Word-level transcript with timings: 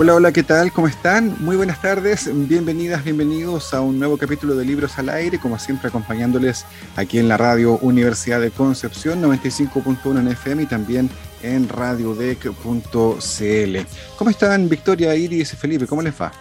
Hola, 0.00 0.14
hola, 0.14 0.32
¿qué 0.32 0.42
tal? 0.42 0.72
¿Cómo 0.72 0.88
están? 0.88 1.36
Muy 1.40 1.56
buenas 1.56 1.82
tardes, 1.82 2.30
bienvenidas, 2.48 3.04
bienvenidos 3.04 3.74
a 3.74 3.82
un 3.82 3.98
nuevo 3.98 4.16
capítulo 4.16 4.56
de 4.56 4.64
Libros 4.64 4.98
al 4.98 5.10
Aire, 5.10 5.38
como 5.38 5.58
siempre 5.58 5.88
acompañándoles 5.88 6.64
aquí 6.96 7.18
en 7.18 7.28
la 7.28 7.36
radio 7.36 7.76
Universidad 7.82 8.40
de 8.40 8.50
Concepción 8.50 9.22
95.1 9.22 10.20
en 10.20 10.28
FM 10.28 10.62
y 10.62 10.66
también 10.66 11.10
en 11.42 11.68
radiodec.cl. 11.68 13.76
¿Cómo 14.16 14.30
están 14.30 14.70
Victoria, 14.70 15.14
Iris 15.14 15.52
y 15.52 15.56
Felipe? 15.56 15.86
¿Cómo 15.86 16.00
les 16.00 16.18
va? 16.18 16.32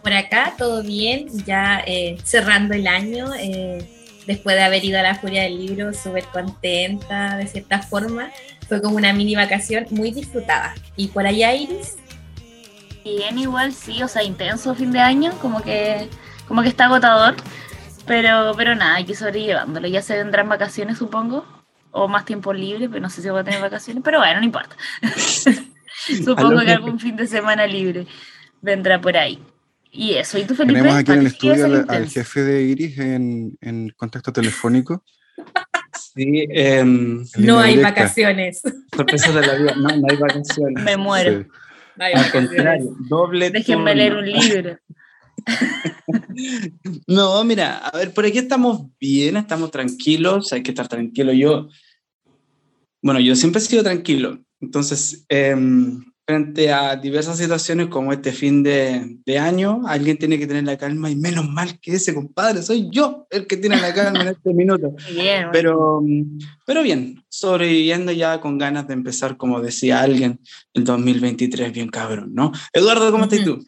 Por 0.00 0.12
acá 0.12 0.54
todo 0.56 0.84
bien, 0.84 1.26
ya 1.44 1.82
eh, 1.88 2.18
cerrando 2.22 2.72
el 2.72 2.86
año, 2.86 3.32
eh, 3.36 3.84
después 4.28 4.54
de 4.54 4.62
haber 4.62 4.84
ido 4.84 5.00
a 5.00 5.02
la 5.02 5.16
Furia 5.16 5.42
del 5.42 5.58
Libro, 5.58 5.92
súper 5.92 6.22
contenta 6.26 7.36
de 7.36 7.48
cierta 7.48 7.82
forma. 7.82 8.30
Fue 8.68 8.80
como 8.80 8.94
una 8.94 9.12
mini 9.12 9.34
vacación 9.34 9.86
muy 9.90 10.12
disfrutada. 10.12 10.76
¿Y 10.94 11.08
por 11.08 11.26
allá, 11.26 11.52
Iris? 11.52 11.96
Bien, 13.16 13.38
igual 13.38 13.72
sí, 13.72 14.02
o 14.02 14.08
sea, 14.08 14.22
intenso 14.22 14.74
fin 14.74 14.92
de 14.92 14.98
año, 14.98 15.32
como 15.40 15.62
que, 15.62 16.08
como 16.46 16.62
que 16.62 16.68
está 16.68 16.84
agotador, 16.84 17.36
pero, 18.06 18.52
pero 18.56 18.74
nada, 18.74 18.96
hay 18.96 19.04
que 19.04 19.14
sobrellevándolo. 19.14 19.88
Ya 19.88 20.02
se 20.02 20.16
vendrán 20.16 20.48
vacaciones, 20.48 20.98
supongo, 20.98 21.46
o 21.90 22.06
más 22.06 22.24
tiempo 22.24 22.52
libre, 22.52 22.88
pero 22.88 23.00
no 23.00 23.08
sé 23.08 23.22
si 23.22 23.30
voy 23.30 23.40
a 23.40 23.44
tener 23.44 23.60
vacaciones, 23.60 24.02
pero 24.04 24.18
bueno, 24.18 24.40
no 24.40 24.44
importa. 24.44 24.76
supongo 26.24 26.60
que 26.60 26.70
algún 26.70 27.00
fin 27.00 27.16
de 27.16 27.26
semana 27.26 27.66
libre 27.66 28.06
vendrá 28.60 29.00
por 29.00 29.16
ahí. 29.16 29.42
Y 29.90 30.14
eso, 30.14 30.36
¿y 30.38 30.44
tú, 30.44 30.54
Felipe? 30.54 30.78
Tenemos 30.78 30.98
aquí 30.98 31.12
en 31.12 31.18
el 31.20 31.26
estudio 31.28 31.84
al, 31.88 32.08
jefe 32.08 32.42
de 32.42 32.62
Iris 32.62 32.98
en, 32.98 33.56
en 33.62 33.88
contacto 33.96 34.32
telefónico. 34.32 35.02
Sí, 36.14 36.46
em, 36.50 37.24
no 37.38 37.58
hay 37.58 37.78
vacaciones. 37.78 38.60
Sorpresa 38.94 39.32
de 39.32 39.46
la 39.46 39.54
vida, 39.54 39.74
no, 39.76 39.88
no 39.88 40.06
hay 40.10 40.16
vacaciones. 40.16 40.84
Me 40.84 40.96
muero. 40.96 41.46
Al 41.98 42.30
contrario, 42.30 42.96
doble. 43.08 43.50
Déjenme 43.50 43.94
leer 43.94 44.14
un 44.14 44.30
libro. 44.30 44.78
no, 47.06 47.44
mira, 47.44 47.78
a 47.78 47.96
ver, 47.96 48.12
por 48.12 48.26
aquí 48.26 48.38
estamos 48.38 48.82
bien, 48.98 49.36
estamos 49.36 49.70
tranquilos, 49.70 50.52
hay 50.52 50.62
que 50.62 50.70
estar 50.70 50.88
tranquilo. 50.88 51.32
Yo, 51.32 51.68
bueno, 53.02 53.20
yo 53.20 53.34
siempre 53.34 53.60
he 53.60 53.64
sido 53.64 53.82
tranquilo, 53.82 54.38
entonces, 54.60 55.24
em, 55.28 56.04
frente 56.28 56.70
a 56.70 56.94
diversas 56.94 57.38
situaciones 57.38 57.86
como 57.86 58.12
este 58.12 58.32
fin 58.32 58.62
de, 58.62 59.16
de, 59.24 59.38
año, 59.38 59.80
alguien 59.86 60.18
tiene 60.18 60.38
que 60.38 60.46
tener 60.46 60.62
la 60.64 60.76
calma 60.76 61.10
y 61.10 61.16
menos 61.16 61.48
mal 61.48 61.80
que 61.80 61.94
ese 61.94 62.12
compadre, 62.12 62.60
soy 62.60 62.90
yo 62.92 63.26
el 63.30 63.46
que 63.46 63.56
tiene 63.56 63.80
la 63.80 63.94
calma 63.94 64.20
en 64.20 64.28
este 64.28 64.52
minuto. 64.52 64.94
pero, 65.52 66.02
pero 66.66 66.82
bien, 66.82 67.24
sobreviviendo 67.30 68.12
ya 68.12 68.42
con 68.42 68.58
ganas 68.58 68.86
de 68.88 68.92
empezar, 68.92 69.38
como 69.38 69.62
decía 69.62 70.02
alguien, 70.02 70.38
el 70.74 70.84
2023 70.84 71.72
bien 71.72 71.88
cabrón, 71.88 72.34
¿no? 72.34 72.52
Eduardo, 72.74 73.10
¿cómo 73.10 73.24
estás 73.24 73.42
tú? 73.42 73.64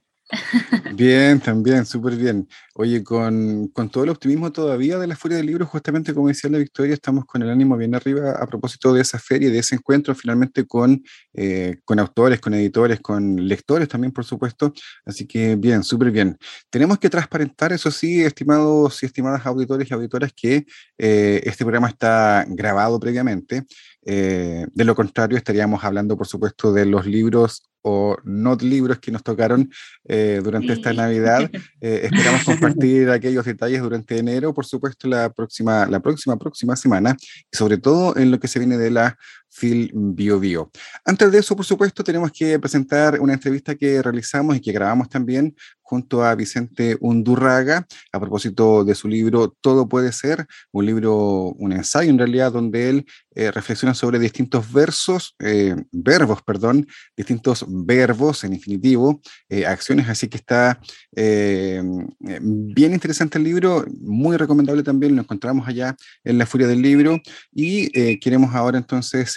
Bien, 0.94 1.40
también, 1.40 1.86
súper 1.86 2.16
bien. 2.16 2.48
Oye, 2.74 3.02
con, 3.02 3.68
con, 3.68 3.90
todo 3.90 4.04
el 4.04 4.10
optimismo 4.10 4.52
todavía 4.52 4.98
de 4.98 5.06
la 5.06 5.16
Feria 5.16 5.36
del 5.36 5.46
Libro, 5.46 5.66
justamente 5.66 6.14
como 6.14 6.28
decía 6.28 6.50
la 6.50 6.58
Victoria, 6.58 6.94
estamos 6.94 7.24
con 7.24 7.42
el 7.42 7.50
ánimo 7.50 7.76
bien 7.76 7.94
arriba 7.94 8.32
a 8.32 8.46
propósito 8.46 8.92
de 8.92 9.02
esa 9.02 9.18
feria, 9.18 9.50
de 9.50 9.58
ese 9.58 9.74
encuentro 9.74 10.14
finalmente 10.14 10.66
con, 10.66 11.02
eh, 11.34 11.78
con 11.84 11.98
autores, 11.98 12.40
con 12.40 12.54
editores, 12.54 13.00
con 13.00 13.48
lectores 13.48 13.88
también, 13.88 14.12
por 14.12 14.24
supuesto. 14.24 14.72
Así 15.04 15.26
que 15.26 15.56
bien, 15.56 15.82
súper 15.82 16.10
bien. 16.10 16.36
Tenemos 16.70 16.98
que 16.98 17.10
transparentar, 17.10 17.72
eso 17.72 17.90
sí, 17.90 18.22
estimados 18.22 19.02
y 19.02 19.06
estimadas 19.06 19.44
auditores 19.46 19.90
y 19.90 19.94
auditoras, 19.94 20.32
que 20.34 20.66
eh, 20.98 21.40
este 21.44 21.64
programa 21.64 21.88
está 21.88 22.44
grabado 22.48 22.98
previamente. 23.00 23.64
Eh, 24.04 24.66
de 24.72 24.84
lo 24.84 24.94
contrario, 24.94 25.36
estaríamos 25.36 25.84
hablando, 25.84 26.16
por 26.16 26.26
supuesto, 26.26 26.72
de 26.72 26.86
los 26.86 27.06
libros 27.06 27.70
o 27.82 28.16
not 28.24 28.62
libros 28.62 28.98
que 28.98 29.10
nos 29.10 29.22
tocaron 29.22 29.70
eh, 30.04 30.40
durante 30.42 30.72
esta 30.72 30.92
Navidad. 30.92 31.50
Eh, 31.82 32.08
esperamos 32.12 32.44
compartir 32.44 33.08
aquellos 33.08 33.46
detalles 33.46 33.80
durante 33.80 34.18
enero, 34.18 34.52
por 34.52 34.66
supuesto, 34.66 35.08
la 35.08 35.30
próxima, 35.32 35.86
la 35.86 36.00
próxima, 36.00 36.36
próxima 36.36 36.76
semana, 36.76 37.16
y 37.50 37.56
sobre 37.56 37.78
todo 37.78 38.14
en 38.18 38.30
lo 38.30 38.38
que 38.38 38.48
se 38.48 38.58
viene 38.58 38.76
de 38.76 38.90
la 38.90 39.16
Phil 39.50 39.90
Bio. 39.94 40.70
Antes 41.04 41.32
de 41.32 41.38
eso, 41.38 41.56
por 41.56 41.64
supuesto, 41.64 42.04
tenemos 42.04 42.30
que 42.32 42.58
presentar 42.58 43.20
una 43.20 43.34
entrevista 43.34 43.74
que 43.74 44.02
realizamos 44.02 44.56
y 44.56 44.60
que 44.60 44.72
grabamos 44.72 45.08
también 45.08 45.54
junto 45.90 46.24
a 46.24 46.36
Vicente 46.36 46.96
Undurraga 47.00 47.84
a 48.12 48.20
propósito 48.20 48.84
de 48.84 48.94
su 48.94 49.08
libro 49.08 49.56
Todo 49.60 49.88
puede 49.88 50.12
ser, 50.12 50.46
un 50.70 50.86
libro, 50.86 51.52
un 51.58 51.72
ensayo 51.72 52.10
en 52.10 52.18
realidad, 52.18 52.52
donde 52.52 52.88
él 52.88 53.06
eh, 53.34 53.50
reflexiona 53.50 53.92
sobre 53.92 54.20
distintos 54.20 54.72
versos, 54.72 55.34
eh, 55.40 55.74
verbos, 55.90 56.42
perdón, 56.42 56.86
distintos 57.16 57.64
verbos 57.68 58.44
en 58.44 58.52
infinitivo, 58.52 59.20
eh, 59.48 59.66
acciones, 59.66 60.08
así 60.08 60.28
que 60.28 60.36
está 60.36 60.80
bien 61.12 62.92
interesante 62.94 63.38
el 63.38 63.44
libro, 63.44 63.84
muy 64.00 64.36
recomendable 64.36 64.84
también, 64.84 65.16
lo 65.16 65.22
encontramos 65.22 65.66
allá 65.66 65.96
en 66.22 66.38
la 66.38 66.46
furia 66.46 66.68
del 66.68 66.82
libro 66.82 67.20
y 67.52 68.18
queremos 68.18 68.54
ahora 68.54 68.78
entonces 68.78 69.36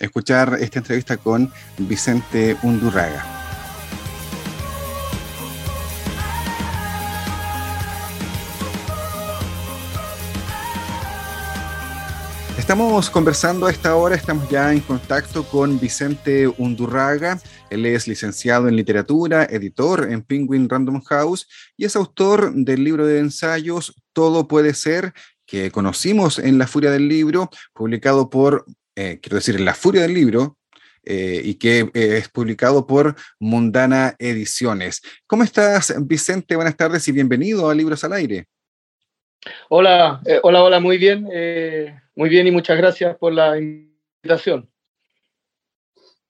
escuchar 0.00 0.58
esta 0.60 0.78
entrevista 0.78 1.16
con 1.16 1.50
Vicente 1.78 2.56
Undurraga. 2.62 3.42
Estamos 12.62 13.10
conversando 13.10 13.66
a 13.66 13.70
esta 13.70 13.96
hora, 13.96 14.14
estamos 14.14 14.48
ya 14.48 14.72
en 14.72 14.80
contacto 14.80 15.44
con 15.44 15.80
Vicente 15.80 16.46
Undurraga. 16.46 17.40
Él 17.70 17.84
es 17.84 18.06
licenciado 18.06 18.68
en 18.68 18.76
literatura, 18.76 19.44
editor 19.44 20.10
en 20.10 20.22
Penguin 20.22 20.68
Random 20.68 21.02
House 21.02 21.48
y 21.76 21.84
es 21.84 21.96
autor 21.96 22.54
del 22.54 22.84
libro 22.84 23.04
de 23.04 23.18
ensayos 23.18 23.94
Todo 24.12 24.46
puede 24.46 24.74
ser, 24.74 25.12
que 25.44 25.70
conocimos 25.70 26.38
en 26.38 26.56
La 26.56 26.66
Furia 26.66 26.90
del 26.90 27.08
Libro, 27.08 27.50
publicado 27.74 28.30
por, 28.30 28.64
eh, 28.96 29.18
quiero 29.20 29.36
decir, 29.36 29.56
en 29.56 29.64
La 29.64 29.74
Furia 29.74 30.02
del 30.02 30.14
Libro, 30.14 30.58
eh, 31.04 31.40
y 31.44 31.54
que 31.54 31.80
eh, 31.80 31.90
es 32.18 32.28
publicado 32.28 32.86
por 32.86 33.16
Mundana 33.40 34.14
Ediciones. 34.18 35.02
¿Cómo 35.26 35.42
estás, 35.42 35.94
Vicente? 36.06 36.54
Buenas 36.54 36.76
tardes 36.76 37.06
y 37.08 37.12
bienvenido 37.12 37.68
a 37.68 37.74
Libros 37.74 38.04
al 38.04 38.12
Aire. 38.12 38.46
Hola, 39.68 40.20
eh, 40.24 40.38
hola, 40.42 40.62
hola, 40.62 40.80
muy 40.80 40.98
bien, 40.98 41.28
eh, 41.32 42.00
muy 42.14 42.28
bien 42.28 42.46
y 42.46 42.50
muchas 42.52 42.76
gracias 42.76 43.16
por 43.16 43.32
la 43.32 43.58
invitación. 43.58 44.68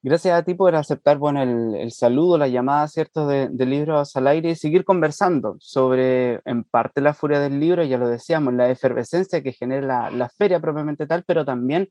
Gracias 0.04 0.34
a 0.34 0.42
ti 0.42 0.54
por 0.54 0.74
aceptar 0.74 1.18
bueno, 1.18 1.42
el, 1.42 1.92
saludo, 1.92 2.36
la 2.36 2.48
llamada, 2.48 2.88
¿cierto?, 2.88 3.28
de, 3.28 3.66
Libros 3.66 4.16
al 4.16 4.26
Aire 4.26 4.50
y 4.50 4.56
seguir 4.56 4.84
conversando 4.84 5.56
sobre, 5.60 6.40
en 6.44 6.64
parte, 6.64 7.00
la 7.00 7.14
furia 7.14 7.38
del 7.38 7.60
libro, 7.60 7.84
ya 7.84 7.98
lo 7.98 8.08
decíamos, 8.08 8.54
la 8.54 8.68
efervescencia 8.68 9.44
que 9.44 9.52
genera 9.52 10.10
la, 10.10 10.28
feria 10.28 10.58
propiamente 10.58 11.06
tal, 11.06 11.22
pero 11.24 11.44
también 11.44 11.88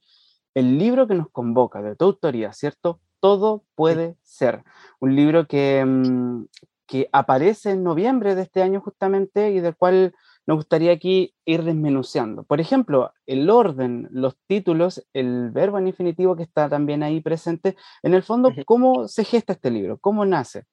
el 0.54 0.78
libro 0.78 1.08
que 1.08 1.16
nos 1.16 1.30
convoca, 1.30 1.82
de 1.82 1.96
tu 1.96 2.06
autoría, 2.06 2.54
¿cierto? 2.54 3.00
Todo 3.20 3.64
puede 3.76 4.16
ser. 4.24 4.64
Un 5.00 5.16
libro 5.16 5.48
que, 5.48 5.84
mm, 5.86 6.46
que 6.88 7.10
aparece 7.12 7.72
en 7.72 7.84
noviembre 7.84 8.36
de 8.36 8.42
este 8.42 8.62
año 8.62 8.82
justamente 8.82 9.52
y 9.52 9.60
del 9.60 9.76
cual 9.76 10.14
nos 10.48 10.58
gustaría 10.58 10.92
aquí 10.92 11.34
ir 11.46 11.64
desmenuciando. 11.64 12.44
Por 12.44 12.60
ejemplo, 12.60 13.14
el 13.26 13.50
orden, 13.50 14.08
los 14.12 14.36
títulos, 14.48 15.08
el 15.14 15.52
verbo 15.52 15.78
en 15.78 15.88
infinitivo 15.88 16.36
que 16.36 16.44
está 16.44 16.68
también 16.68 17.04
ahí 17.04 17.22
presente. 17.22 17.78
En 18.02 18.14
el 18.14 18.24
fondo, 18.24 18.52
¿cómo 18.66 19.08
se 19.08 19.24
gesta 19.24 19.54
este 19.54 19.72
libro? 19.72 19.98
¿Cómo 20.00 20.26
nace? 20.26 20.66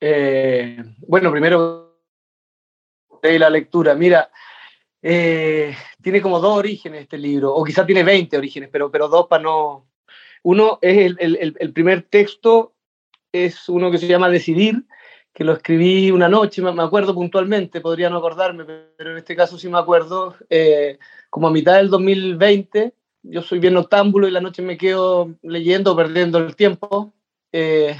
Eh, 0.00 0.82
bueno, 1.06 1.30
primero, 1.30 2.00
la 3.22 3.50
lectura. 3.50 3.94
Mira, 3.94 4.30
eh, 5.06 5.76
tiene 6.02 6.22
como 6.22 6.40
dos 6.40 6.56
orígenes 6.56 7.02
este 7.02 7.18
libro, 7.18 7.54
o 7.54 7.62
quizá 7.62 7.84
tiene 7.84 8.02
20 8.02 8.36
orígenes, 8.38 8.70
pero, 8.72 8.90
pero 8.90 9.08
dos 9.08 9.26
para 9.28 9.42
no... 9.42 9.86
Uno 10.42 10.78
es 10.82 11.16
el, 11.18 11.56
el 11.58 11.72
primer 11.72 12.02
texto, 12.02 12.74
es 13.32 13.68
uno 13.68 13.90
que 13.90 13.98
se 13.98 14.06
llama 14.06 14.28
Decidir, 14.28 14.84
que 15.34 15.44
lo 15.44 15.52
escribí 15.52 16.12
una 16.12 16.28
noche, 16.28 16.62
me 16.62 16.82
acuerdo 16.82 17.12
puntualmente, 17.12 17.80
podría 17.80 18.08
no 18.08 18.18
acordarme, 18.18 18.64
pero 18.96 19.10
en 19.10 19.18
este 19.18 19.34
caso 19.34 19.58
sí 19.58 19.68
me 19.68 19.78
acuerdo, 19.78 20.36
eh, 20.48 20.98
como 21.28 21.48
a 21.48 21.50
mitad 21.50 21.74
del 21.74 21.90
2020, 21.90 22.94
yo 23.24 23.42
soy 23.42 23.58
bien 23.58 23.74
noctámbulo 23.74 24.28
y 24.28 24.30
la 24.30 24.40
noche 24.40 24.62
me 24.62 24.78
quedo 24.78 25.34
leyendo, 25.42 25.96
perdiendo 25.96 26.38
el 26.38 26.54
tiempo, 26.54 27.12
eh, 27.50 27.96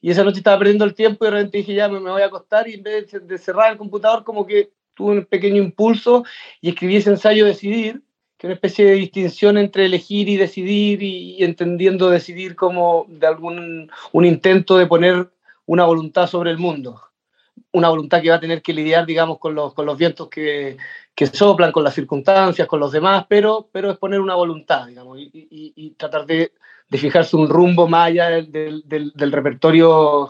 y 0.00 0.10
esa 0.10 0.24
noche 0.24 0.38
estaba 0.38 0.58
perdiendo 0.58 0.84
el 0.84 0.94
tiempo 0.94 1.24
y 1.24 1.28
de 1.28 1.36
repente 1.36 1.58
dije, 1.58 1.74
ya 1.74 1.88
me, 1.88 2.00
me 2.00 2.10
voy 2.10 2.22
a 2.22 2.26
acostar 2.26 2.66
y 2.68 2.74
en 2.74 2.82
vez 2.82 3.12
de, 3.12 3.38
cerrar 3.38 3.70
el 3.70 3.78
computador 3.78 4.24
como 4.24 4.44
que 4.44 4.72
tuve 4.94 5.18
un 5.18 5.24
pequeño 5.24 5.62
impulso 5.62 6.24
y 6.60 6.70
escribí 6.70 6.96
ese 6.96 7.10
ensayo 7.10 7.44
Decidir, 7.44 8.02
que 8.36 8.46
es 8.46 8.48
una 8.48 8.54
especie 8.54 8.84
de 8.84 8.92
distinción 8.92 9.58
entre 9.58 9.86
elegir 9.86 10.28
y 10.28 10.36
decidir 10.36 11.02
y, 11.02 11.42
entendiendo 11.42 12.10
decidir 12.10 12.56
como 12.56 13.06
de 13.08 13.26
algún 13.26 13.90
un 14.12 14.24
intento 14.24 14.76
de 14.76 14.86
poner 14.86 15.30
una 15.66 15.84
voluntad 15.84 16.26
sobre 16.26 16.50
el 16.50 16.58
mundo. 16.58 17.00
Una 17.72 17.88
voluntad 17.88 18.20
que 18.20 18.30
va 18.30 18.36
a 18.36 18.40
tener 18.40 18.60
que 18.62 18.72
lidiar, 18.72 19.06
digamos, 19.06 19.38
con 19.38 19.54
los, 19.54 19.74
con 19.74 19.86
los 19.86 19.96
vientos 19.96 20.28
que, 20.28 20.76
que 21.14 21.26
soplan, 21.26 21.72
con 21.72 21.84
las 21.84 21.94
circunstancias, 21.94 22.68
con 22.68 22.80
los 22.80 22.92
demás, 22.92 23.26
pero, 23.28 23.68
pero 23.72 23.90
es 23.90 23.98
poner 23.98 24.20
una 24.20 24.34
voluntad, 24.34 24.86
digamos, 24.86 25.18
y, 25.18 25.30
y, 25.32 25.72
y 25.76 25.90
tratar 25.92 26.26
de 26.26 26.52
de 26.92 26.98
fijarse 26.98 27.36
un 27.36 27.48
rumbo 27.48 27.88
más 27.88 28.08
allá 28.08 28.28
del, 28.28 28.82
del, 28.84 29.32
repertorio 29.32 30.28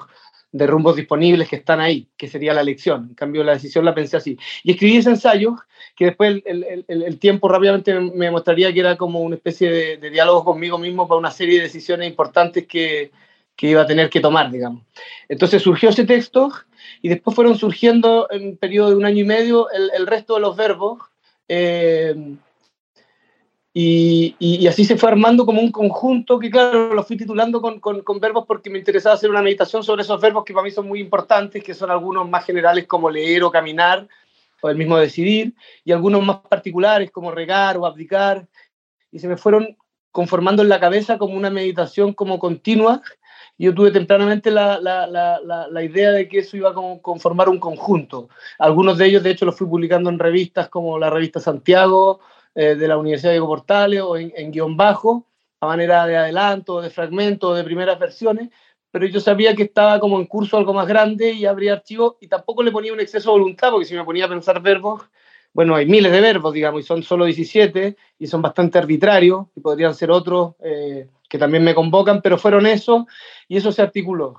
de 0.52 0.66
rumbos 0.66 0.96
disponibles 0.96 1.48
que 1.48 1.56
están 1.56 1.80
ahí, 1.80 2.08
que 2.16 2.28
sería 2.28 2.52
la 2.52 2.60
elección. 2.60 3.06
En 3.08 3.14
cambio, 3.14 3.42
la 3.42 3.54
decisión 3.54 3.86
la 3.86 3.94
pensé 3.94 4.18
así. 4.18 4.38
Y 4.62 4.72
escribí 4.72 4.98
ese 4.98 5.08
ensayo, 5.08 5.56
que 5.96 6.06
después 6.06 6.42
el, 6.44 6.84
el, 6.86 7.02
el 7.02 7.18
tiempo 7.18 7.48
rápidamente 7.48 7.98
me 7.98 8.30
mostraría 8.30 8.72
que 8.72 8.80
era 8.80 8.96
como 8.96 9.20
una 9.20 9.36
especie 9.36 9.98
de, 9.98 10.10
diálogo 10.10 10.44
conmigo 10.44 10.78
mismo 10.78 11.08
para 11.08 11.18
una 11.18 11.30
serie 11.30 11.56
de 11.56 11.64
decisiones 11.64 12.08
importantes 12.08 12.66
que, 12.66 13.10
que, 13.56 13.68
iba 13.68 13.82
a 13.82 13.86
tener 13.86 14.10
que 14.10 14.20
tomar, 14.20 14.50
digamos. 14.50 14.82
Entonces 15.28 15.62
surgió 15.62 15.88
ese 15.88 16.04
texto 16.04 16.52
y 17.00 17.08
después 17.08 17.34
fueron 17.34 17.56
surgiendo 17.56 18.28
en 18.30 18.48
un 18.48 18.56
periodo 18.58 18.90
de 18.90 18.96
un 18.96 19.06
año 19.06 19.20
y 19.20 19.26
medio 19.26 19.68
el, 19.70 20.06
resto 20.06 20.34
de 20.34 20.40
los 20.40 20.54
verbos. 20.54 21.00
Eh, 21.48 22.14
y, 23.74 24.36
y, 24.38 24.66
así 24.66 24.84
se 24.84 24.98
fue 24.98 25.08
armando 25.08 25.46
como 25.46 25.62
un 25.62 25.72
conjunto 25.72 26.38
que, 26.38 26.50
claro, 26.50 26.92
lo 26.92 27.02
fui 27.04 27.16
titulando 27.16 27.62
con, 27.62 27.80
con, 27.80 28.02
con, 28.02 28.20
verbos 28.20 28.44
porque 28.46 28.68
me 28.68 28.78
interesaba 28.78 29.14
hacer 29.14 29.30
una 29.30 29.40
meditación 29.40 29.82
sobre 29.82 30.02
esos 30.02 30.20
verbos 30.20 30.44
que 30.44 30.52
para 30.52 30.64
mí 30.64 30.70
son 30.70 30.86
muy 30.86 31.00
importantes, 31.00 31.64
que 31.64 31.72
son 31.72 31.90
algunos 31.90 32.28
más 32.28 32.44
generales 32.44 32.86
como 32.86 33.08
leer 33.08 33.42
o 33.44 33.50
caminar, 33.50 34.06
o 34.60 34.68
el 34.68 34.76
mismo 34.76 34.98
decidir, 34.98 35.54
y 35.84 35.92
algunos 35.92 36.22
más 36.22 36.40
particulares 36.48 37.10
como 37.10 37.30
regar 37.30 37.78
o 37.78 37.86
abdicar. 37.86 38.46
Y 39.10 39.20
se 39.20 39.26
me 39.28 39.38
fueron 39.38 39.76
conformando 40.10 40.62
en 40.62 40.68
la 40.68 40.78
cabeza 40.78 41.16
como 41.16 41.34
una 41.34 41.48
meditación 41.48 42.12
como 42.12 42.38
continua. 42.38 43.00
Y 43.56 43.64
yo 43.64 43.74
tuve 43.74 43.90
tempranamente 43.90 44.50
la, 44.50 44.78
la, 44.80 45.06
la, 45.06 45.40
la, 45.70 45.82
idea 45.82 46.10
de 46.10 46.28
que 46.28 46.40
eso 46.40 46.58
iba 46.58 46.70
a 46.70 46.74
conformar 46.74 47.48
un 47.48 47.58
conjunto. 47.58 48.28
Algunos 48.58 48.98
de 48.98 49.06
ellos, 49.06 49.22
de 49.22 49.30
hecho, 49.30 49.46
los 49.46 49.56
fui 49.56 49.66
publicando 49.66 50.10
en 50.10 50.18
revistas 50.18 50.68
como 50.68 50.98
la 50.98 51.08
revista 51.08 51.40
Santiago, 51.40 52.20
eh, 52.54 52.74
de 52.74 52.88
la 52.88 52.98
Universidad 52.98 53.30
de 53.30 53.34
Diego 53.34 53.48
Portales 53.48 54.00
o 54.02 54.16
en, 54.16 54.50
guion 54.50 54.76
bajo, 54.76 55.26
a 55.60 55.66
manera 55.66 56.06
de 56.06 56.16
adelanto, 56.16 56.80
de 56.80 56.90
fragmento, 56.90 57.54
de 57.54 57.64
primeras 57.64 57.98
versiones, 57.98 58.50
pero 58.90 59.06
yo 59.06 59.20
sabía 59.20 59.54
que 59.54 59.62
estaba 59.64 59.98
como 60.00 60.18
en 60.18 60.26
curso 60.26 60.56
algo 60.56 60.74
más 60.74 60.86
grande 60.86 61.32
y 61.32 61.46
abría 61.46 61.72
archivos 61.74 62.16
y 62.20 62.28
tampoco 62.28 62.62
le 62.62 62.70
ponía 62.70 62.92
un 62.92 63.00
exceso 63.00 63.32
de 63.32 63.38
voluntad, 63.38 63.70
porque 63.70 63.86
si 63.86 63.94
me 63.94 64.04
ponía 64.04 64.26
a 64.26 64.28
pensar 64.28 64.60
verbos, 64.60 65.02
bueno, 65.54 65.74
hay 65.74 65.86
miles 65.86 66.12
de 66.12 66.20
verbos, 66.20 66.52
digamos, 66.52 66.82
y 66.82 66.84
son 66.84 67.02
solo 67.02 67.24
17 67.24 67.96
y 68.18 68.26
son 68.26 68.42
bastante 68.42 68.78
arbitrarios 68.78 69.46
y 69.54 69.60
podrían 69.60 69.94
ser 69.94 70.10
otros 70.10 70.54
eh, 70.62 71.08
que 71.28 71.38
también 71.38 71.64
me 71.64 71.74
convocan, 71.74 72.22
pero 72.22 72.38
fueron 72.38 72.66
esos 72.66 73.04
y 73.48 73.56
eso 73.56 73.72
se 73.72 73.82
articuló. 73.82 74.36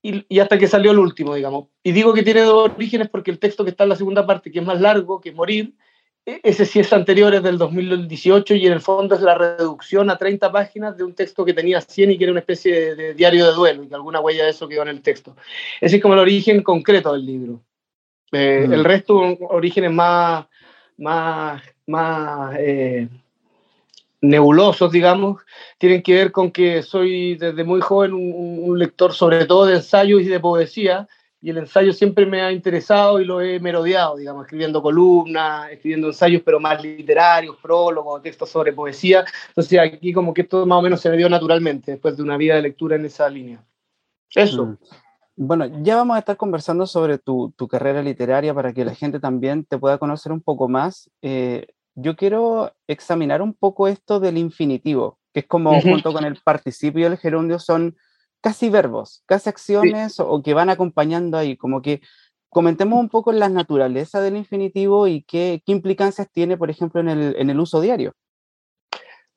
Y, 0.00 0.38
hasta 0.38 0.58
que 0.58 0.68
salió 0.68 0.92
el 0.92 0.98
último, 1.00 1.34
digamos. 1.34 1.66
Y 1.82 1.92
digo 1.92 2.14
que 2.14 2.22
tiene 2.22 2.42
dos 2.42 2.70
orígenes 2.70 3.08
porque 3.08 3.30
el 3.30 3.38
texto 3.38 3.64
que 3.64 3.70
está 3.70 3.82
en 3.82 3.90
la 3.90 3.96
segunda 3.96 4.26
parte, 4.26 4.50
que 4.50 4.60
es 4.60 4.64
más 4.64 4.80
largo, 4.80 5.20
que 5.20 5.32
Morir, 5.32 5.74
ese 6.42 6.66
sí 6.66 6.80
es 6.80 6.92
anterior, 6.92 7.34
es 7.34 7.42
del 7.42 7.56
2018 7.56 8.54
y 8.54 8.66
en 8.66 8.74
el 8.74 8.80
fondo 8.80 9.14
es 9.14 9.22
la 9.22 9.34
reducción 9.34 10.10
a 10.10 10.18
30 10.18 10.52
páginas 10.52 10.96
de 10.96 11.04
un 11.04 11.14
texto 11.14 11.44
que 11.44 11.54
tenía 11.54 11.80
100 11.80 12.10
y 12.10 12.18
que 12.18 12.24
era 12.24 12.32
una 12.32 12.40
especie 12.40 12.94
de, 12.94 13.14
diario 13.14 13.46
de 13.46 13.52
duelo 13.52 13.82
y 13.82 13.88
que 13.88 13.94
alguna 13.94 14.20
huella 14.20 14.44
de 14.44 14.50
eso 14.50 14.68
quedó 14.68 14.82
en 14.82 14.88
el 14.88 15.00
texto. 15.00 15.34
Ese 15.80 15.96
es 15.96 16.02
como 16.02 16.14
el 16.14 16.20
origen 16.20 16.62
concreto 16.62 17.14
del 17.14 17.24
libro. 17.24 17.60
Eh, 18.32 18.66
mm. 18.68 18.72
El 18.74 18.84
resto, 18.84 19.16
orígenes 19.16 19.90
más, 19.90 20.46
más, 20.98 21.62
más 21.86 22.54
eh, 22.58 23.08
nebulosos, 24.20 24.92
digamos, 24.92 25.40
tienen 25.78 26.02
que 26.02 26.14
ver 26.14 26.30
con 26.30 26.50
que 26.50 26.82
soy 26.82 27.36
desde 27.36 27.64
muy 27.64 27.80
joven 27.80 28.12
un, 28.12 28.58
un 28.64 28.78
lector 28.78 29.14
sobre 29.14 29.46
todo 29.46 29.64
de 29.64 29.76
ensayos 29.76 30.20
y 30.20 30.26
de 30.26 30.40
poesía 30.40 31.08
y 31.40 31.50
el 31.50 31.58
ensayo 31.58 31.92
siempre 31.92 32.26
me 32.26 32.42
ha 32.42 32.50
interesado 32.50 33.20
y 33.20 33.24
lo 33.24 33.40
he 33.40 33.60
merodeado, 33.60 34.16
digamos, 34.16 34.44
escribiendo 34.44 34.82
columnas, 34.82 35.70
escribiendo 35.70 36.08
ensayos, 36.08 36.42
pero 36.44 36.58
más 36.58 36.82
literarios, 36.82 37.56
prólogos, 37.62 38.22
textos 38.22 38.50
sobre 38.50 38.72
poesía. 38.72 39.24
Entonces 39.48 39.78
aquí 39.78 40.12
como 40.12 40.34
que 40.34 40.42
esto 40.42 40.66
más 40.66 40.78
o 40.78 40.82
menos 40.82 41.00
se 41.00 41.10
me 41.10 41.16
dio 41.16 41.28
naturalmente 41.28 41.92
después 41.92 42.16
de 42.16 42.24
una 42.24 42.36
vida 42.36 42.56
de 42.56 42.62
lectura 42.62 42.96
en 42.96 43.04
esa 43.04 43.28
línea. 43.28 43.64
Eso. 44.34 44.66
Mm. 44.66 44.78
Bueno, 45.36 45.66
ya 45.82 45.94
vamos 45.94 46.16
a 46.16 46.18
estar 46.18 46.36
conversando 46.36 46.84
sobre 46.86 47.18
tu, 47.18 47.54
tu, 47.56 47.68
carrera 47.68 48.02
literaria 48.02 48.52
para 48.52 48.72
que 48.72 48.84
la 48.84 48.94
gente 48.96 49.20
también 49.20 49.64
te 49.64 49.78
pueda 49.78 49.98
conocer 49.98 50.32
un 50.32 50.40
poco 50.40 50.68
más. 50.68 51.08
Eh, 51.22 51.68
yo 51.94 52.16
quiero 52.16 52.72
examinar 52.88 53.40
un 53.40 53.54
poco 53.54 53.86
esto 53.86 54.18
del 54.18 54.36
infinitivo, 54.36 55.20
que 55.32 55.40
es 55.40 55.46
como 55.46 55.80
junto 55.80 56.12
con 56.12 56.24
el 56.24 56.36
participio 56.42 57.02
y 57.02 57.04
el 57.04 57.18
gerundio 57.18 57.60
son 57.60 57.96
casi 58.40 58.68
verbos, 58.70 59.22
casi 59.26 59.48
acciones 59.48 60.20
o, 60.20 60.42
que 60.42 60.54
van 60.54 60.70
acompañando 60.70 61.36
ahí, 61.38 61.56
como 61.56 61.82
que 61.82 62.00
comentemos 62.48 62.98
un 62.98 63.08
poco 63.08 63.32
la 63.32 63.48
naturaleza 63.48 64.20
del 64.20 64.36
infinitivo 64.36 65.06
y 65.06 65.22
qué, 65.22 65.62
qué 65.64 65.72
implicancias 65.72 66.30
tiene, 66.32 66.56
por 66.56 66.70
ejemplo, 66.70 67.00
en 67.00 67.08
el, 67.08 67.36
en 67.38 67.50
el, 67.50 67.60
uso 67.60 67.80
diario. 67.80 68.14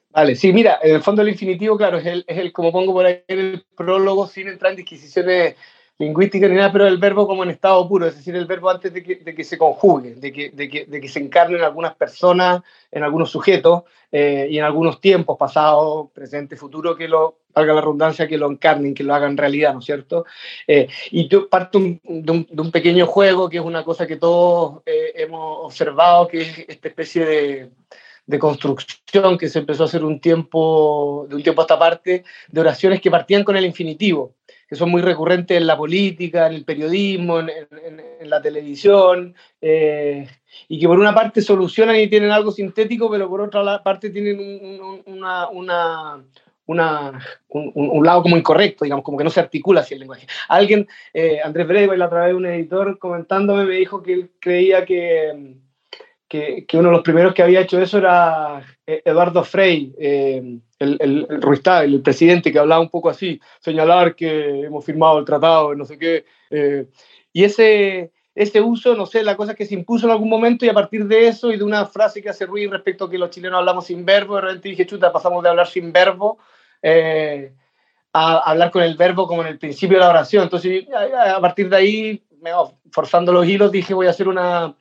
Vale, 0.09 0.35
sí, 0.35 0.51
mira, 0.53 0.79
en 0.81 0.95
el 0.95 1.01
fondo 1.01 1.21
el 1.21 1.29
infinitivo, 1.29 1.77
claro, 1.77 1.97
es 1.97 2.05
el, 2.05 2.25
es 2.27 2.37
el 2.37 2.51
como 2.51 2.71
pongo 2.71 2.93
por 2.93 3.05
ahí 3.05 3.23
el 3.27 3.65
prólogo, 3.75 4.27
sin 4.27 4.47
entrar 4.47 4.71
en 4.71 4.77
disquisiciones 4.77 5.55
lingüística 6.01 6.47
ni 6.47 6.55
nada, 6.55 6.71
pero 6.71 6.87
el 6.87 6.97
verbo 6.97 7.27
como 7.27 7.43
en 7.43 7.51
estado 7.51 7.87
puro, 7.87 8.07
es 8.07 8.15
decir, 8.15 8.35
el 8.35 8.45
verbo 8.45 8.69
antes 8.69 8.91
de 8.91 9.03
que, 9.03 9.17
de 9.17 9.35
que 9.35 9.43
se 9.43 9.57
conjugue, 9.57 10.15
de 10.15 10.33
que, 10.33 10.49
de, 10.49 10.67
que, 10.67 10.85
de 10.85 10.99
que, 10.99 11.07
se 11.07 11.19
encarne 11.19 11.57
en 11.57 11.63
algunas 11.63 11.95
personas, 11.95 12.61
en 12.91 13.03
algunos 13.03 13.29
sujetos 13.29 13.83
eh, 14.11 14.47
y 14.49 14.57
en 14.57 14.63
algunos 14.63 14.99
tiempos, 14.99 15.37
pasado, 15.37 16.09
presente, 16.13 16.55
futuro, 16.55 16.95
que 16.95 17.07
lo, 17.07 17.37
valga 17.53 17.73
la 17.73 17.81
redundancia, 17.81 18.27
que 18.27 18.37
lo 18.37 18.49
encarnen, 18.49 18.93
que 18.93 19.03
lo 19.03 19.13
hagan 19.13 19.37
realidad, 19.37 19.73
¿no 19.73 19.79
es 19.79 19.85
cierto? 19.85 20.25
Eh, 20.67 20.87
y 21.11 21.27
yo 21.27 21.47
parto 21.47 21.79
de, 21.79 21.99
un, 22.03 22.47
de, 22.49 22.61
un, 22.61 22.71
pequeño 22.71 23.05
juego, 23.05 23.47
que 23.47 23.57
es 23.57 23.63
una 23.63 23.83
cosa 23.83 24.07
que 24.07 24.17
todos 24.17 24.81
eh, 24.85 25.13
hemos 25.15 25.65
observado, 25.65 26.27
que 26.27 26.41
es 26.41 26.65
esta 26.67 26.87
especie 26.87 27.25
de 27.25 27.69
de 28.23 28.39
construcción 28.39 29.37
que 29.37 29.49
se 29.49 29.59
empezó 29.59 29.83
a 29.83 29.87
hacer 29.87 30.05
un 30.05 30.21
tiempo, 30.21 31.25
de 31.27 31.35
un 31.35 31.43
tiempo 31.43 31.61
a 31.61 31.65
esta 31.65 31.77
parte, 31.77 32.23
de 32.47 32.61
oraciones 32.61 33.01
que 33.01 33.11
partían 33.11 33.43
con 33.43 33.57
el 33.57 33.65
infinitivo 33.65 34.35
que 34.71 34.77
son 34.77 34.89
muy 34.89 35.01
recurrentes 35.01 35.57
en 35.57 35.67
la 35.67 35.75
política, 35.75 36.47
en 36.47 36.53
el 36.53 36.63
periodismo, 36.63 37.41
en, 37.41 37.49
en, 37.49 38.29
la 38.29 38.41
televisión, 38.41 39.35
eh, 39.59 40.25
y 40.69 40.79
que 40.79 40.87
por 40.87 40.97
una 40.97 41.13
parte 41.13 41.41
solucionan 41.41 41.97
y 41.97 42.07
tienen 42.07 42.31
algo 42.31 42.53
sintético, 42.53 43.11
pero 43.11 43.27
por 43.27 43.41
otra 43.41 43.83
parte 43.83 44.11
tienen 44.11 44.39
un, 44.39 45.01
una, 45.07 45.49
una, 45.49 46.23
una, 46.67 47.19
un, 47.49 47.71
un, 47.75 48.05
lado 48.05 48.21
como 48.21 48.37
incorrecto, 48.37 48.85
digamos, 48.85 49.03
como 49.03 49.17
que 49.17 49.25
no 49.25 49.29
se 49.29 49.41
articula 49.41 49.81
así 49.81 49.93
el 49.93 49.99
lenguaje. 49.99 50.25
Alguien, 50.47 50.87
eh, 51.13 51.41
Andrés 51.43 51.67
Brego, 51.67 51.93
la 51.93 52.05
otra 52.05 52.27
vez 52.27 52.33
un 52.33 52.45
editor 52.45 52.97
comentándome, 52.97 53.65
me 53.65 53.75
dijo 53.75 54.01
que 54.01 54.13
él 54.13 54.31
creía 54.39 54.85
que, 54.85 55.57
que, 56.29 56.65
que, 56.65 56.77
uno 56.77 56.87
de 56.87 56.95
los 56.95 57.03
primeros 57.03 57.33
que 57.33 57.43
había 57.43 57.59
hecho 57.59 57.77
eso 57.81 57.97
era 57.97 58.61
eh, 58.87 59.01
Eduardo 59.03 59.43
Frey. 59.43 59.93
Eh, 59.99 60.59
el, 60.81 60.97
el, 60.99 61.27
el 61.29 61.93
el 61.93 62.01
presidente 62.01 62.51
que 62.51 62.59
hablaba 62.59 62.81
un 62.81 62.89
poco 62.89 63.09
así, 63.09 63.39
señalar 63.59 64.15
que 64.15 64.61
hemos 64.61 64.83
firmado 64.83 65.19
el 65.19 65.25
tratado, 65.25 65.75
no 65.75 65.85
sé 65.85 65.97
qué. 65.97 66.25
Eh, 66.49 66.87
y 67.31 67.43
ese, 67.43 68.11
ese 68.33 68.61
uso, 68.61 68.95
no 68.95 69.05
sé, 69.05 69.23
la 69.23 69.37
cosa 69.37 69.53
que 69.53 69.65
se 69.65 69.75
impuso 69.75 70.05
en 70.05 70.11
algún 70.11 70.29
momento 70.29 70.65
y 70.65 70.69
a 70.69 70.73
partir 70.73 71.05
de 71.05 71.27
eso 71.27 71.51
y 71.51 71.57
de 71.57 71.63
una 71.63 71.85
frase 71.85 72.21
que 72.21 72.29
hace 72.29 72.45
ruido 72.45 72.71
respecto 72.71 73.05
a 73.05 73.09
que 73.09 73.17
los 73.17 73.29
chilenos 73.29 73.59
hablamos 73.59 73.85
sin 73.85 74.03
verbo, 74.05 74.35
de 74.35 74.41
repente 74.41 74.69
dije, 74.69 74.85
chuta, 74.87 75.11
pasamos 75.11 75.43
de 75.43 75.49
hablar 75.49 75.67
sin 75.67 75.93
verbo 75.93 76.39
eh, 76.81 77.53
a 78.13 78.39
hablar 78.39 78.71
con 78.71 78.81
el 78.83 78.97
verbo 78.97 79.27
como 79.27 79.43
en 79.43 79.49
el 79.49 79.59
principio 79.59 79.97
de 79.97 80.03
la 80.03 80.09
oración. 80.09 80.43
Entonces, 80.43 80.85
a, 80.93 81.35
a 81.35 81.41
partir 81.41 81.69
de 81.69 81.75
ahí, 81.77 82.23
forzando 82.91 83.31
los 83.31 83.45
hilos, 83.45 83.71
dije, 83.71 83.93
voy 83.93 84.07
a 84.07 84.09
hacer 84.09 84.27
una, 84.27 84.75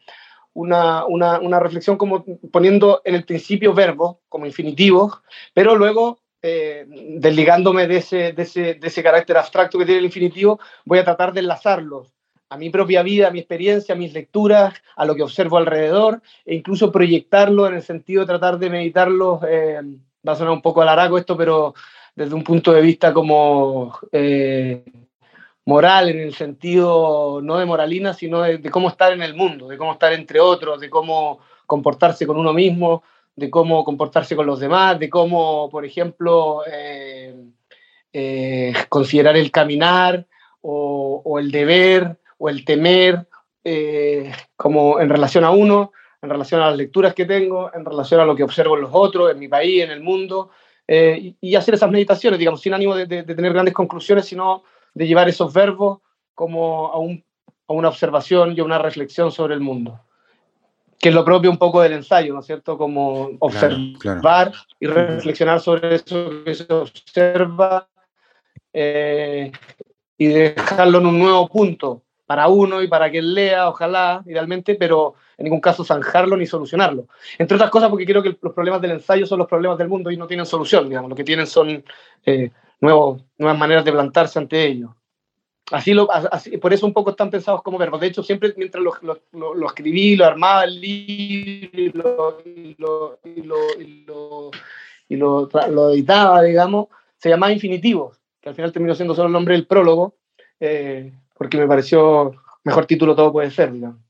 una, 0.54 1.04
una, 1.06 1.38
una, 1.38 1.60
reflexión 1.60 1.96
como 1.96 2.24
poniendo 2.50 3.02
en 3.04 3.14
el 3.14 3.24
principio 3.24 3.72
verbos 3.72 4.16
como 4.28 4.46
infinitivos, 4.46 5.20
pero 5.54 5.76
luego 5.76 6.20
eh, 6.42 6.86
desligándome 6.88 7.86
de 7.86 7.98
ese, 7.98 8.32
de, 8.32 8.42
ese, 8.42 8.74
de 8.74 8.86
ese 8.86 9.02
carácter 9.02 9.36
abstracto 9.36 9.78
que 9.78 9.84
tiene 9.84 9.98
el 10.00 10.06
infinitivo, 10.06 10.58
voy 10.84 10.98
a 10.98 11.04
tratar 11.04 11.32
de 11.32 11.40
enlazarlos 11.40 12.12
a 12.48 12.56
mi 12.56 12.68
propia 12.68 13.02
vida, 13.02 13.28
a 13.28 13.30
mi 13.30 13.38
experiencia, 13.38 13.94
a 13.94 13.98
mis 13.98 14.12
lecturas, 14.12 14.74
a 14.96 15.04
lo 15.04 15.14
que 15.14 15.22
observo 15.22 15.56
alrededor, 15.56 16.20
e 16.44 16.56
incluso 16.56 16.90
proyectarlo 16.90 17.68
en 17.68 17.74
el 17.74 17.82
sentido 17.82 18.22
de 18.22 18.26
tratar 18.26 18.58
de 18.58 18.70
meditarlos, 18.70 19.40
eh, 19.48 19.80
va 20.26 20.32
a 20.32 20.36
sonar 20.36 20.52
un 20.52 20.62
poco 20.62 20.82
alaraco 20.82 21.16
esto, 21.16 21.36
pero 21.36 21.74
desde 22.14 22.34
un 22.34 22.42
punto 22.42 22.72
de 22.72 22.80
vista 22.80 23.12
como 23.14 23.96
eh, 24.10 24.82
moral 25.70 26.08
en 26.08 26.20
el 26.20 26.34
sentido 26.34 27.40
no 27.42 27.56
de 27.58 27.64
moralina, 27.64 28.12
sino 28.12 28.42
de, 28.42 28.70
cómo 28.70 28.88
estar 28.88 29.12
en 29.12 29.22
el 29.22 29.34
mundo, 29.34 29.68
de 29.68 29.78
cómo 29.78 29.92
estar 29.92 30.12
entre 30.12 30.40
otros, 30.40 30.80
de 30.80 30.90
cómo 30.90 31.38
comportarse 31.66 32.26
con 32.26 32.36
uno 32.36 32.52
mismo, 32.52 33.02
de 33.36 33.48
cómo 33.48 33.84
comportarse 33.84 34.34
con 34.34 34.46
los 34.46 34.58
demás, 34.58 34.98
de 34.98 35.08
cómo, 35.08 35.70
por 35.70 35.84
ejemplo, 35.84 36.62
eh, 36.66 37.36
eh, 38.12 38.72
considerar 38.88 39.36
el 39.36 39.52
caminar 39.52 40.26
o, 40.60 41.38
el 41.38 41.50
deber 41.50 42.18
o 42.38 42.48
el 42.48 42.64
temer, 42.64 43.26
eh, 43.62 44.32
como 44.56 45.00
en 45.00 45.08
relación 45.08 45.44
a 45.44 45.50
uno, 45.50 45.92
en 46.20 46.30
relación 46.30 46.60
a 46.60 46.66
las 46.66 46.76
lecturas 46.76 47.14
que 47.14 47.26
tengo, 47.26 47.70
en 47.72 47.84
relación 47.84 48.20
a 48.20 48.24
lo 48.24 48.34
que 48.34 48.42
observo 48.42 48.74
en 48.74 48.82
los 48.82 48.90
otros, 48.92 49.30
en 49.30 49.38
mi 49.38 49.48
país, 49.48 49.84
en 49.84 49.92
el 49.92 50.00
mundo, 50.00 50.50
eh, 50.92 51.34
y, 51.40 51.54
hacer 51.54 51.74
esas 51.74 51.88
meditaciones, 51.88 52.36
digamos, 52.36 52.60
sin 52.60 52.74
ánimo 52.74 52.96
de, 52.96 53.06
tener 53.06 53.52
grandes 53.52 53.72
conclusiones, 53.72 54.26
sino 54.26 54.64
de 54.94 55.06
llevar 55.06 55.28
esos 55.28 55.52
verbos 55.52 56.00
como 56.34 56.88
a, 56.88 56.96
a 57.68 57.72
una 57.72 57.88
observación 57.88 58.54
y 58.56 58.60
a 58.60 58.64
una 58.64 58.78
reflexión 58.78 59.30
sobre 59.30 59.54
el 59.54 59.60
mundo 59.60 60.00
que 61.00 61.08
es 61.08 61.14
lo 61.14 61.24
propio 61.24 61.50
un 61.50 61.56
poco 61.56 61.80
del 61.80 61.94
ensayo, 61.94 62.34
¿no 62.34 62.40
es 62.40 62.46
cierto? 62.46 62.76
Como 62.76 63.30
observar 63.38 64.52
y 64.78 64.86
reflexionar 64.86 65.58
sobre 65.58 65.94
eso 65.94 66.44
que 66.44 66.54
se 66.54 66.70
observa 66.72 67.88
eh, 68.72 69.50
y 70.18 70.26
dejarlo 70.26 70.98
en 70.98 71.06
un 71.06 71.18
nuevo 71.18 71.48
punto 71.48 72.02
para 72.26 72.48
uno 72.48 72.82
y 72.82 72.86
para 72.86 73.10
que 73.10 73.18
él 73.18 73.34
lea, 73.34 73.70
ojalá, 73.70 74.22
idealmente, 74.26 74.74
pero 74.74 75.14
en 75.38 75.44
ningún 75.44 75.60
caso 75.60 75.84
zanjarlo 75.84 76.36
ni 76.36 76.46
solucionarlo. 76.46 77.06
Entre 77.38 77.54
otras 77.54 77.70
cosas 77.70 77.88
porque 77.88 78.04
creo 78.04 78.22
que 78.22 78.36
los 78.40 78.52
problemas 78.52 78.82
del 78.82 78.92
ensayo 78.92 79.26
son 79.26 79.38
los 79.38 79.48
problemas 79.48 79.78
del 79.78 79.88
mundo 79.88 80.10
y 80.10 80.18
no 80.18 80.26
tienen 80.26 80.44
solución, 80.44 80.86
digamos, 80.86 81.08
lo 81.08 81.16
que 81.16 81.24
tienen 81.24 81.46
son 81.46 81.82
eh, 82.26 82.50
nuevos, 82.80 83.22
nuevas 83.38 83.58
maneras 83.58 83.84
de 83.84 83.92
plantarse 83.92 84.38
ante 84.38 84.66
ellos. 84.66 84.90
Así, 85.70 85.94
lo, 85.94 86.08
por 86.60 86.72
eso 86.72 86.86
un 86.86 86.92
poco 86.92 87.10
están 87.10 87.30
pensados 87.30 87.62
como 87.62 87.78
verbos. 87.78 88.00
De 88.00 88.08
hecho, 88.08 88.24
siempre 88.24 88.52
mientras 88.56 88.82
lo, 88.82 88.92
lo, 89.32 89.54
lo 89.54 89.66
escribí, 89.66 90.16
lo 90.16 90.24
armaba 90.24 90.64
el 90.64 90.80
libro 90.80 92.42
y 92.44 92.72
lo, 92.76 93.20
y 95.08 95.16
lo, 95.16 95.92
editaba, 95.92 96.42
digamos, 96.42 96.88
se 97.16 97.28
llamaba 97.28 97.52
Infinitivos, 97.52 98.20
que 98.40 98.48
al 98.48 98.54
final 98.54 98.72
terminó 98.72 98.94
siendo 98.94 99.14
solo 99.14 99.28
el 99.28 99.32
nombre 99.32 99.54
del 99.54 99.66
prólogo, 99.66 100.16
eh, 100.58 101.12
porque 101.36 101.58
me 101.58 101.68
pareció 101.68 102.32
mejor 102.64 102.86
título 102.86 103.14
todo 103.14 103.32
puede 103.32 103.50
ser, 103.50 103.72
digamos. 103.72 104.00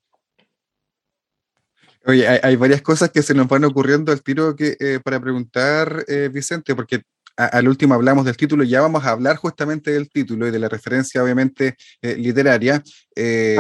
Oye, 2.06 2.26
hay, 2.26 2.56
varias 2.56 2.80
cosas 2.80 3.10
que 3.10 3.22
se 3.22 3.34
nos 3.34 3.46
van 3.46 3.64
ocurriendo 3.64 4.10
al 4.10 4.22
tiro 4.22 4.56
que, 4.56 4.74
eh, 4.80 5.00
para 5.04 5.20
preguntar, 5.20 6.04
eh, 6.08 6.30
Vicente, 6.32 6.74
porque 6.74 7.02
al 7.36 7.68
último 7.68 7.94
hablamos 7.94 8.24
del 8.24 8.36
título, 8.36 8.64
ya 8.64 8.80
vamos 8.80 9.04
a 9.04 9.10
hablar 9.10 9.36
justamente 9.36 9.92
del 9.92 10.10
título 10.10 10.46
y 10.46 10.50
de 10.50 10.58
la 10.58 10.68
referencia, 10.68 11.22
obviamente, 11.22 11.76
eh, 12.02 12.16
literaria. 12.16 12.82
Eh, 13.16 13.56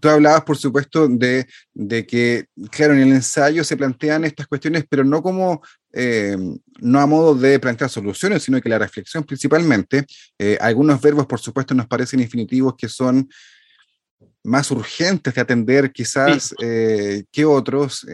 tú 0.00 0.08
hablabas, 0.08 0.42
por 0.42 0.56
supuesto, 0.56 1.08
de, 1.08 1.46
que, 2.06 2.46
claro, 2.70 2.94
en 2.94 3.00
el 3.00 3.12
ensayo 3.12 3.64
se 3.64 3.76
plantean 3.76 4.24
estas 4.24 4.46
cuestiones, 4.46 4.84
pero 4.88 5.04
no 5.04 5.22
como, 5.22 5.60
eh, 5.92 6.36
no 6.80 7.00
a 7.00 7.06
modo 7.06 7.34
de 7.34 7.58
plantear 7.58 7.90
soluciones, 7.90 8.42
sino 8.42 8.60
que 8.60 8.68
la 8.68 8.78
reflexión 8.78 9.24
principalmente. 9.24 10.04
algunos 10.60 11.00
verbos, 11.00 11.26
por 11.26 11.40
supuesto, 11.40 11.74
nos 11.74 11.86
parecen 11.86 12.20
infinitivos 12.20 12.74
que 12.76 12.88
son 12.88 13.28
más 14.44 14.70
urgentes 14.70 15.34
de 15.34 15.40
atender 15.40 15.90
quizás 15.90 16.54
que 16.58 17.44
otros 17.44 18.06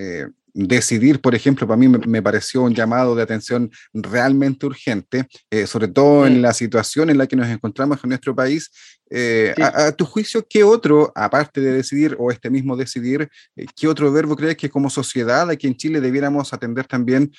decidir, 0.55 1.21
por 1.21 1.35
ejemplo, 1.35 1.67
para 1.67 1.79
mí 1.79 1.89
me, 1.89 2.23
pareció 2.23 2.63
un 2.63 2.75
llamado 2.75 3.15
de 3.15 3.23
atención 3.23 3.71
realmente 3.93 4.67
urgente, 4.67 5.27
eh, 5.51 5.67
sobre 5.67 5.89
todo 5.89 6.27
en 6.27 6.43
la 6.43 6.53
situación 6.53 7.11
en 7.11 7.19
la 7.19 7.27
que 7.27 7.37
nos 7.37 7.49
encontramos 7.49 7.99
en 8.03 8.11
nuestro 8.11 8.35
país. 8.35 8.71
Eh, 9.11 9.55
a, 9.59 9.93
tu 9.93 10.05
juicio, 10.05 10.47
¿qué 10.49 10.65
otro, 10.65 11.13
aparte 11.15 11.61
de 11.61 11.73
decidir 11.73 12.17
o 12.19 12.31
este 12.31 12.51
mismo 12.51 12.77
decidir, 12.77 13.29
eh, 13.57 13.67
qué 13.77 13.89
otro 13.89 14.13
verbo 14.13 14.37
crees 14.37 14.57
que 14.57 14.71
como 14.71 14.91
sociedad 14.91 15.49
aquí 15.51 15.67
en 15.67 15.77
Chile 15.77 16.01
debiéramos 16.01 16.53
atender 16.53 16.87
también 16.87 17.33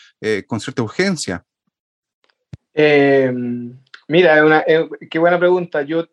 con 0.47 0.59
cierta 0.59 0.83
urgencia? 0.83 1.43
Em, 2.73 3.77
mira, 4.07 4.63
qué 5.09 5.19
buena 5.19 5.37
pregunta. 5.37 5.83
Yo 5.83 6.07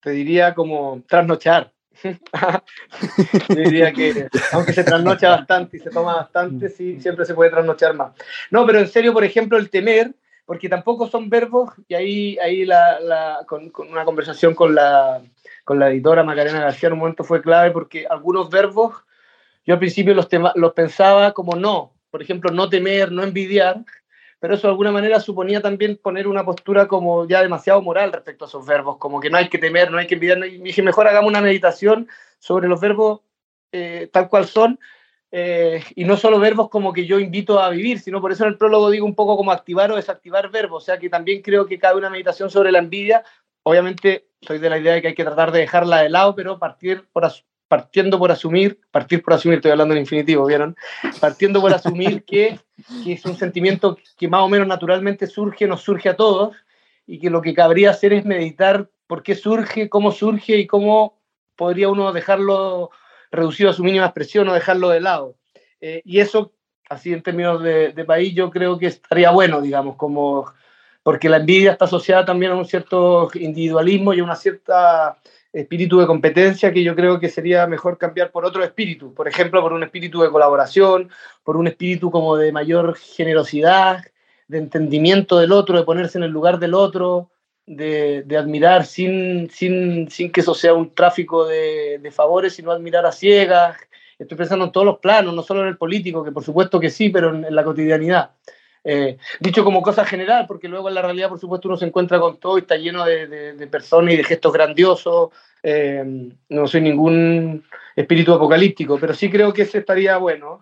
te 0.00 0.10
diría 0.10 0.54
como 0.54 1.02
trasnochar. 1.06 1.72
diría 3.48 3.92
que, 3.92 4.28
aunque 4.52 4.72
se 4.72 4.84
trasnocha 4.84 5.30
bastante 5.30 5.76
y 5.76 5.80
se 5.80 5.90
toma 5.90 6.16
bastante, 6.16 6.68
sí, 6.68 7.00
siempre 7.00 7.24
se 7.24 7.34
puede 7.34 7.50
trasnochar 7.50 7.94
más. 7.94 8.12
No, 8.50 8.66
pero 8.66 8.78
en 8.78 8.88
serio, 8.88 9.12
por 9.12 9.24
ejemplo, 9.24 9.58
el 9.58 9.70
temer, 9.70 10.14
porque 10.44 10.68
tampoco 10.68 11.08
son 11.08 11.28
verbos, 11.30 11.70
y 11.88 11.94
ahí, 11.94 12.38
ahí 12.38 12.64
la, 12.64 13.44
con, 13.46 13.72
una 13.90 14.04
conversación 14.04 14.54
con 14.54 14.74
la, 14.74 15.22
con 15.64 15.78
la 15.78 15.90
editora 15.90 16.24
Macarena 16.24 16.60
García 16.60 16.88
en 16.88 16.94
un 16.94 16.98
momento 17.00 17.24
fue 17.24 17.42
clave, 17.42 17.70
porque 17.70 18.06
algunos 18.08 18.50
verbos 18.50 18.94
yo 19.64 19.74
al 19.74 19.78
principio 19.78 20.14
los, 20.14 20.28
los 20.56 20.72
pensaba 20.72 21.32
como 21.32 21.56
no, 21.56 21.94
por 22.10 22.22
ejemplo, 22.22 22.50
no 22.50 22.68
temer, 22.68 23.12
no 23.12 23.22
envidiar, 23.22 23.84
pero 24.42 24.56
eso 24.56 24.66
de 24.66 24.72
alguna 24.72 24.90
manera 24.90 25.20
suponía 25.20 25.60
también 25.60 25.96
poner 26.02 26.26
una 26.26 26.44
postura 26.44 26.88
como 26.88 27.28
ya 27.28 27.42
demasiado 27.42 27.80
moral 27.80 28.12
respecto 28.12 28.44
a 28.44 28.48
esos 28.48 28.66
verbos, 28.66 28.96
como 28.96 29.20
que 29.20 29.30
no 29.30 29.38
hay 29.38 29.48
que 29.48 29.56
temer, 29.56 29.92
no 29.92 29.98
hay 29.98 30.08
que 30.08 30.14
envidiar, 30.14 30.44
y 30.44 30.58
dije, 30.58 30.82
mejor 30.82 31.06
hagamos 31.06 31.30
una 31.30 31.40
meditación 31.40 32.08
sobre 32.40 32.66
los 32.66 32.80
verbos 32.80 33.20
eh, 33.70 34.10
tal 34.12 34.28
cual 34.28 34.46
son, 34.46 34.80
eh, 35.30 35.80
y 35.94 36.04
no 36.04 36.16
solo 36.16 36.40
verbos 36.40 36.70
como 36.70 36.92
que 36.92 37.06
yo 37.06 37.20
invito 37.20 37.60
a 37.60 37.70
vivir, 37.70 38.00
sino 38.00 38.20
por 38.20 38.32
eso 38.32 38.42
en 38.42 38.50
el 38.50 38.58
prólogo 38.58 38.90
digo 38.90 39.06
un 39.06 39.14
poco 39.14 39.36
como 39.36 39.52
activar 39.52 39.92
o 39.92 39.96
desactivar 39.96 40.50
verbos, 40.50 40.82
o 40.82 40.86
sea 40.86 40.98
que 40.98 41.08
también 41.08 41.40
creo 41.40 41.66
que 41.66 41.78
cabe 41.78 41.98
una 41.98 42.10
meditación 42.10 42.50
sobre 42.50 42.72
la 42.72 42.80
envidia, 42.80 43.22
obviamente 43.62 44.26
soy 44.40 44.58
de 44.58 44.70
la 44.70 44.78
idea 44.78 44.94
de 44.94 45.02
que 45.02 45.08
hay 45.08 45.14
que 45.14 45.22
tratar 45.22 45.52
de 45.52 45.60
dejarla 45.60 46.02
de 46.02 46.08
lado, 46.08 46.34
pero 46.34 46.58
partir 46.58 47.04
por, 47.12 47.30
partiendo 47.72 48.18
por 48.18 48.30
asumir, 48.30 48.78
partir 48.90 49.22
por 49.22 49.32
asumir, 49.32 49.56
estoy 49.56 49.70
hablando 49.70 49.94
en 49.94 50.00
infinitivo, 50.00 50.44
¿vieron? 50.44 50.76
Partiendo 51.18 51.58
por 51.58 51.72
asumir 51.72 52.22
que, 52.22 52.58
es 53.06 53.24
un 53.24 53.34
sentimiento 53.34 53.96
que 54.18 54.28
más 54.28 54.42
o 54.42 54.48
menos 54.50 54.68
naturalmente 54.68 55.26
surge, 55.26 55.66
nos 55.66 55.80
surge 55.80 56.10
a 56.10 56.16
todos, 56.16 56.54
y 57.06 57.18
que 57.18 57.30
lo 57.30 57.40
que 57.40 57.54
cabría 57.54 57.88
hacer 57.88 58.12
es 58.12 58.26
meditar 58.26 58.90
por 59.06 59.22
qué 59.22 59.34
surge, 59.34 59.88
cómo 59.88 60.12
surge 60.12 60.58
y 60.58 60.66
cómo 60.66 61.18
podría 61.56 61.88
uno 61.88 62.12
dejarlo 62.12 62.90
reducido 63.30 63.70
a 63.70 63.72
su 63.72 63.82
mínima 63.82 64.04
expresión 64.04 64.50
o 64.50 64.52
dejarlo 64.52 64.90
de 64.90 65.00
lado. 65.00 65.36
Eh, 65.80 66.02
y 66.04 66.20
eso, 66.20 66.52
así 66.90 67.14
en 67.14 67.22
términos 67.22 67.62
de, 67.62 67.94
de, 67.94 68.04
país, 68.04 68.34
yo 68.34 68.50
creo 68.50 68.78
que 68.78 68.88
estaría 68.88 69.30
bueno, 69.30 69.62
digamos, 69.62 69.96
como 69.96 70.52
porque 71.02 71.30
la 71.30 71.38
envidia 71.38 71.72
está 71.72 71.86
asociada 71.86 72.26
también 72.26 72.52
a 72.52 72.56
un 72.56 72.66
cierto 72.66 73.30
individualismo 73.32 74.12
y 74.12 74.20
a 74.20 74.24
una 74.24 74.36
cierta 74.36 75.16
espíritu 75.52 75.98
de 75.98 76.06
competencia 76.06 76.72
que 76.72 76.82
yo 76.82 76.96
creo 76.96 77.20
que 77.20 77.28
sería 77.28 77.66
mejor 77.66 77.98
cambiar 77.98 78.30
por 78.30 78.44
otro 78.44 78.64
espíritu, 78.64 79.12
por 79.14 79.28
ejemplo, 79.28 79.60
por 79.60 79.72
un 79.72 79.82
espíritu 79.82 80.22
de 80.22 80.30
colaboración, 80.30 81.10
por 81.44 81.56
un 81.56 81.66
espíritu 81.66 82.10
como 82.10 82.36
de 82.36 82.52
mayor 82.52 82.96
generosidad, 82.96 84.02
de 84.48 84.58
entendimiento 84.58 85.38
del 85.38 85.52
otro, 85.52 85.76
de 85.76 85.84
ponerse 85.84 86.18
en 86.18 86.24
el 86.24 86.30
lugar 86.30 86.58
del 86.58 86.74
otro, 86.74 87.30
de, 87.66 88.24
admirar 88.38 88.86
sin, 88.86 89.50
sin, 89.50 90.10
sin, 90.10 90.32
que 90.32 90.40
eso 90.40 90.54
sea 90.54 90.74
un 90.74 90.94
tráfico 90.94 91.46
de, 91.46 92.10
favores, 92.12 92.54
sino 92.54 92.72
admirar 92.72 93.06
a 93.06 93.12
ciegas. 93.12 93.76
Estoy 94.18 94.36
pensando 94.36 94.64
en 94.64 94.72
todos 94.72 94.86
los 94.86 94.98
planos, 94.98 95.34
no 95.34 95.42
solo 95.42 95.62
en 95.62 95.68
el 95.68 95.76
político, 95.76 96.24
que 96.24 96.32
por 96.32 96.44
supuesto 96.44 96.80
que 96.80 96.90
sí, 96.90 97.08
pero 97.10 97.34
en 97.34 97.54
la 97.54 97.64
cotidianidad. 97.64 98.32
Eh, 98.84 99.16
dicho 99.38 99.62
como 99.62 99.82
cosa 99.82 100.04
general, 100.04 100.46
porque 100.48 100.68
luego 100.68 100.88
en 100.88 100.94
la 100.94 101.02
realidad, 101.02 101.28
por 101.28 101.38
supuesto, 101.38 101.68
uno 101.68 101.76
se 101.76 101.86
encuentra 101.86 102.18
con 102.18 102.38
todo 102.38 102.58
y 102.58 102.62
está 102.62 102.76
lleno 102.76 103.04
de, 103.04 103.68
personas 103.70 104.14
y 104.14 104.16
de 104.16 104.24
gestos 104.24 104.52
grandiosos. 104.52 105.30
Eh, 105.62 106.30
no 106.48 106.66
soy 106.66 106.80
ningún 106.80 107.64
espíritu 107.94 108.32
apocalíptico, 108.32 108.98
pero 108.98 109.14
sí 109.14 109.30
creo 109.30 109.52
que 109.52 109.62
ese 109.62 109.78
estaría 109.78 110.16
bueno. 110.16 110.60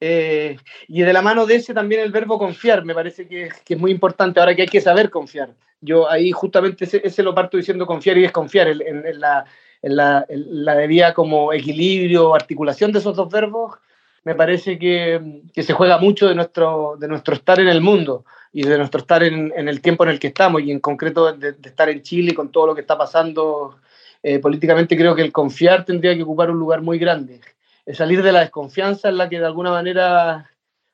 Eh, 0.00 0.58
y 0.88 1.02
de 1.02 1.12
la 1.12 1.22
mano 1.22 1.46
de 1.46 1.56
ese 1.56 1.72
también 1.72 2.02
el 2.02 2.12
verbo 2.12 2.38
confiar, 2.38 2.84
me 2.84 2.94
parece 2.94 3.26
que, 3.26 3.50
es 3.66 3.78
muy 3.78 3.90
importante. 3.90 4.40
Ahora 4.40 4.54
que 4.54 4.62
hay 4.62 4.68
que 4.68 4.80
saber 4.80 5.08
confiar. 5.10 5.54
Yo 5.80 6.10
ahí 6.10 6.30
justamente 6.32 6.84
ese, 6.84 7.22
lo 7.22 7.34
parto 7.34 7.56
diciendo 7.56 7.86
confiar 7.86 8.18
y 8.18 8.22
desconfiar 8.22 8.68
en, 8.68 9.06
en, 9.06 9.20
la, 9.20 9.44
en 9.82 9.96
la, 9.96 10.26
la 10.28 10.74
debida 10.74 11.14
como 11.14 11.52
equilibrio, 11.52 12.34
articulación 12.34 12.92
de 12.92 12.98
esos 12.98 13.16
dos 13.16 13.30
verbos 13.30 13.78
me 14.24 14.34
parece 14.34 14.78
que, 14.78 15.42
que, 15.52 15.62
se 15.62 15.74
juega 15.74 15.98
mucho 15.98 16.26
de 16.26 16.34
nuestro, 16.34 16.96
de 16.98 17.08
nuestro 17.08 17.34
estar 17.34 17.60
en 17.60 17.68
el 17.68 17.80
mundo 17.80 18.24
y 18.52 18.62
de 18.62 18.78
nuestro 18.78 19.00
estar 19.00 19.22
en, 19.22 19.52
en 19.54 19.68
el 19.68 19.80
tiempo 19.80 20.04
en 20.04 20.10
el 20.10 20.18
que 20.18 20.28
estamos 20.28 20.62
y 20.62 20.70
en 20.70 20.80
concreto 20.80 21.32
de, 21.32 21.54
estar 21.62 21.88
en 21.88 22.02
Chile 22.02 22.34
con 22.34 22.50
todo 22.50 22.68
lo 22.68 22.74
que 22.74 22.80
está 22.80 22.96
pasando 22.96 23.78
eh, 24.22 24.38
políticamente, 24.38 24.96
creo 24.96 25.14
que 25.14 25.22
el 25.22 25.32
confiar 25.32 25.84
tendría 25.84 26.14
que 26.14 26.22
ocupar 26.22 26.50
un 26.50 26.58
lugar 26.58 26.80
muy 26.80 26.98
grande. 26.98 27.40
El 27.84 27.94
salir 27.94 28.22
de 28.22 28.32
la 28.32 28.40
desconfianza 28.40 29.10
en 29.10 29.18
la 29.18 29.28
que 29.28 29.38
de 29.38 29.46
alguna 29.46 29.70
manera 29.70 30.50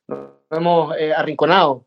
nos 0.09 0.31
hemos 0.51 0.97
eh, 0.99 1.13
arrinconado 1.15 1.87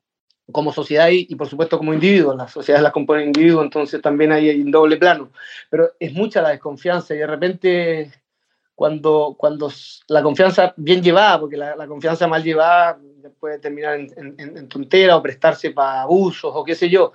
como 0.51 0.71
sociedad 0.71 1.09
y, 1.09 1.35
por 1.35 1.47
supuesto 1.47 1.77
como 1.77 1.93
individuos. 1.93 2.37
Las 2.37 2.51
sociedades 2.51 2.83
las 2.83 2.93
componen 2.93 3.27
individuos, 3.27 3.63
entonces 3.63 4.01
también 4.01 4.31
hay 4.31 4.61
un 4.61 4.71
doble 4.71 4.97
plano. 4.97 5.31
Pero 5.69 5.91
es 5.99 6.13
mucha 6.13 6.41
la 6.41 6.49
desconfianza 6.49 7.13
y 7.13 7.17
de 7.17 7.27
repente 7.27 8.11
cuando, 8.75 9.35
cuando 9.37 9.71
la 10.07 10.23
confianza 10.23 10.73
bien 10.77 11.01
llevada, 11.01 11.39
porque 11.39 11.57
la, 11.57 11.75
la 11.75 11.87
confianza 11.87 12.27
mal 12.27 12.43
llevada 12.43 12.99
puede 13.39 13.59
terminar 13.59 13.95
en, 13.95 14.35
en, 14.37 14.67
tontera 14.67 15.15
o 15.15 15.21
prestarse 15.21 15.71
para 15.71 16.01
abusos 16.01 16.51
o 16.53 16.63
qué 16.63 16.75
sé 16.75 16.89
yo, 16.89 17.13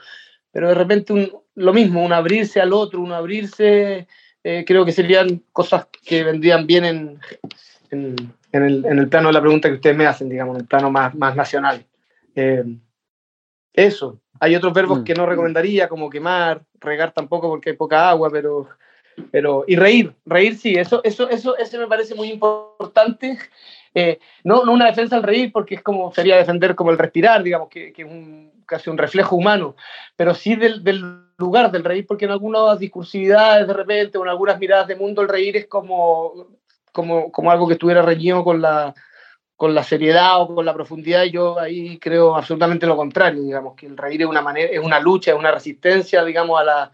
pero 0.50 0.68
de 0.68 0.74
repente 0.74 1.12
un, 1.12 1.30
lo 1.54 1.72
mismo, 1.72 2.04
un 2.04 2.12
abrirse 2.12 2.60
al 2.60 2.72
otro, 2.72 3.00
un 3.00 3.12
abrirse, 3.12 4.06
eh, 4.44 4.64
creo 4.66 4.84
que 4.84 4.92
serían 4.92 5.42
cosas 5.52 5.86
que 6.04 6.24
vendrían 6.24 6.66
bien 6.66 6.84
en, 6.84 7.20
en, 7.90 8.16
el, 8.52 8.84
en, 8.86 8.98
el, 8.98 9.08
plano 9.08 9.28
de 9.28 9.34
la 9.34 9.40
pregunta 9.40 9.68
que 9.68 9.74
ustedes 9.74 9.96
me 9.96 10.06
hacen, 10.06 10.28
digamos, 10.28 10.54
en 10.56 10.62
el 10.62 10.66
plano 10.66 10.90
más, 10.90 11.14
más 11.14 11.34
nacional. 11.34 11.84
Eh, 12.34 12.64
eso. 13.72 14.20
Hay 14.40 14.54
otros 14.54 14.72
verbos 14.72 15.00
mm. 15.00 15.04
que 15.04 15.14
no 15.14 15.26
recomendaría, 15.26 15.88
como 15.88 16.08
quemar, 16.08 16.62
regar 16.80 17.12
tampoco 17.12 17.48
porque 17.48 17.70
hay 17.70 17.76
poca 17.76 18.08
agua, 18.08 18.30
pero 18.30 18.68
pero, 19.30 19.64
y 19.66 19.76
reír, 19.76 20.14
reír 20.26 20.56
sí, 20.56 20.74
eso, 20.74 21.00
eso, 21.04 21.28
eso, 21.28 21.56
ese 21.56 21.78
me 21.78 21.86
parece 21.86 22.14
muy 22.14 22.30
importante. 22.30 23.38
Eh, 23.94 24.18
no, 24.44 24.64
no 24.64 24.72
una 24.72 24.86
defensa 24.86 25.16
al 25.16 25.22
reír, 25.22 25.50
porque 25.52 25.76
es 25.76 25.82
como, 25.82 26.12
sería 26.12 26.36
defender 26.36 26.74
como 26.74 26.90
el 26.90 26.98
respirar, 26.98 27.42
digamos, 27.42 27.68
que, 27.68 27.92
que 27.92 28.02
es 28.02 28.08
un, 28.08 28.52
casi 28.66 28.90
un 28.90 28.98
reflejo 28.98 29.34
humano, 29.34 29.74
pero 30.14 30.34
sí 30.34 30.54
del, 30.54 30.84
del, 30.84 31.26
lugar 31.38 31.70
del 31.70 31.84
reír, 31.84 32.06
porque 32.06 32.24
en 32.24 32.32
algunas 32.32 32.78
discursividades 32.78 33.66
de 33.66 33.72
repente 33.72 34.18
o 34.18 34.24
en 34.24 34.28
algunas 34.28 34.58
miradas 34.58 34.88
de 34.88 34.96
mundo 34.96 35.22
el 35.22 35.28
reír 35.28 35.56
es 35.56 35.66
como, 35.66 36.48
como, 36.92 37.30
como 37.30 37.50
algo 37.50 37.66
que 37.68 37.74
estuviera 37.74 38.02
reñido 38.02 38.42
con 38.42 38.60
la, 38.60 38.92
con 39.56 39.74
la 39.74 39.84
seriedad 39.84 40.40
o 40.40 40.54
con 40.54 40.64
la 40.64 40.74
profundidad, 40.74 41.24
yo 41.24 41.58
ahí 41.58 41.98
creo 41.98 42.36
absolutamente 42.36 42.86
lo 42.86 42.96
contrario, 42.96 43.42
digamos, 43.42 43.74
que 43.74 43.86
el 43.86 43.96
reír 43.96 44.22
es 44.22 44.28
una, 44.28 44.42
manera, 44.42 44.68
es 44.68 44.80
una 44.80 45.00
lucha, 45.00 45.30
es 45.30 45.38
una 45.38 45.52
resistencia, 45.52 46.24
digamos, 46.24 46.60
a, 46.60 46.64
la, 46.64 46.92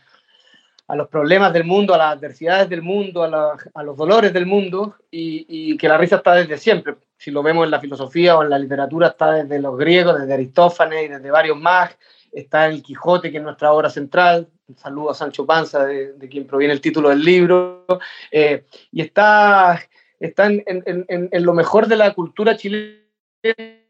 a 0.86 0.96
los 0.96 1.08
problemas 1.08 1.52
del 1.52 1.64
mundo, 1.64 1.94
a 1.94 1.98
las 1.98 2.16
adversidades 2.16 2.68
del 2.68 2.82
mundo, 2.82 3.24
a, 3.24 3.82
los 3.82 3.96
dolores 3.96 4.32
del 4.32 4.46
mundo, 4.46 4.96
y, 5.10 5.76
que 5.76 5.88
la 5.88 5.98
risa 5.98 6.16
está 6.16 6.34
desde 6.34 6.58
siempre. 6.58 6.96
Si 7.16 7.30
lo 7.30 7.42
vemos 7.42 7.64
en 7.64 7.70
la 7.70 7.80
filosofía 7.80 8.36
o 8.36 8.42
en 8.42 8.50
la 8.50 8.58
literatura, 8.58 9.08
está 9.08 9.32
desde 9.32 9.60
los 9.60 9.78
griegos, 9.78 10.20
desde 10.20 10.34
Aristófanes 10.34 11.04
y 11.04 11.08
desde 11.08 11.30
varios 11.30 11.58
más, 11.58 11.96
está 12.32 12.66
el 12.66 12.82
Quijote, 12.82 13.30
que 13.30 13.38
es 13.38 13.42
nuestra 13.42 13.72
obra 13.72 13.88
central, 13.88 14.48
un 14.66 14.76
saludo 14.76 15.10
a 15.10 15.14
Sancho 15.14 15.46
Panza, 15.46 15.84
de, 15.86 16.28
quien 16.30 16.46
proviene 16.46 16.74
el 16.74 16.80
título 16.80 17.08
del 17.08 17.22
libro, 17.22 17.86
eh, 18.30 18.64
y 18.92 19.00
está 19.00 19.80
en, 20.20 20.62
en, 20.66 21.44
lo 21.44 21.54
mejor 21.54 21.86
de 21.86 21.96
la 21.96 22.12
cultura 22.12 22.56
chilena. 22.56 23.83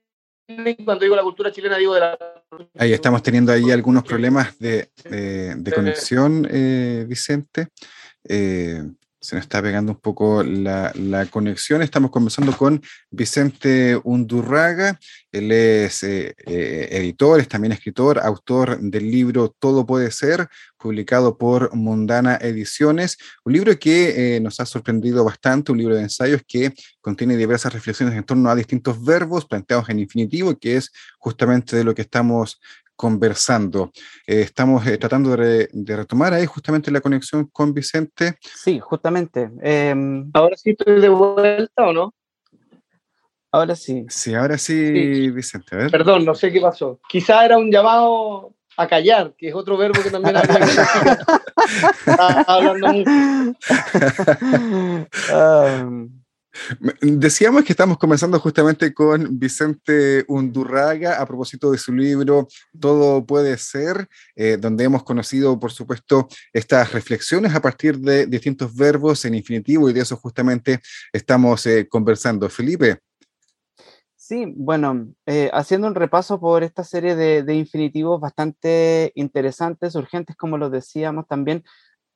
Cuando 0.85 1.05
digo 1.05 1.17
la 1.17 1.23
cultura 1.23 1.51
chilena, 1.51 1.79
digo 1.79 1.95
de 1.95 2.01
la. 2.01 2.19
Ahí 2.77 2.93
estamos 2.93 3.23
teniendo 3.23 3.53
ahí 3.53 3.71
algunos 3.71 4.05
problemas 4.05 4.59
de, 4.59 4.91
de, 5.05 5.55
de 5.57 5.73
conexión, 5.73 6.47
eh, 6.51 7.07
Vicente. 7.09 7.69
Eh, 8.29 8.83
se 9.25 9.37
nos 9.37 9.45
está 9.45 9.62
pegando 9.62 9.93
un 9.93 9.99
poco 9.99 10.43
la, 10.43 10.93
conexión. 11.31 11.81
Estamos 11.81 12.11
conversando 12.11 12.54
con 12.54 12.83
Vicente 13.11 13.99
Undurraga. 14.04 14.99
Él 15.33 15.50
es 15.50 16.02
eh, 16.02 16.35
eh, 16.47 16.88
editor, 16.90 17.40
es 17.40 17.49
también 17.49 17.73
escritor, 17.73 18.19
autor 18.19 18.78
del 18.78 19.11
libro 19.11 19.49
Todo 19.59 19.87
puede 19.87 20.11
ser, 20.11 20.49
publicado 20.76 21.38
por 21.38 21.75
Mundana 21.75 22.37
Ediciones. 22.37 23.16
Un 23.45 23.54
libro 23.54 23.78
que 23.78 24.37
eh, 24.37 24.40
nos 24.40 24.61
ha 24.61 24.66
sorprendido 24.66 25.25
bastante, 25.25 25.73
un 25.73 25.78
libro 25.78 25.97
de 25.97 26.02
ensayos 26.02 26.43
que 26.47 26.75
contiene 27.00 27.38
diversas 27.38 27.73
reflexiones 27.73 28.14
en 28.14 28.25
torno 28.25 28.50
a 28.50 28.54
distintos 28.54 29.02
verbos 29.02 29.47
planteados 29.47 29.88
en 29.88 30.00
infinitivo, 30.00 30.59
que 30.59 30.76
es 30.76 30.93
justamente 31.19 31.76
de 31.76 31.85
lo 31.85 31.95
que 31.95 32.02
estamos 32.02 32.61
conversando. 32.97 33.91
Eh, 34.27 34.41
estamos 34.41 34.87
eh, 34.87 34.99
tratando 34.99 35.31
de, 35.31 35.37
re, 35.37 35.69
de, 35.73 35.97
retomar 35.97 36.33
ahí 36.33 36.47
justamente 36.47 36.91
la 36.91 37.01
conexión 37.01 37.47
con 37.53 37.73
Vicente. 37.75 38.39
Sí, 38.43 38.79
justamente. 38.81 39.51
Eh, 39.63 39.95
ahora 40.33 40.57
sí 40.57 40.71
estoy 40.71 41.01
de 41.01 41.09
vuelta 41.09 41.87
o 41.87 41.93
no? 41.93 42.15
Ahora 43.53 43.77
sí. 43.77 44.05
Sí, 44.09 44.35
ahora 44.35 44.59
sí, 44.59 44.75
sí. 44.75 45.31
Vicente. 45.31 45.77
A 45.77 45.79
ver. 45.79 45.91
Perdón, 45.91 46.25
no 46.25 46.35
sé 46.35 46.53
qué 46.53 46.61
pasó. 46.61 47.01
Quizá 47.09 47.45
era 47.45 47.57
un 47.57 47.71
llamado 47.71 48.53
a 48.77 48.89
callar, 48.89 49.33
que 49.39 49.49
es 49.49 49.55
otro 49.55 49.77
verbo 49.77 50.03
que 50.03 50.11
también 50.11 50.37
había 50.37 50.59
que 52.05 52.13
hablando 52.47 52.89
mucho. 52.89 53.59
um... 55.33 56.21
Decíamos 57.00 57.64
que 57.64 57.73
estamos 57.73 57.99
comenzando 57.99 58.38
justamente 58.38 58.94
con 58.94 59.38
Vicente 59.38 60.25
Undurraga 60.28 61.20
a 61.20 61.26
propósito 61.26 61.70
de 61.70 61.78
su 61.78 61.92
libro 61.92 62.49
Todo 62.78 63.25
puede 63.25 63.58
ser, 63.58 64.08
eh, 64.37 64.56
donde 64.58 64.84
hemos 64.84 65.02
conocido, 65.02 65.58
por 65.58 65.73
supuesto, 65.73 66.28
estas 66.52 66.92
reflexiones 66.92 67.54
a 67.54 67.61
partir 67.61 67.99
de 67.99 68.26
distintos 68.26 68.75
verbos 68.75 69.25
en 69.25 69.34
infinitivo 69.34 69.88
y 69.88 69.92
de 69.92 70.00
eso 70.00 70.16
justamente 70.16 70.80
estamos 71.12 71.66
eh, 71.66 71.88
conversando. 71.88 72.49
Felipe. 72.49 72.99
Sí, 74.17 74.47
bueno, 74.56 75.08
eh, 75.26 75.50
haciendo 75.52 75.86
un 75.86 75.95
repaso 75.95 76.40
por 76.40 76.62
esta 76.62 76.82
serie 76.82 77.14
de, 77.14 77.43
de 77.43 77.54
infinitivos 77.54 78.19
bastante 78.21 79.12
interesantes, 79.17 79.95
urgentes, 79.97 80.34
como 80.34 80.56
lo 80.56 80.71
decíamos 80.71 81.26
también, 81.28 81.62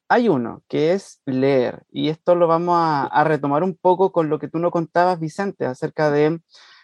hay 0.09 0.29
uno 0.29 0.63
que 0.69 0.93
es 0.93 1.21
leer, 1.27 1.85
y 1.91 2.09
esto 2.09 2.35
lo 2.35 2.47
vamos 2.47 2.77
a, 2.79 3.07
a, 3.07 3.25
retomar 3.25 3.63
un 3.63 3.77
poco 3.77 4.13
con 4.13 4.29
lo 4.29 4.39
que 4.39 4.49
tú 4.49 4.59
nos 4.59 4.73
contabas, 4.73 5.21
Vicente, 5.21 5.67
acerca 5.67 6.11
de 6.11 6.41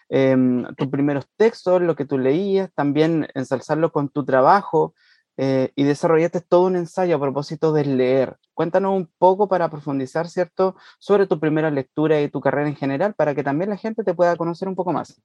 eh, 0.09 0.37
tus 0.77 0.87
primeros 0.87 1.25
textos, 1.35 1.81
lo 1.81 1.95
que 1.95 2.05
tú 2.05 2.17
leías, 2.17 2.71
también 2.73 3.27
ensalzarlo 3.33 3.91
con 3.91 4.09
tu 4.09 4.23
trabajo, 4.25 4.93
eh, 5.37 5.71
y 5.75 5.83
desarrollaste 5.83 6.39
todo 6.39 6.61
un 6.67 6.77
ensayo 6.77 7.15
a 7.17 7.19
propósito 7.19 7.73
de 7.73 7.83
leer. 7.83 8.37
Cuéntanos 8.53 8.95
un 8.95 9.11
poco 9.17 9.49
para 9.49 9.69
profundizar, 9.69 10.29
¿cierto?, 10.29 10.75
sobre 10.97 11.27
tu 11.27 11.39
primera 11.39 11.69
lectura 11.69 12.21
y 12.21 12.29
tu 12.29 12.39
carrera 12.39 12.69
en 12.69 12.75
general, 12.75 13.15
para 13.15 13.35
que 13.35 13.43
también 13.43 13.69
la 13.69 13.77
gente 13.77 14.03
te 14.03 14.13
pueda 14.13 14.37
conocer 14.37 14.67
un 14.69 14.75
poco 14.75 14.93
más. 14.93 15.21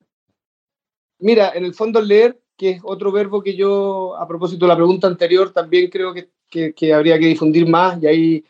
Mira, 1.20 1.52
en 1.54 1.64
el 1.64 1.74
fondo 1.74 2.00
leer, 2.00 2.40
que 2.56 2.70
es 2.70 2.80
otro 2.82 3.12
verbo 3.12 3.42
que 3.42 3.54
yo, 3.54 4.16
a 4.16 4.26
propósito 4.26 4.64
de 4.64 4.68
la 4.68 4.76
pregunta 4.76 5.06
anterior, 5.06 5.52
también 5.52 5.90
creo 5.90 6.12
que 6.12 6.30
que, 6.50 6.94
habría 6.94 7.18
que 7.18 7.26
difundir 7.26 7.66
más 7.66 8.02
y 8.02 8.06
ahí 8.06 8.44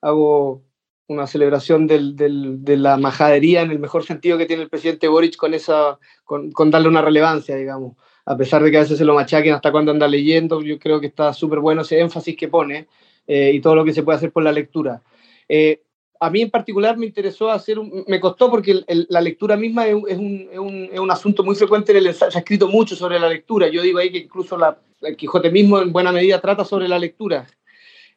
hago 0.00 0.62
una 1.06 1.26
celebración 1.26 1.86
del, 1.86 2.16
de 2.16 2.76
la 2.76 2.96
majadería 2.96 3.62
en 3.62 3.70
el 3.70 3.78
mejor 3.78 4.04
sentido 4.04 4.38
que 4.38 4.46
tiene 4.46 4.62
el 4.62 4.70
presidente 4.70 5.08
Boric 5.08 5.36
con, 5.36 5.52
esa, 5.54 5.98
con, 6.24 6.50
con 6.52 6.70
darle 6.70 6.88
una 6.88 7.02
relevancia, 7.02 7.54
digamos. 7.54 7.96
A 8.24 8.36
pesar 8.36 8.62
de 8.62 8.70
que 8.70 8.78
a 8.78 8.80
veces 8.80 8.98
se 8.98 9.04
lo 9.04 9.14
machaquen 9.14 9.54
hasta 9.54 9.72
cuando 9.72 9.90
anda 9.90 10.08
leyendo, 10.08 10.62
yo 10.62 10.78
creo 10.78 11.00
que 11.00 11.08
está 11.08 11.32
súper 11.32 11.58
bueno 11.58 11.82
ese 11.82 12.00
énfasis 12.00 12.36
que 12.36 12.48
pone 12.48 12.88
eh, 13.26 13.52
y 13.52 13.60
todo 13.60 13.74
lo 13.74 13.84
que 13.84 13.92
se 13.92 14.02
puede 14.02 14.16
hacer 14.16 14.32
por 14.32 14.42
la 14.42 14.52
lectura. 14.52 15.02
Eh, 15.48 15.82
a 16.22 16.30
mí 16.30 16.40
en 16.40 16.50
particular 16.50 16.96
me 16.96 17.06
interesó 17.06 17.50
hacer, 17.50 17.80
un, 17.80 18.04
me 18.06 18.20
costó 18.20 18.48
porque 18.48 18.84
la 18.86 19.20
lectura 19.20 19.56
misma 19.56 19.88
es, 19.88 19.96
es, 20.08 20.18
un, 20.18 20.48
es, 20.52 20.58
un, 20.58 20.88
es, 20.92 21.00
un, 21.00 21.10
asunto 21.10 21.42
muy 21.42 21.56
frecuente 21.56 21.90
en 21.90 21.98
el 21.98 22.06
ensayo, 22.06 22.30
se 22.30 22.38
ha 22.38 22.42
escrito 22.42 22.68
mucho 22.68 22.94
sobre 22.94 23.18
la 23.18 23.28
lectura, 23.28 23.66
yo 23.68 23.82
digo 23.82 23.98
ahí 23.98 24.12
que 24.12 24.18
incluso 24.18 24.56
la, 24.56 24.78
el 25.00 25.16
Quijote 25.16 25.50
mismo 25.50 25.80
en 25.80 25.92
buena 25.92 26.12
medida 26.12 26.40
trata 26.40 26.64
sobre 26.64 26.86
la 26.86 27.00
lectura. 27.00 27.48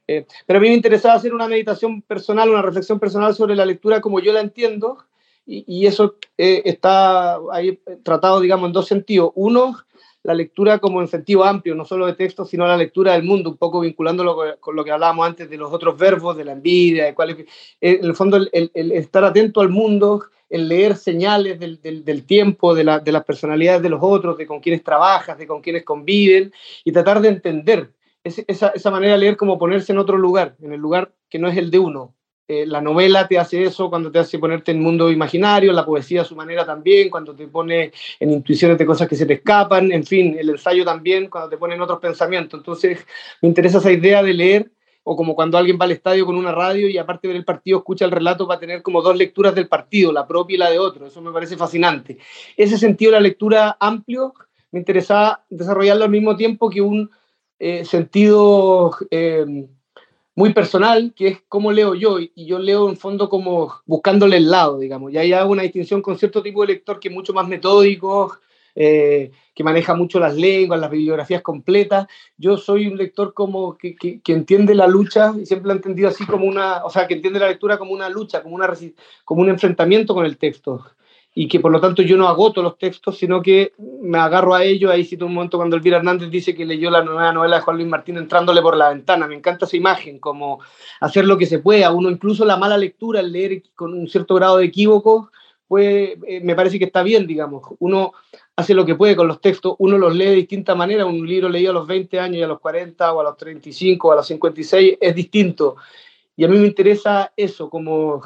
Eh, 0.08 0.24
pero 0.46 0.60
a 0.60 0.62
mí 0.62 0.70
me 0.70 0.76
interesaba 0.76 1.16
hacer 1.16 1.34
una 1.34 1.48
meditación 1.48 2.04
personal, 2.04 2.52
una 2.52 2.62
reflexión 2.62 3.00
personal 3.00 3.34
sobre 3.34 3.56
la 3.56 3.66
lectura 3.66 4.02
como 4.02 4.20
yo 4.20 4.34
la 4.34 4.42
entiendo, 4.42 5.00
y, 5.48 5.66
y 5.68 5.88
eso 5.88 6.18
eh, 6.38 6.62
está 6.64 7.40
ahí 7.52 7.80
tratado, 8.04 8.40
digamos, 8.40 8.68
en 8.68 8.74
dos 8.74 8.86
sentidos. 8.86 9.32
Uno, 9.34 9.78
la 10.26 10.34
lectura 10.34 10.80
como 10.80 11.02
en 11.02 11.08
sentido 11.08 11.44
amplio, 11.44 11.76
no 11.76 11.86
solo 11.86 12.08
de 12.08 12.14
texto, 12.14 12.46
sino 12.46 12.68
la 12.68 12.76
lectura 12.76 13.14
del 13.14 13.24
mundo, 13.24 13.52
un 13.52 13.58
poco 13.58 13.82
vinculándolo 13.82 14.36
con 14.60 14.76
lo 14.76 14.84
que 14.84 14.92
hablábamos 14.92 15.28
antes 15.28 15.48
de 15.50 15.58
los 15.58 15.72
otros 15.72 15.98
verbos, 15.98 16.36
de 16.36 16.46
la 16.46 16.54
envidia, 16.54 17.06
de 17.06 17.14
cuál 17.14 17.30
es, 17.30 17.38
en 17.80 18.04
el 18.04 18.16
fondo 18.16 18.38
el, 18.38 18.72
estar 18.74 19.24
atento 19.24 19.62
al 19.62 19.70
mundo, 19.70 20.26
el 20.50 20.68
leer 20.68 20.96
señales 20.96 21.60
del, 21.60 21.80
del, 21.80 22.04
del 22.04 22.26
tiempo, 22.26 22.74
de, 22.74 22.84
la, 22.84 23.00
de, 23.00 23.12
las 23.12 23.24
personalidades 23.24 23.84
de 23.84 23.90
los 23.90 24.00
otros, 24.02 24.36
de 24.36 24.48
con 24.48 24.62
quienes 24.62 24.84
trabajas, 24.84 25.38
de 25.38 25.46
con 25.46 25.62
quienes 25.62 25.84
conviven, 25.84 26.52
y 26.84 26.92
tratar 26.92 27.22
de 27.22 27.28
entender 27.30 27.92
esa, 28.24 28.70
esa 28.70 28.92
manera 28.92 29.14
de 29.14 29.20
leer 29.20 29.38
como 29.38 29.60
ponerse 29.60 29.92
en 29.92 30.00
otro 30.00 30.18
lugar, 30.18 30.56
en 30.60 30.74
el 30.74 30.80
lugar 30.80 31.14
que 31.30 31.38
no 31.38 31.48
es 31.48 31.58
el 31.58 31.70
de 31.70 31.78
uno, 31.78 32.16
eh, 32.48 32.66
la 32.68 32.80
novela 32.80 33.28
te 33.28 33.40
hace 33.40 33.64
eso 33.64 33.90
cuando 33.90 34.12
te 34.12 34.20
hace 34.20 34.38
ponerte 34.38 34.72
en 34.72 34.80
mundo 34.80 35.10
imaginario, 35.10 35.74
la 35.74 35.86
poesía 35.86 36.22
a 36.22 36.26
su 36.26 36.36
manera 36.36 36.64
también, 36.64 37.10
cuando 37.10 37.36
te 37.36 37.48
pone 37.48 37.92
en 38.20 38.32
intuiciones 38.32 38.78
de 38.78 38.86
cosas 38.86 39.08
que 39.08 39.16
se 39.16 39.26
te 39.26 39.34
escapan, 39.34 39.92
en 39.92 40.04
fin, 40.04 40.36
el 40.38 40.50
ensayo 40.50 40.86
también, 40.86 41.28
cuando 41.28 41.50
te 41.50 41.58
pone 41.58 41.74
en 41.74 41.82
otros 41.82 42.00
pensamientos. 42.00 42.60
Entonces, 42.60 43.04
me 43.42 43.50
interesa 43.50 43.80
esa 43.80 43.92
idea 43.92 44.22
de 44.22 44.34
leer, 44.34 44.72
o 45.04 45.16
como 45.16 45.34
cuando 45.34 45.58
alguien 45.58 45.78
va 45.80 45.86
al 45.86 45.92
estadio 45.92 46.26
con 46.26 46.36
una 46.36 46.52
radio 46.52 46.88
y 46.88 47.00
aparte 47.00 47.28
de 47.28 47.34
ver 47.34 47.40
el 47.40 47.46
partido, 47.46 47.80
escucha 47.80 48.06
el 48.06 48.12
relato 48.12 48.48
para 48.48 48.60
tener 48.60 48.84
como 48.84 49.02
dos 49.02 49.18
lecturas 49.18 49.56
del 49.56 49.68
partido, 49.68 50.12
la 50.12 50.28
propia 50.28 50.56
y 50.56 50.58
la 50.58 50.70
de 50.70 50.78
otro. 50.78 51.08
Eso 51.08 51.22
me 51.22 51.32
parece 51.32 51.58
fascinante. 51.58 52.20
Ese 52.56 52.78
sentido 52.78 53.12
de 53.12 53.18
la 53.18 53.22
lectura 53.22 53.78
amplio, 53.80 54.34
me 54.72 54.80
interesaba 54.80 55.44
desarrollarlo 55.50 56.06
al 56.06 56.12
mismo 56.12 56.36
tiempo 56.36 56.70
que 56.70 56.82
un 56.82 57.10
eh, 57.58 57.86
sentido... 57.86 58.96
Eh, 59.10 59.68
muy 60.36 60.54
personal, 60.54 61.14
que 61.16 61.28
es 61.30 61.44
cómo 61.48 61.72
leo 61.72 61.96
yo, 61.96 62.20
y 62.20 62.46
yo 62.46 62.60
leo 62.60 62.90
en 62.90 62.98
fondo 62.98 63.30
como 63.30 63.74
buscándole 63.86 64.38
el 64.38 64.52
lado, 64.52 64.80
digamos, 64.80 65.14
y 65.14 65.18
ahí 65.18 65.32
hago 65.32 65.52
una 65.52 65.64
distinción 65.64 66.02
con 66.02 66.18
cierto 66.18 66.44
tipo 66.44 66.62
de 66.62 66.74
lector 66.74 67.00
que 67.00 67.08
es 67.08 67.14
mucho 67.14 67.34
más 67.34 67.48
metódico, 67.48 68.38
eh, 68.78 69.32
que 69.54 69.64
maneja 69.64 69.96
mucho 69.96 70.20
las 70.20 70.36
lenguas, 70.36 70.82
las 70.82 70.92
bibliografías 70.92 71.42
completas. 71.42 72.08
Yo 72.38 72.58
soy 72.58 72.88
un 72.88 72.98
lector 72.98 73.34
como 73.34 73.78
que, 73.78 73.96
que, 73.96 74.20
que, 74.20 74.34
entiende 74.34 74.76
la 74.76 74.88
lucha, 74.88 75.34
y 75.42 75.46
siempre 75.46 75.68
lo 75.68 75.74
he 75.74 75.78
entendido 75.78 76.10
así 76.10 76.26
como 76.26 76.46
una, 76.46 76.84
o 76.84 76.90
sea, 76.90 77.08
que 77.08 77.14
entiende 77.14 77.40
la 77.40 77.48
lectura 77.48 77.78
como 77.78 77.94
una 77.94 78.10
lucha, 78.10 78.44
como, 78.44 78.56
una, 78.56 78.70
como 79.24 79.42
un 79.42 79.50
enfrentamiento 79.50 80.14
con 80.14 80.26
el 80.26 80.38
texto 80.38 80.86
y 81.38 81.50
que 81.50 81.60
por 81.60 81.70
lo 81.70 81.82
tanto 81.82 82.02
yo 82.02 82.16
no 82.16 82.30
agoto 82.30 82.64
los 82.64 82.78
textos, 82.78 83.18
sino 83.18 83.42
que 83.42 83.74
me 83.78 84.18
agarro 84.18 84.56
a 84.56 84.64
ellos. 84.64 84.90
Ahí 84.90 85.04
cito 85.04 85.26
un 85.26 85.34
momento 85.34 85.58
cuando 85.58 85.76
Elvira 85.76 85.98
Hernández 85.98 86.30
dice 86.30 86.56
que 86.56 86.66
leyó 86.66 86.90
la 86.90 87.04
nueva 87.04 87.34
novela 87.34 87.58
de 87.58 87.62
Juan 87.62 87.76
Luis 87.76 87.90
Martín 87.90 88.18
entrándole 88.18 88.62
por 88.62 88.78
la 88.78 88.90
ventana. 88.90 89.28
Me 89.28 89.36
encanta 89.36 89.66
esa 89.66 89.76
imagen, 89.76 90.18
como 90.18 90.62
hacer 91.02 91.26
lo 91.26 91.38
que 91.38 91.46
se 91.46 91.60
pueda. 91.60 91.92
Uno 91.92 92.10
incluso 92.10 92.46
la 92.46 92.56
mala 92.56 92.78
lectura, 92.78 93.20
el 93.20 93.34
leer 93.34 93.64
con 93.76 93.94
un 93.94 94.08
cierto 94.08 94.34
grado 94.36 94.58
de 94.58 94.66
equívoco, 94.66 95.30
pues 95.68 96.18
eh, 96.26 96.40
me 96.42 96.56
parece 96.56 96.80
que 96.80 96.86
está 96.86 97.04
bien, 97.04 97.28
digamos. 97.28 97.64
Uno 97.80 98.14
hace 98.56 98.74
lo 98.74 98.86
que 98.86 98.96
puede 98.96 99.18
con 99.18 99.28
los 99.28 99.42
textos, 99.42 99.76
uno 99.80 99.98
los 99.98 100.16
lee 100.16 100.28
de 100.28 100.36
distinta 100.36 100.74
manera. 100.74 101.06
Un 101.06 101.28
libro 101.28 101.50
leído 101.50 101.72
a 101.72 101.74
los 101.74 101.86
20 101.86 102.18
años 102.18 102.38
y 102.38 102.44
a 102.44 102.48
los 102.48 102.62
40 102.62 103.12
o 103.12 103.20
a 103.20 103.24
los 103.26 103.36
35 103.36 104.08
o 104.08 104.12
a 104.14 104.16
los 104.16 104.28
56 104.28 105.00
es 105.02 105.14
distinto 105.14 105.76
y 106.38 106.44
a 106.44 106.48
mí 106.48 106.58
me 106.58 106.68
interesa 106.68 107.32
eso, 107.36 107.70
como 107.70 108.22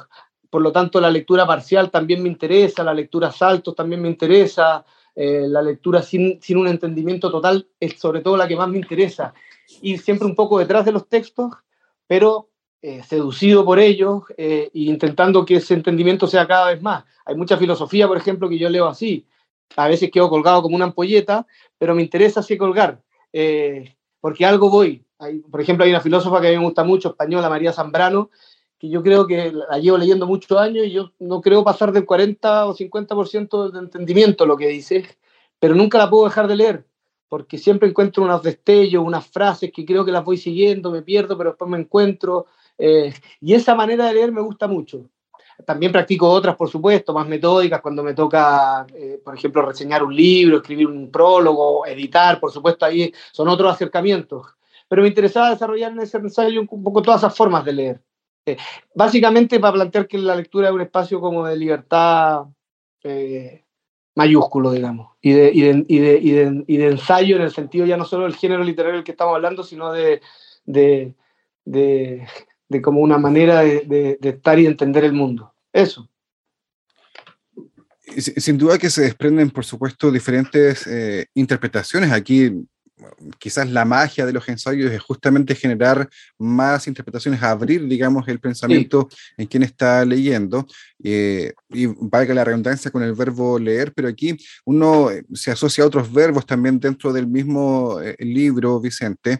por 0.49 0.61
lo 0.61 0.71
tanto 0.71 0.99
la 0.99 1.09
lectura 1.09 1.45
parcial 1.45 1.91
también 1.91 2.23
me 2.23 2.29
interesa, 2.29 2.83
la 2.83 2.93
lectura 2.93 3.31
saltos 3.31 3.75
también 3.75 4.01
me 4.01 4.07
interesa, 4.07 4.83
eh, 5.15 5.45
la 5.47 5.61
lectura 5.61 6.01
sin, 6.01 6.41
sin, 6.41 6.57
un 6.57 6.67
entendimiento 6.67 7.29
total 7.29 7.67
es 7.79 7.99
sobre 7.99 8.21
todo 8.21 8.37
la 8.37 8.47
que 8.47 8.55
más 8.55 8.69
me 8.69 8.77
interesa. 8.77 9.33
Ir 9.81 9.99
siempre 9.99 10.25
un 10.25 10.35
poco 10.35 10.59
detrás 10.59 10.85
de 10.85 10.91
los 10.91 11.07
textos, 11.07 11.51
pero 12.07 12.49
eh, 12.81 13.03
seducido 13.03 13.65
por 13.65 13.79
ellos 13.79 14.23
e 14.37 14.69
intentando 14.73 15.45
que 15.45 15.57
ese 15.57 15.73
entendimiento 15.73 16.25
sea 16.27 16.47
cada 16.47 16.71
vez 16.71 16.81
más. 16.81 17.03
Hay 17.25 17.35
mucha 17.35 17.57
filosofía, 17.57 18.07
por 18.07 18.17
ejemplo, 18.17 18.49
que 18.49 18.57
yo 18.57 18.69
leo 18.69 18.87
así. 18.87 19.27
A 19.75 19.87
veces 19.87 20.09
quedo 20.09 20.29
colgado 20.29 20.61
como 20.63 20.75
una 20.75 20.85
ampolleta, 20.85 21.45
pero 21.77 21.93
me 21.93 22.01
interesa 22.01 22.39
así 22.39 22.57
colgar, 22.57 23.03
porque 24.19 24.45
algo 24.45 24.71
voy, 24.71 25.05
por 25.51 25.61
ejemplo, 25.61 25.83
hay 25.83 25.91
una 25.91 25.99
filósofa 25.99 26.39
que 26.39 26.47
a 26.47 26.51
mí 26.51 26.57
me 26.57 26.63
gusta 26.63 26.83
mucho, 26.83 27.09
española, 27.09 27.49
María 27.49 27.73
Zambrano, 27.73 28.29
que 28.79 28.89
yo 28.89 29.03
creo 29.03 29.27
que 29.27 29.51
la 29.51 29.77
llevo 29.77 29.97
leyendo 29.97 30.25
muchos 30.25 30.57
años 30.57 30.85
y 30.85 30.91
yo 30.91 31.11
no 31.19 31.41
creo 31.41 31.63
pasar 31.63 31.91
del 31.91 32.05
40 32.05 32.65
o 32.65 32.75
50% 32.75 33.71
de 33.71 33.79
entendimiento 33.79 34.45
lo 34.45 34.55
que 34.55 34.67
dice, 34.67 35.05
pero 35.59 35.75
nunca 35.75 35.97
la 35.97 36.09
puedo 36.09 36.25
dejar 36.25 36.47
de 36.47 36.55
leer, 36.55 36.85
porque 37.27 37.57
siempre 37.57 37.89
encuentro 37.89 38.23
unos 38.23 38.41
destellos, 38.41 39.03
unas 39.05 39.27
frases 39.27 39.71
que 39.73 39.85
creo 39.85 40.05
que 40.05 40.13
las 40.13 40.23
voy 40.23 40.37
siguiendo, 40.37 40.91
me 40.91 41.01
pierdo, 41.01 41.37
pero 41.37 41.51
después 41.51 41.69
me 41.69 41.77
encuentro. 41.77 42.47
Eh, 42.77 43.13
y 43.41 43.53
esa 43.53 43.75
manera 43.75 44.05
de 44.07 44.13
leer 44.13 44.31
me 44.31 44.41
gusta 44.41 44.67
mucho. 44.67 45.09
También 45.65 45.91
practico 45.91 46.29
otras, 46.29 46.55
por 46.55 46.69
supuesto, 46.69 47.13
más 47.13 47.27
metódicas, 47.27 47.81
cuando 47.81 48.01
me 48.01 48.13
toca, 48.13 48.87
eh, 48.95 49.19
por 49.21 49.35
ejemplo, 49.35 49.61
reseñar 49.61 50.03
un 50.03 50.15
libro, 50.15 50.57
escribir 50.57 50.87
un 50.87 51.11
prólogo, 51.11 51.85
editar, 51.85 52.39
por 52.39 52.51
supuesto, 52.51 52.85
ahí 52.85 53.13
son 53.33 53.49
otros 53.49 53.73
acercamientos 53.73 54.45
pero 54.89 55.03
me 55.03 55.07
interesaba 55.07 55.51
desarrollar 55.51 55.91
en 55.91 55.99
ese 55.99 56.17
ensayo 56.17 56.61
un 56.61 56.83
poco 56.83 57.01
todas 57.01 57.21
esas 57.21 57.37
formas 57.37 57.63
de 57.63 57.73
leer. 57.73 58.01
Eh, 58.49 58.57
básicamente 58.95 59.59
para 59.59 59.73
plantear 59.73 60.07
que 60.07 60.17
la 60.17 60.35
lectura 60.35 60.69
es 60.69 60.73
un 60.73 60.81
espacio 60.81 61.19
como 61.19 61.45
de 61.45 61.55
libertad 61.55 62.45
eh, 63.03 63.63
mayúsculo, 64.15 64.71
digamos, 64.71 65.11
y 65.21 65.31
de, 65.31 66.65
ensayo 66.67 67.35
en 67.37 67.43
el 67.43 67.51
sentido 67.51 67.85
ya 67.85 67.95
no 67.95 68.05
solo 68.05 68.23
del 68.23 68.35
género 68.35 68.63
literario 68.63 68.97
del 68.97 69.03
que 69.05 69.11
estamos 69.11 69.35
hablando, 69.35 69.63
sino 69.63 69.93
de, 69.93 70.21
de, 70.65 71.15
como 72.81 72.99
una 72.99 73.17
manera 73.17 73.61
de, 73.61 74.17
estar 74.21 74.59
y 74.59 74.65
entender 74.65 75.05
el 75.05 75.13
mundo. 75.13 75.53
Eso. 75.71 76.09
Sin 78.01 78.57
duda 78.57 78.77
que 78.77 78.89
se 78.89 79.03
desprenden, 79.03 79.51
por 79.51 79.63
supuesto, 79.63 80.11
diferentes 80.11 80.87
eh, 80.87 81.27
interpretaciones. 81.35 82.11
Aquí 82.11 82.51
quizás 83.37 83.69
la 83.69 83.85
magia 83.85 84.25
de 84.25 84.33
los 84.33 84.47
ensayos 84.49 84.91
es 84.91 85.01
justamente 85.01 85.55
generar 85.55 86.09
más 86.37 86.87
interpretaciones, 86.87 87.41
abrir, 87.41 87.87
digamos, 87.87 88.27
el 88.27 88.39
pensamiento 88.39 89.09
en 89.37 89.47
quien 89.47 89.63
está 89.63 90.05
leyendo. 90.05 90.65
Eh, 91.01 91.53
y 91.69 91.85
valga 91.85 92.33
la 92.33 92.43
redundancia 92.43 92.91
con 92.91 93.03
el 93.03 93.13
verbo 93.13 93.57
leer, 93.57 93.93
pero 93.93 94.09
aquí 94.09 94.35
uno 94.65 95.09
eh, 95.09 95.23
se 95.33 95.51
asocia 95.51 95.83
a 95.83 95.87
otros 95.87 96.11
verbos 96.11 96.45
también 96.45 96.77
dentro 96.77 97.13
del 97.13 97.25
mismo 97.25 98.01
eh, 98.01 98.15
libro, 98.19 98.81
Vicente. 98.81 99.39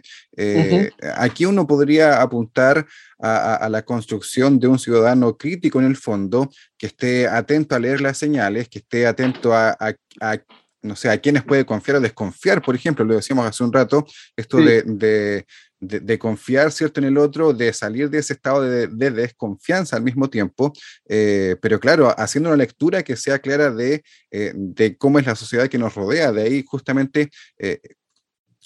Aquí 1.16 1.44
uno 1.44 1.66
podría 1.66 2.22
apuntar 2.22 2.86
a, 3.18 3.68
la 3.68 3.82
construcción 3.82 4.58
de 4.58 4.68
un 4.68 4.78
ciudadano 4.78 5.36
crítico 5.36 5.80
en 5.80 5.86
el 5.86 5.96
fondo, 5.96 6.48
que 6.78 6.86
esté 6.86 7.28
atento 7.28 7.74
a 7.74 7.78
leer 7.78 8.00
las 8.00 8.16
señales, 8.16 8.70
que 8.70 8.78
esté 8.78 9.06
atento 9.06 9.54
a, 9.54 9.76
a 9.78 10.38
no 10.82 10.96
sé, 10.96 11.10
a 11.10 11.18
quiénes 11.18 11.44
puede 11.44 11.64
confiar 11.64 11.98
o 11.98 12.00
desconfiar, 12.00 12.62
por 12.62 12.74
ejemplo, 12.74 13.04
lo 13.04 13.14
decíamos 13.14 13.46
hace 13.46 13.62
un 13.62 13.72
rato, 13.72 14.06
esto 14.36 14.58
de, 14.58 15.44
de, 15.80 16.18
confiar, 16.18 16.70
¿cierto?, 16.72 17.00
en 17.00 17.06
el 17.06 17.18
otro, 17.18 17.52
de 17.52 17.72
salir 17.72 18.10
de 18.10 18.18
ese 18.18 18.34
estado 18.34 18.62
de, 18.62 18.86
desconfianza 19.10 19.96
al 19.96 20.02
mismo 20.02 20.28
tiempo, 20.28 20.72
eh, 21.08 21.56
pero 21.60 21.80
claro, 21.80 22.14
haciendo 22.18 22.50
una 22.50 22.56
lectura 22.56 23.02
que 23.02 23.16
sea 23.16 23.38
clara 23.38 23.70
de, 23.70 24.02
eh, 24.30 24.52
de, 24.54 24.96
cómo 24.96 25.18
es 25.18 25.26
la 25.26 25.34
sociedad 25.34 25.68
que 25.68 25.78
nos 25.78 25.94
rodea, 25.94 26.32
de 26.32 26.42
ahí 26.42 26.64
justamente... 26.66 27.30
Eh, 27.58 27.80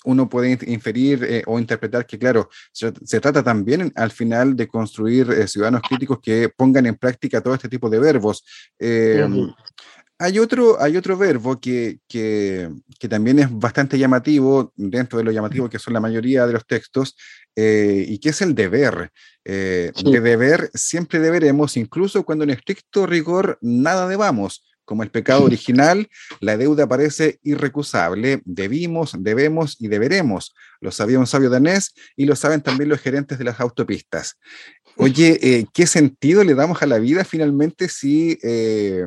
uno 0.06 0.28
puede 0.28 0.58
inferir 0.66 1.42
o 1.46 1.58
interpretar 1.58 2.04
que, 2.04 2.18
claro, 2.18 2.50
se, 2.72 2.92
trata 2.92 3.42
también 3.42 3.90
al 3.94 4.10
final 4.10 4.54
de 4.54 4.68
construir 4.68 5.48
ciudadanos 5.48 5.80
críticos 5.80 6.18
que 6.20 6.50
pongan 6.54 6.84
en 6.84 6.96
práctica 6.96 7.40
todo 7.40 7.54
este 7.54 7.70
tipo 7.70 7.88
de 7.88 8.00
verbos. 8.00 8.44
Hay 10.18 10.38
otro, 10.38 10.80
hay 10.80 10.96
otro 10.96 11.16
verbo 11.16 11.58
que, 11.58 11.98
que, 12.08 12.70
que, 12.98 13.08
también 13.08 13.40
es 13.40 13.48
bastante 13.50 13.98
llamativo, 13.98 14.72
dentro 14.76 15.18
de 15.18 15.24
lo 15.24 15.32
llamativo 15.32 15.68
que 15.68 15.80
son 15.80 15.92
la 15.92 16.00
mayoría 16.00 16.46
de 16.46 16.52
los 16.52 16.66
textos, 16.66 17.16
eh, 17.56 18.04
y 18.08 18.18
que 18.18 18.30
es 18.30 18.40
el 18.42 18.54
deber. 18.54 19.10
Eh, 19.44 19.92
De 20.04 20.20
deber 20.20 20.70
siempre 20.74 21.18
deberemos, 21.18 21.76
incluso 21.76 22.24
cuando 22.24 22.44
en 22.44 22.50
estricto 22.50 23.06
rigor 23.06 23.58
nada 23.60 24.08
debamos. 24.08 24.64
Como 24.84 25.02
el 25.02 25.10
pecado 25.10 25.44
original, 25.44 26.08
la 26.40 26.56
deuda 26.56 26.86
parece 26.86 27.38
irrecusable. 27.42 28.42
Debimos, 28.44 29.16
debemos 29.18 29.76
y 29.80 29.88
deberemos. 29.88 30.54
Lo 30.80 30.90
sabía 30.90 31.18
un 31.18 31.26
sabio 31.26 31.50
danés 31.50 31.94
y 32.16 32.26
lo 32.26 32.36
saben 32.36 32.60
también 32.60 32.90
los 32.90 33.00
gerentes 33.00 33.38
de 33.38 33.44
las 33.44 33.60
autopistas. 33.60 34.38
Oye, 34.96 35.38
eh, 35.42 35.66
¿qué 35.72 35.86
sentido 35.86 36.44
le 36.44 36.54
damos 36.54 36.82
a 36.82 36.86
la 36.86 36.98
vida 36.98 37.24
finalmente 37.24 37.88
si 37.88 38.38
eh, 38.42 39.06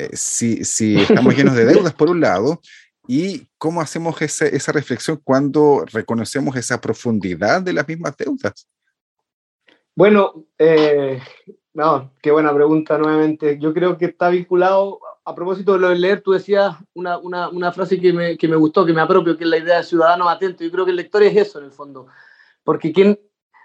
eh, 0.00 0.16
si, 0.16 0.64
si, 0.64 0.96
estamos 0.96 1.36
llenos 1.36 1.54
de 1.54 1.66
deudas 1.66 1.92
por 1.92 2.08
un 2.08 2.20
lado, 2.20 2.60
y 3.06 3.48
cómo 3.58 3.80
hacemos 3.80 4.20
esa 4.22 4.72
reflexión 4.72 5.20
cuando 5.22 5.84
reconocemos 5.92 6.56
esa 6.56 6.80
profundidad 6.80 7.60
de 7.60 7.72
las 7.72 7.86
mismas 7.86 8.16
deudas. 8.16 8.68
Bueno, 9.94 10.46
eh, 10.56 11.20
no, 11.74 12.12
qué 12.22 12.30
buena 12.30 12.54
pregunta 12.54 12.96
nuevamente. 12.96 13.58
Yo 13.58 13.74
creo 13.74 13.98
que 13.98 14.06
está 14.06 14.30
vinculado, 14.30 15.00
a 15.24 15.34
propósito 15.34 15.74
de 15.74 15.80
lo 15.80 15.88
de 15.88 15.96
leer, 15.96 16.22
tú 16.22 16.32
decías 16.32 16.76
una, 16.94 17.18
una, 17.18 17.48
una 17.48 17.72
frase 17.72 18.00
que 18.00 18.12
me, 18.12 18.38
que 18.38 18.48
me, 18.48 18.56
gustó, 18.56 18.86
que 18.86 18.92
me 18.92 19.00
apropio, 19.02 19.36
que 19.36 19.44
es 19.44 19.50
la 19.50 19.58
idea 19.58 19.78
de 19.78 19.84
ciudadano 19.84 20.28
atento. 20.28 20.64
Yo 20.64 20.70
creo 20.70 20.84
que 20.84 20.92
el 20.92 20.96
lector 20.96 21.22
es 21.22 21.36
eso 21.36 21.58
en 21.58 21.66
el 21.66 21.72
fondo, 21.72 22.06
porque 22.64 22.92
quien, 22.92 23.18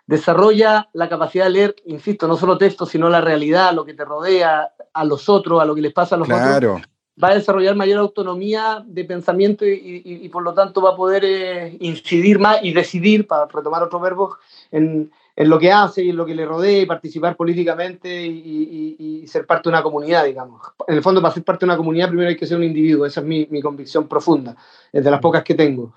desarrolla 0.07 0.89
la 0.93 1.09
capacidad 1.09 1.45
de 1.45 1.51
leer, 1.51 1.75
insisto, 1.85 2.27
no 2.27 2.37
solo 2.37 2.57
texto, 2.57 2.85
sino 2.85 3.09
la 3.09 3.21
realidad, 3.21 3.73
lo 3.73 3.85
que 3.85 3.93
te 3.93 4.05
rodea, 4.05 4.71
a 4.95 5.03
los 5.03 5.29
otros, 5.29 5.61
a 5.61 5.65
lo 5.65 5.75
que 5.75 5.81
les 5.81 5.93
pasa 5.93 6.15
a 6.15 6.17
los 6.17 6.29
otros, 6.29 6.81
va 7.21 7.29
a 7.29 7.35
desarrollar 7.35 7.75
mayor 7.75 7.99
autonomía 7.99 8.83
de 8.85 9.03
pensamiento 9.03 9.65
y, 9.65 10.27
por 10.29 10.43
lo 10.43 10.53
tanto 10.53 10.81
va 10.81 10.91
a 10.91 10.95
poder 10.95 11.23
eh, 11.25 11.77
incidir 11.79 12.39
más 12.39 12.63
y 12.63 12.73
decidir, 12.73 13.27
para 13.27 13.45
retomar 13.45 13.83
otro 13.83 13.99
verbo, 13.99 14.37
en, 14.71 15.11
en, 15.35 15.49
lo 15.49 15.59
que 15.59 15.71
hace 15.71 16.03
y 16.03 16.09
en 16.09 16.17
lo 16.17 16.25
que 16.25 16.35
le 16.35 16.45
rodea 16.45 16.81
y 16.81 16.85
participar 16.85 17.35
políticamente 17.35 18.25
y, 18.25 19.25
ser 19.27 19.45
parte 19.47 19.63
de 19.63 19.73
una 19.73 19.83
comunidad, 19.83 20.23
digamos. 20.23 20.61
En 20.87 20.95
el 20.95 21.01
fondo, 21.01 21.21
para 21.21 21.33
ser 21.33 21.43
parte 21.43 21.65
de 21.65 21.71
una 21.71 21.77
comunidad, 21.77 22.09
primero 22.09 22.29
hay 22.29 22.37
que 22.37 22.45
ser 22.45 22.57
un 22.57 22.63
individuo, 22.63 23.05
esa 23.05 23.21
es 23.21 23.25
mi, 23.25 23.47
mi 23.49 23.61
convicción 23.61 24.07
profunda, 24.07 24.55
es 24.93 25.03
de 25.03 25.11
las 25.11 25.19
pocas 25.19 25.43
que 25.43 25.55
tengo. 25.55 25.93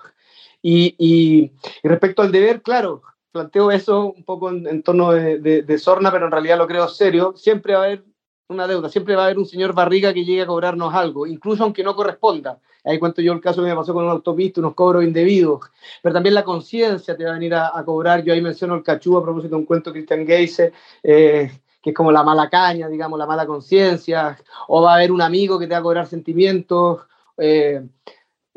Y, 0.62 1.52
respecto 1.82 2.22
al 2.22 2.32
deber, 2.32 2.62
claro, 2.62 3.02
planteo 3.30 3.70
eso 3.70 4.12
un 4.12 4.24
poco 4.24 4.50
en, 4.50 4.66
en 4.66 4.82
torno 4.82 5.12
de, 5.12 5.38
de, 5.62 5.78
sorna, 5.78 6.10
pero 6.10 6.26
en 6.26 6.32
realidad 6.32 6.58
lo 6.58 6.66
creo 6.66 6.88
serio. 6.88 7.34
Siempre 7.36 7.74
va 7.74 7.82
a 7.82 7.84
haber 7.84 8.04
una 8.48 8.66
deuda, 8.66 8.88
siempre 8.88 9.14
va 9.14 9.22
a 9.22 9.24
haber 9.26 9.38
un 9.38 9.44
señor 9.44 9.74
barriga 9.74 10.14
que 10.14 10.24
llegue 10.24 10.42
a 10.42 10.46
cobrarnos 10.46 10.94
algo, 10.94 11.26
incluso 11.26 11.64
aunque 11.64 11.82
no 11.82 11.94
corresponda. 11.94 12.58
Ahí 12.82 12.98
cuento 12.98 13.20
yo 13.20 13.34
el 13.34 13.40
caso 13.40 13.62
que 13.62 13.68
me 13.68 13.76
pasó 13.76 13.92
con 13.92 14.04
un 14.04 14.10
autopista, 14.10 14.60
unos 14.60 14.74
cobros 14.74 15.04
indebidos, 15.04 15.60
pero 16.02 16.14
también 16.14 16.34
la 16.34 16.44
conciencia 16.44 17.14
te 17.14 17.24
va 17.24 17.30
a 17.30 17.34
venir 17.34 17.54
a, 17.54 17.82
cobrar. 17.84 18.24
Yo 18.24 18.32
ahí 18.32 18.40
menciono 18.40 18.74
el 18.74 18.82
cachú 18.82 19.18
a 19.18 19.22
propósito 19.22 19.54
de 19.54 19.60
un 19.60 19.66
cuento 19.66 19.90
de 19.90 19.98
Christian 19.98 20.26
Geise, 20.26 20.72
eh, 21.02 21.50
que 21.82 21.90
es 21.90 21.96
como 21.96 22.10
la 22.10 22.22
mala 22.22 22.48
caña, 22.48 22.88
digamos, 22.88 23.18
la 23.18 23.26
mala 23.26 23.46
conciencia, 23.46 24.38
o 24.68 24.80
va 24.80 24.92
a 24.92 24.96
haber 24.96 25.12
un 25.12 25.20
amigo 25.20 25.58
que 25.58 25.66
te 25.66 25.74
va 25.74 25.80
a 25.80 25.82
cobrar 25.82 26.06
sentimientos. 26.06 27.00
Eh, 27.36 27.82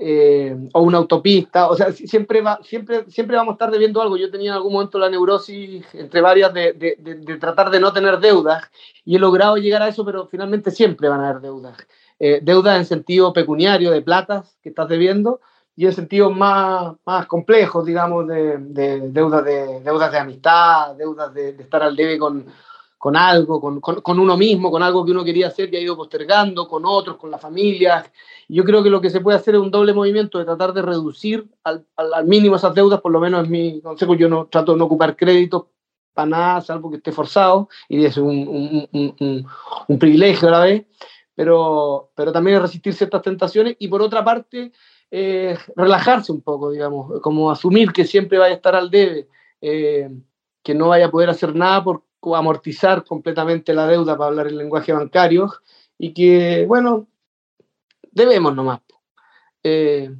eh, 0.03 0.57
o 0.73 0.81
una 0.81 0.97
autopista, 0.97 1.69
o 1.69 1.75
sea, 1.75 1.91
siempre, 1.91 2.41
va, 2.41 2.59
siempre, 2.63 3.05
siempre 3.07 3.37
vamos 3.37 3.51
a 3.51 3.53
estar 3.53 3.69
debiendo 3.69 4.01
algo. 4.01 4.17
Yo 4.17 4.31
tenía 4.31 4.49
en 4.49 4.55
algún 4.55 4.73
momento 4.73 4.97
la 4.97 5.11
neurosis, 5.11 5.85
entre 5.93 6.21
varias, 6.21 6.51
de, 6.55 6.73
de, 6.73 6.95
de, 6.97 7.37
tratar 7.37 7.69
de 7.69 7.79
no 7.79 7.93
tener 7.93 8.19
deudas 8.19 8.63
y 9.05 9.15
he 9.15 9.19
logrado 9.19 9.57
llegar 9.57 9.83
a 9.83 9.89
eso, 9.89 10.03
pero 10.03 10.25
finalmente 10.25 10.71
siempre 10.71 11.07
van 11.07 11.21
a 11.21 11.29
haber 11.29 11.43
deudas. 11.43 11.77
Eh, 12.17 12.39
deudas 12.41 12.79
en 12.79 12.85
sentido 12.85 13.31
pecuniario, 13.31 13.91
de 13.91 14.01
platas 14.01 14.57
que 14.63 14.69
estás 14.69 14.89
debiendo, 14.89 15.39
y 15.75 15.85
en 15.85 15.93
sentidos 15.93 16.35
más, 16.35 16.95
más 17.05 17.27
complejos, 17.27 17.85
digamos, 17.85 18.27
de, 18.27 18.57
deudas 18.57 19.45
de, 19.45 19.81
deudas 19.81 20.11
de 20.11 20.17
amistad, 20.17 20.95
deudas 20.95 21.31
de, 21.31 21.49
estar 21.49 21.83
al 21.83 21.95
debe 21.95 22.17
con, 22.17 22.47
con 23.01 23.17
algo, 23.17 23.59
con, 23.59 23.81
con, 23.81 24.19
uno 24.19 24.37
mismo, 24.37 24.69
con 24.69 24.83
algo 24.83 25.03
que 25.03 25.09
uno 25.09 25.23
quería 25.23 25.47
hacer 25.47 25.73
y 25.73 25.75
ha 25.75 25.79
ido 25.79 25.97
postergando, 25.97 26.67
con 26.67 26.85
otros, 26.85 27.17
con 27.17 27.31
la 27.31 27.39
familia. 27.39 28.05
Yo 28.47 28.63
creo 28.63 28.83
que 28.83 28.91
lo 28.91 29.01
que 29.01 29.09
se 29.09 29.21
puede 29.21 29.39
hacer 29.39 29.55
es 29.55 29.61
un 29.61 29.71
doble 29.71 29.91
movimiento 29.91 30.37
de 30.37 30.45
tratar 30.45 30.71
de 30.71 30.83
reducir 30.83 31.49
al, 31.63 31.83
al, 31.95 32.27
mínimo 32.27 32.57
esas 32.57 32.75
deudas, 32.75 33.01
por 33.01 33.11
lo 33.11 33.19
menos 33.19 33.41
es 33.41 33.49
mi 33.49 33.81
consejo. 33.81 34.13
Yo 34.13 34.29
no 34.29 34.45
trato 34.45 34.73
de 34.73 34.77
no 34.77 34.85
ocupar 34.85 35.15
créditos 35.15 35.63
para 36.13 36.29
nada, 36.29 36.61
salvo 36.61 36.91
que 36.91 36.97
esté 36.97 37.11
forzado, 37.11 37.69
y 37.89 38.05
es 38.05 38.17
un, 38.17 38.87
un, 38.91 39.47
un, 39.87 39.97
privilegio 39.97 40.49
a 40.49 40.51
la 40.51 40.59
vez, 40.59 40.85
pero, 41.33 42.11
pero 42.13 42.31
también 42.31 42.61
resistir 42.61 42.93
ciertas 42.93 43.23
tentaciones 43.23 43.77
y 43.79 43.87
por 43.87 44.03
otra 44.03 44.23
parte, 44.23 44.73
eh, 45.09 45.57
relajarse 45.75 46.31
un 46.31 46.41
poco, 46.41 46.69
digamos, 46.69 47.19
como 47.21 47.49
asumir 47.49 47.91
que 47.91 48.05
siempre 48.05 48.37
va 48.37 48.45
a 48.45 48.51
estar 48.51 48.75
al 48.75 48.91
debe. 48.91 49.27
Eh, 49.59 50.07
que 50.63 50.75
no 50.75 50.89
vaya 50.89 51.07
a 51.07 51.11
poder 51.11 51.29
hacer 51.29 51.55
nada 51.55 51.83
por 51.83 52.03
amortizar 52.35 53.03
completamente 53.03 53.73
la 53.73 53.87
deuda 53.87 54.17
para 54.17 54.29
hablar 54.29 54.47
el 54.47 54.57
lenguaje 54.57 54.93
bancario 54.93 55.51
y 55.97 56.13
que, 56.13 56.65
bueno, 56.67 57.07
debemos 58.11 58.55
nomás. 58.55 58.81
Eh, 59.63 60.13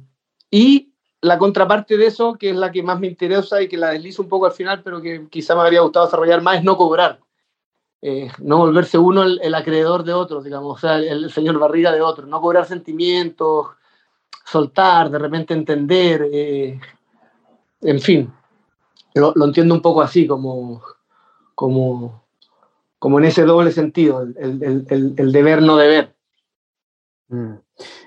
y 0.50 0.92
la 1.20 1.38
contraparte 1.38 1.96
de 1.96 2.06
eso, 2.06 2.34
que 2.34 2.50
es 2.50 2.56
la 2.56 2.72
que 2.72 2.82
más 2.82 2.98
me 2.98 3.06
interesa 3.06 3.62
y 3.62 3.68
que 3.68 3.76
la 3.76 3.90
deslizo 3.90 4.22
un 4.22 4.28
poco 4.28 4.46
al 4.46 4.52
final, 4.52 4.82
pero 4.82 5.00
que 5.00 5.28
quizá 5.30 5.54
me 5.54 5.62
habría 5.62 5.80
gustado 5.80 6.06
desarrollar 6.06 6.42
más, 6.42 6.58
es 6.58 6.64
no 6.64 6.76
cobrar. 6.76 7.20
Eh, 8.04 8.28
no 8.38 8.58
volverse 8.58 8.98
uno 8.98 9.22
el, 9.22 9.54
acreedor 9.54 10.02
de 10.02 10.12
otros, 10.12 10.42
digamos, 10.42 10.76
o 10.76 10.80
sea, 10.80 10.98
el, 10.98 11.30
señor 11.30 11.60
barriga 11.60 11.92
de 11.92 12.00
otros, 12.00 12.28
no 12.28 12.40
cobrar 12.40 12.66
sentimientos, 12.66 13.68
soltar, 14.44 15.08
de 15.08 15.18
repente 15.20 15.54
entender, 15.54 16.28
eh, 16.32 16.80
en 17.80 18.00
fin, 18.00 18.32
lo, 19.14 19.32
entiendo 19.44 19.74
un 19.74 19.82
poco 19.82 20.02
así, 20.02 20.26
como, 20.26 20.82
como, 21.54 22.24
como 22.98 23.18
en 23.18 23.26
ese 23.26 23.42
doble 23.42 23.72
sentido, 23.72 24.22
el, 24.22 24.86
el, 24.88 25.14
el 25.16 25.32
deber 25.32 25.62
no 25.62 25.76
deber. 25.76 26.14
Mm. 27.28 27.54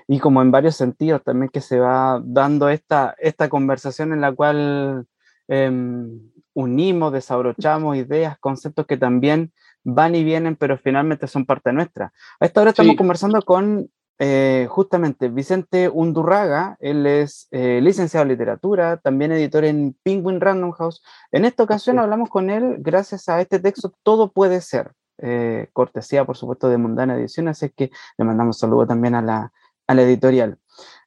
Y 0.08 0.20
como 0.20 0.40
en 0.40 0.50
varios 0.52 0.76
sentidos 0.76 1.22
también 1.24 1.50
que 1.50 1.60
se 1.60 1.80
va 1.80 2.22
dando 2.24 2.68
esta, 2.68 3.16
esta 3.18 3.48
conversación 3.48 4.12
en 4.12 4.20
la 4.20 4.32
cual 4.32 5.06
em, 5.48 6.30
unimos, 6.54 7.12
desabrochamos 7.12 7.96
ideas, 7.96 8.38
conceptos 8.38 8.86
que 8.86 8.96
también 8.96 9.52
van 9.82 10.14
y 10.14 10.24
vienen, 10.24 10.56
pero 10.56 10.78
finalmente 10.78 11.26
son 11.26 11.44
parte 11.44 11.72
nuestra. 11.72 12.12
A 12.40 12.46
esta 12.46 12.60
hora 12.60 12.70
estamos 12.70 12.96
conversando 12.96 13.42
con 13.42 13.90
eh, 14.18 14.66
justamente 14.70 15.28
Vicente 15.28 15.90
Undurraga, 15.90 16.76
él 16.80 17.06
es 17.06 17.48
eh, 17.50 17.80
licenciado 17.82 18.22
en 18.22 18.30
literatura, 18.30 18.96
también 18.96 19.32
editor 19.32 19.64
en 19.64 19.94
Penguin 20.02 20.40
Random 20.40 20.72
House. 20.72 21.02
En 21.32 21.44
esta 21.44 21.62
ocasión 21.62 21.98
hablamos 21.98 22.30
con 22.30 22.48
él 22.48 22.76
gracias 22.78 23.28
a 23.28 23.40
este 23.42 23.58
texto 23.58 23.92
Todo 24.02 24.32
puede 24.32 24.62
ser, 24.62 24.92
eh, 25.18 25.68
cortesía 25.74 26.24
por 26.24 26.36
supuesto 26.36 26.70
de 26.70 26.78
Mundana 26.78 27.16
Edición, 27.16 27.48
así 27.48 27.68
que 27.68 27.90
le 28.16 28.24
mandamos 28.24 28.58
saludo 28.58 28.86
también 28.86 29.14
a 29.14 29.20
la, 29.20 29.52
a 29.86 29.94
la 29.94 30.02
editorial. 30.02 30.58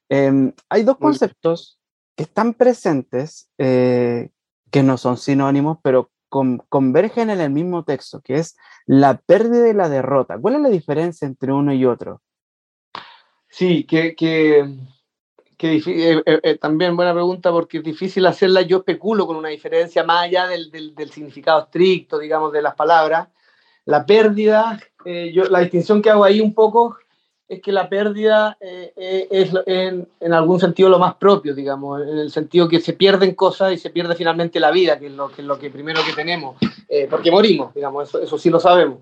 Em, 0.08 0.52
hay 0.68 0.84
dos 0.84 0.98
conceptos 0.98 1.80
que 2.14 2.24
están 2.24 2.54
presentes, 2.54 3.50
que 3.56 4.82
no 4.84 4.98
son 4.98 5.16
sinónimos, 5.16 5.78
pero 5.82 6.10
convergen 6.28 7.30
en 7.30 7.40
el 7.40 7.50
mismo 7.50 7.84
texto, 7.84 8.20
que 8.20 8.36
es 8.36 8.56
la 8.86 9.16
pérdida 9.18 9.68
y 9.68 9.72
la 9.72 9.88
derrota. 9.88 10.38
¿Cuál 10.38 10.56
es 10.56 10.60
la 10.60 10.68
diferencia 10.68 11.26
entre 11.26 11.52
uno 11.52 11.72
y 11.72 11.84
otro? 11.86 12.22
Sí, 13.50 13.84
que, 13.84 14.14
que, 14.14 14.60
eh, 14.60 15.82
eh, 16.24 16.40
eh, 16.42 16.58
también 16.58 16.96
buena 16.96 17.12
pregunta 17.12 17.50
porque 17.50 17.78
es 17.78 17.84
difícil 17.84 18.24
hacerla. 18.26 18.62
Yo 18.62 18.78
especulo 18.78 19.26
con 19.26 19.36
una 19.36 19.48
diferencia 19.48 20.04
más 20.04 20.22
allá 20.22 20.46
del, 20.46 20.70
del, 20.70 21.10
significado 21.10 21.64
estricto, 21.64 22.18
digamos, 22.18 22.52
de 22.52 22.62
las 22.62 22.76
palabras. 22.76 23.28
La 23.86 24.06
pérdida, 24.06 24.78
yo, 25.04 25.44
la 25.44 25.60
distinción 25.60 26.00
que 26.00 26.10
hago 26.10 26.22
ahí 26.22 26.40
un 26.40 26.54
poco 26.54 26.96
es 27.48 27.60
que 27.60 27.72
la 27.72 27.88
pérdida 27.88 28.56
es 28.60 29.50
en, 29.66 30.06
en, 30.20 30.32
algún 30.32 30.60
sentido 30.60 30.88
lo 30.88 31.00
más 31.00 31.16
propio, 31.16 31.52
digamos, 31.52 32.00
en 32.02 32.18
el 32.18 32.30
sentido 32.30 32.68
que 32.68 32.80
se 32.80 32.92
pierden 32.92 33.34
cosas 33.34 33.72
y 33.72 33.78
se 33.78 33.90
pierde 33.90 34.14
finalmente 34.14 34.60
la 34.60 34.70
vida, 34.70 34.98
que 34.98 35.06
es 35.06 35.12
lo 35.12 35.28
que, 35.28 35.42
es 35.42 35.48
lo 35.48 35.58
que 35.58 35.70
primero 35.70 36.00
que 36.06 36.12
tenemos, 36.12 36.56
porque 37.08 37.32
morimos, 37.32 37.74
digamos, 37.74 38.08
eso, 38.08 38.20
eso 38.20 38.38
sí 38.38 38.50
lo 38.50 38.60
sabemos. 38.60 39.00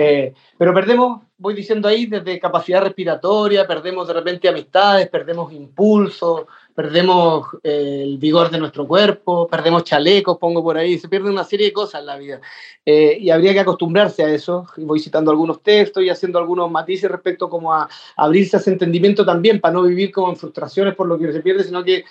Eh, 0.00 0.32
pero 0.56 0.72
perdemos, 0.72 1.22
voy 1.38 1.54
diciendo 1.54 1.88
ahí, 1.88 2.06
desde 2.06 2.38
capacidad 2.38 2.82
respiratoria, 2.82 3.66
perdemos 3.66 4.06
de 4.06 4.14
repente 4.14 4.48
amistades, 4.48 5.08
perdemos 5.08 5.52
impulso, 5.52 6.46
perdemos 6.72 7.48
eh, 7.64 8.02
el 8.04 8.16
vigor 8.16 8.48
de 8.48 8.60
nuestro 8.60 8.86
cuerpo, 8.86 9.48
perdemos 9.48 9.82
chalecos, 9.82 10.38
pongo 10.38 10.62
por 10.62 10.76
ahí, 10.76 11.00
se 11.00 11.08
pierde 11.08 11.28
una 11.28 11.42
serie 11.42 11.66
de 11.66 11.72
cosas 11.72 12.02
en 12.02 12.06
la 12.06 12.16
vida. 12.16 12.40
Eh, 12.86 13.18
y 13.20 13.30
habría 13.30 13.52
que 13.52 13.58
acostumbrarse 13.58 14.22
a 14.22 14.32
eso. 14.32 14.68
Y 14.76 14.84
voy 14.84 15.00
citando 15.00 15.32
algunos 15.32 15.64
textos 15.64 16.04
y 16.04 16.10
haciendo 16.10 16.38
algunos 16.38 16.70
matices 16.70 17.10
respecto 17.10 17.50
como 17.50 17.74
a, 17.74 17.88
abrirse 18.14 18.56
a 18.56 18.60
ese 18.60 18.70
entendimiento 18.70 19.26
también, 19.26 19.60
para 19.60 19.74
no 19.74 19.82
vivir 19.82 20.12
como 20.12 20.30
en 20.30 20.36
frustraciones 20.36 20.94
por 20.94 21.08
lo 21.08 21.18
que 21.18 21.32
se 21.32 21.40
pierde, 21.40 21.64
sino 21.64 21.82
que 21.82 22.04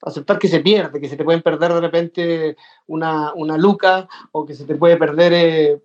aceptar 0.00 0.38
que 0.38 0.48
se 0.48 0.60
pierde, 0.60 0.98
que 0.98 1.10
se 1.10 1.16
te 1.18 1.24
pueden 1.24 1.42
perder 1.42 1.74
de 1.74 1.80
repente 1.82 2.56
una, 2.86 3.34
una 3.34 3.58
luca 3.58 4.08
o 4.32 4.46
que 4.46 4.54
se 4.54 4.64
te 4.64 4.76
puede 4.76 4.96
perder 4.96 5.82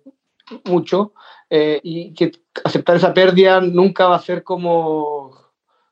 mucho. 0.64 1.12
Eh, 1.52 1.80
y 1.82 2.14
que 2.14 2.30
aceptar 2.62 2.94
esa 2.96 3.12
pérdida 3.12 3.60
nunca 3.60 4.06
va 4.06 4.14
a 4.14 4.22
ser 4.22 4.44
como 4.44 5.36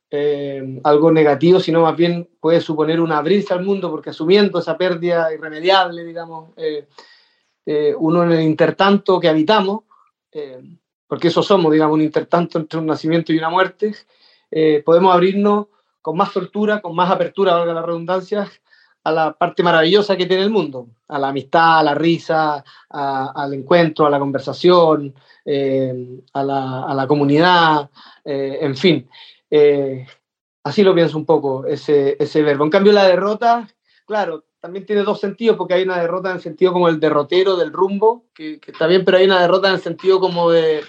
eh, 0.08 0.80
algo 0.84 1.10
negativo, 1.10 1.58
sino 1.58 1.82
más 1.82 1.96
bien 1.96 2.28
puede 2.40 2.60
suponer 2.60 3.00
un 3.00 3.10
abrirse 3.10 3.54
al 3.54 3.64
mundo, 3.64 3.90
porque 3.90 4.10
asumiendo 4.10 4.60
esa 4.60 4.78
pérdida 4.78 5.34
irremediable, 5.34 6.04
digamos, 6.04 6.50
eh, 6.56 6.86
uno 7.98 8.22
en 8.22 8.32
el 8.32 8.42
intertanto 8.42 9.20
que 9.20 9.28
habitamos, 9.28 9.80
porque 11.06 11.28
eso 11.28 11.42
somos, 11.42 11.72
digamos, 11.72 11.94
un 11.94 12.02
intertanto 12.02 12.58
entre 12.58 12.78
un 12.78 12.86
nacimiento 12.86 13.32
y 13.32 13.38
una 13.38 13.50
muerte, 13.50 13.94
podemos 14.84 15.12
abrirnos 15.12 15.66
con 16.00 16.16
más 16.16 16.32
soltura, 16.32 16.80
con 16.80 16.94
más 16.94 17.10
apertura, 17.10 17.56
valga 17.56 17.74
la 17.74 17.82
redundancia, 17.82 18.50
a 19.08 19.12
la 19.12 19.32
parte 19.32 19.62
maravillosa 19.62 20.16
que 20.16 20.26
tiene 20.26 20.42
el 20.42 20.50
mundo, 20.50 20.88
a 21.08 21.18
la 21.18 21.28
amistad, 21.28 21.78
a 21.78 21.82
la 21.82 21.94
risa, 21.94 22.62
al 22.90 23.54
encuentro, 23.54 24.06
a 24.06 24.10
la 24.10 24.18
conversación, 24.18 25.14
eh, 25.44 26.20
a, 26.34 26.44
la, 26.44 27.06
comunidad, 27.08 27.90
eh, 28.24 28.58
en 28.60 28.76
fin. 28.76 29.08
Eh, 29.50 30.06
así 30.62 30.82
lo 30.82 30.94
pienso 30.94 31.16
un 31.16 31.24
poco, 31.24 31.64
ese, 31.66 32.16
ese 32.20 32.42
verbo. 32.42 32.64
En 32.64 32.70
cambio, 32.70 32.92
la 32.92 33.08
derrota, 33.08 33.66
claro, 34.06 34.44
también 34.60 34.84
tiene 34.84 35.02
dos 35.02 35.20
sentidos, 35.20 35.56
porque 35.56 35.74
hay 35.74 35.84
una 35.84 36.00
derrota 36.00 36.30
en 36.30 36.36
el 36.36 36.42
sentido 36.42 36.72
como 36.74 36.88
el 36.88 37.00
derrotero 37.00 37.56
del 37.56 37.72
rumbo, 37.72 38.26
que, 38.34 38.60
está 38.66 38.86
bien, 38.86 39.04
pero 39.04 39.16
hay 39.16 39.24
una 39.24 39.40
derrota 39.40 39.68
en 39.68 39.74
el 39.74 39.80
sentido 39.80 40.20
como 40.20 40.50
de, 40.50 40.82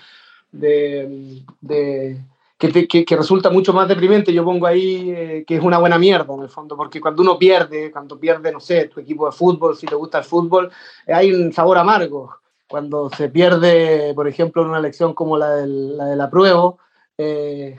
de 0.52 2.22
que, 2.60 3.16
resulta 3.16 3.50
mucho 3.50 3.72
más 3.72 3.88
deprimente. 3.88 4.34
Yo 4.34 4.44
pongo 4.44 4.68
ahí 4.68 5.10
eh, 5.12 5.44
que 5.48 5.56
es 5.56 5.64
una 5.64 5.78
buena 5.78 5.98
mierda 5.98 6.34
en 6.34 6.42
el 6.42 6.50
fondo, 6.50 6.76
porque 6.76 7.00
cuando 7.00 7.22
uno 7.22 7.40
pierde, 7.40 7.90
cuando 7.90 8.20
pierde, 8.20 8.52
no 8.52 8.60
sé, 8.60 8.90
tu 8.90 9.00
equipo 9.00 9.26
de 9.26 9.32
fútbol, 9.32 9.78
si 9.78 9.88
te 9.88 9.96
gusta 9.96 10.18
el 10.18 10.26
fútbol, 10.26 10.70
eh, 11.08 11.14
hay 11.14 11.32
un 11.32 11.54
sabor 11.54 11.78
amargo. 11.78 12.36
Cuando 12.68 13.10
se 13.10 13.30
pierde, 13.30 14.14
por 14.14 14.28
ejemplo, 14.28 14.62
en 14.62 14.70
una 14.70 14.80
elección 14.80 15.14
como 15.14 15.38
la 15.38 15.56
del, 15.56 15.98
la, 15.98 16.06
de 16.06 16.16
la 16.18 16.30
prueba, 16.30 16.76
eh, 17.18 17.78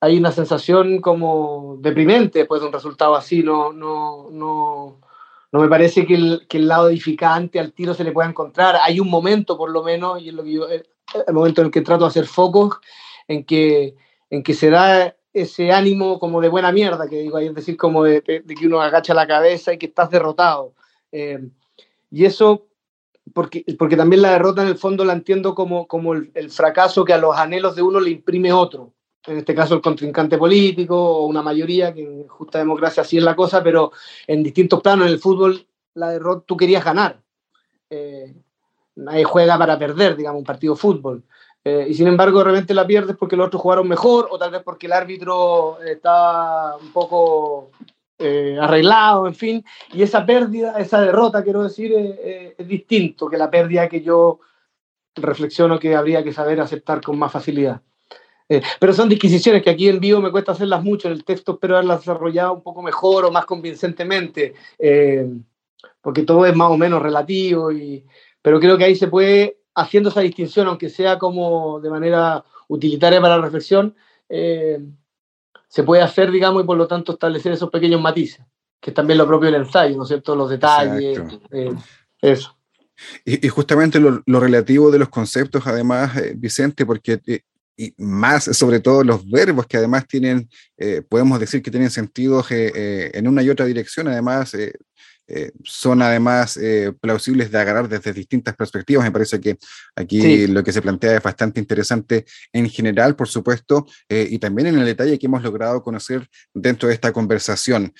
hay 0.00 0.18
una 0.18 0.32
sensación 0.32 1.00
como 1.00 1.76
deprimente 1.80 2.40
después 2.40 2.62
de 2.62 2.68
un 2.68 2.72
resultado 2.72 3.14
así. 3.14 3.42
No, 3.42 3.72
no, 3.72 4.28
no, 4.30 4.98
no 5.52 5.60
me 5.60 5.68
parece 5.68 6.06
que 6.06 6.14
el, 6.14 6.46
que 6.48 6.56
el 6.56 6.68
lado 6.68 6.88
edificante 6.88 7.60
al 7.60 7.72
tiro 7.74 7.92
se 7.92 8.02
le 8.02 8.12
pueda 8.12 8.28
encontrar. 8.30 8.76
Hay 8.82 8.98
un 8.98 9.10
momento, 9.10 9.58
por 9.58 9.70
lo 9.70 9.82
menos, 9.82 10.22
y 10.22 10.30
es 10.30 10.34
lo 10.34 10.42
que 10.42 10.52
yo, 10.52 10.66
el 10.68 11.34
momento 11.34 11.60
en 11.60 11.66
el 11.66 11.70
que 11.70 11.82
trato 11.82 12.04
de 12.04 12.08
hacer 12.08 12.26
focos, 12.26 12.78
en 13.28 13.44
que 13.44 13.94
en 14.30 14.42
que 14.42 14.54
se 14.54 14.70
da 14.70 15.16
ese 15.32 15.70
ánimo 15.70 16.18
como 16.18 16.40
de 16.40 16.48
buena 16.48 16.72
mierda, 16.72 17.08
que 17.08 17.20
digo, 17.20 17.38
es 17.38 17.54
decir, 17.54 17.76
como 17.76 18.04
de, 18.04 18.22
que 18.22 18.66
uno 18.66 18.80
agacha 18.80 19.12
la 19.12 19.26
cabeza 19.26 19.72
y 19.72 19.78
que 19.78 19.86
estás 19.86 20.10
derrotado. 20.10 20.72
Eh, 21.12 21.46
y 22.10 22.24
eso, 22.24 22.68
porque, 23.34 23.64
porque 23.78 23.96
también 23.96 24.22
la 24.22 24.32
derrota 24.32 24.62
en 24.62 24.68
el 24.68 24.78
fondo 24.78 25.04
la 25.04 25.12
entiendo 25.12 25.54
como, 25.54 25.86
como 25.86 26.14
el, 26.14 26.50
fracaso 26.50 27.04
que 27.04 27.12
a 27.12 27.18
los 27.18 27.36
anhelos 27.36 27.76
de 27.76 27.82
uno 27.82 28.00
le 28.00 28.10
imprime 28.10 28.52
otro. 28.52 28.94
En 29.26 29.38
este 29.38 29.54
caso 29.54 29.74
el 29.74 29.82
contrincante 29.82 30.38
político 30.38 30.96
o 30.96 31.26
una 31.26 31.42
mayoría, 31.42 31.92
que 31.92 32.02
en 32.02 32.28
justa 32.28 32.58
democracia 32.58 33.02
así 33.02 33.18
es 33.18 33.24
la 33.24 33.36
cosa, 33.36 33.62
pero 33.62 33.92
en 34.26 34.42
distintos 34.42 34.80
planos, 34.80 35.06
en 35.06 35.12
el 35.12 35.18
fútbol, 35.18 35.66
la 35.94 36.10
derrota 36.12 36.44
tú 36.46 36.56
querías 36.56 36.84
ganar. 36.84 37.20
Eh, 37.90 38.34
nadie 38.94 39.24
juega 39.24 39.58
para 39.58 39.78
perder, 39.78 40.16
digamos, 40.16 40.38
un 40.38 40.46
partido 40.46 40.76
fútbol. 40.76 41.24
Eh, 41.68 41.88
y 41.88 41.94
sin 41.94 42.06
embargo, 42.06 42.38
de 42.38 42.44
repente 42.44 42.72
la 42.72 42.86
pierdes 42.86 43.16
porque 43.16 43.34
los 43.34 43.48
otros 43.48 43.60
jugaron 43.60 43.88
mejor 43.88 44.28
o 44.30 44.38
tal 44.38 44.52
vez 44.52 44.62
porque 44.62 44.86
el 44.86 44.92
árbitro 44.92 45.82
está 45.82 46.76
un 46.80 46.92
poco 46.92 47.72
eh, 48.20 48.56
arreglado, 48.60 49.26
en 49.26 49.34
fin. 49.34 49.64
Y 49.92 50.02
esa 50.02 50.24
pérdida, 50.24 50.78
esa 50.78 51.00
derrota, 51.00 51.42
quiero 51.42 51.64
decir, 51.64 51.92
eh, 51.92 52.54
es 52.56 52.68
distinto 52.68 53.28
que 53.28 53.36
la 53.36 53.50
pérdida 53.50 53.88
que 53.88 54.00
yo 54.00 54.38
reflexiono 55.16 55.80
que 55.80 55.96
habría 55.96 56.22
que 56.22 56.32
saber 56.32 56.60
aceptar 56.60 57.00
con 57.00 57.18
más 57.18 57.32
facilidad. 57.32 57.80
pero 58.78 58.92
son 58.92 59.08
disquisiciones 59.08 59.60
que 59.60 59.70
aquí 59.70 59.88
en 59.88 59.98
vivo 59.98 60.20
me 60.20 60.30
cuesta 60.30 60.52
hacerlas 60.52 60.84
mucho, 60.84 61.08
en 61.08 61.14
el 61.14 61.24
texto 61.24 61.54
espero 61.54 61.74
haberlas 61.74 61.98
desarrollado 61.98 62.52
un 62.52 62.62
poco 62.62 62.80
mejor 62.80 63.24
o 63.24 63.32
más 63.32 63.44
convincentemente, 63.44 64.54
porque 66.00 66.22
todo 66.22 66.46
es 66.46 66.54
más 66.54 66.70
o 66.70 66.76
menos 66.76 67.02
relativo, 67.02 67.72
y, 67.72 68.04
pero 68.40 68.60
creo 68.60 68.78
que 68.78 68.84
ahí 68.84 68.94
se 68.94 69.08
puede 69.08 69.55
haciendo 69.76 70.08
esa 70.08 70.22
distinción, 70.22 70.66
aunque 70.66 70.88
sea 70.88 71.18
como 71.18 71.80
de 71.80 71.90
manera 71.90 72.44
utilitaria 72.68 73.20
para 73.20 73.36
la 73.36 73.42
reflexión, 73.42 73.94
eh, 74.28 74.80
se 75.68 75.82
puede 75.82 76.02
hacer, 76.02 76.30
digamos, 76.30 76.64
y 76.64 76.66
por 76.66 76.78
lo 76.78 76.88
tanto 76.88 77.12
establecer 77.12 77.52
esos 77.52 77.70
pequeños 77.70 78.00
matices, 78.00 78.44
que 78.80 78.90
es 78.90 78.94
también 78.94 79.18
lo 79.18 79.26
propio 79.26 79.50
del 79.50 79.62
ensayo, 79.62 79.96
¿no 79.96 80.02
es 80.02 80.08
cierto? 80.08 80.34
Los 80.34 80.50
detalles, 80.50 81.20
eh, 81.52 81.74
eso. 82.22 82.56
Y, 83.26 83.46
justamente 83.48 84.00
lo, 84.00 84.40
relativo 84.40 84.90
de 84.90 84.98
los 84.98 85.10
conceptos, 85.10 85.66
además, 85.66 86.16
eh, 86.16 86.32
Vicente, 86.34 86.86
porque 86.86 87.20
y 87.78 87.92
más 87.98 88.44
sobre 88.44 88.80
todo 88.80 89.04
los 89.04 89.28
verbos 89.28 89.66
que 89.66 89.76
además 89.76 90.06
tienen, 90.06 90.48
podemos 91.10 91.38
decir 91.38 91.60
que 91.62 91.70
tienen 91.70 91.90
sentidos 91.90 92.46
en 92.50 93.28
una 93.28 93.42
y 93.42 93.50
otra 93.50 93.66
dirección, 93.66 94.08
además 94.08 94.56
eh, 95.28 95.50
son 95.64 96.02
además 96.02 96.56
eh, 96.56 96.92
plausibles 97.00 97.50
de 97.50 97.58
agarrar 97.58 97.88
desde 97.88 98.12
distintas 98.12 98.54
perspectivas. 98.54 99.04
Me 99.04 99.10
parece 99.10 99.40
que 99.40 99.58
aquí 99.94 100.46
lo 100.46 100.62
que 100.62 100.72
se 100.72 100.82
plantea 100.82 101.16
es 101.16 101.22
bastante 101.22 101.60
interesante 101.60 102.24
en 102.52 102.68
general, 102.70 103.16
por 103.16 103.28
supuesto, 103.28 103.86
eh, 104.08 104.26
y 104.30 104.38
también 104.38 104.68
en 104.68 104.78
el 104.78 104.84
detalle 104.84 105.18
que 105.18 105.26
hemos 105.26 105.42
logrado 105.42 105.82
conocer 105.82 106.28
dentro 106.54 106.88
de 106.88 106.94
esta 106.94 107.12
conversación. 107.12 107.92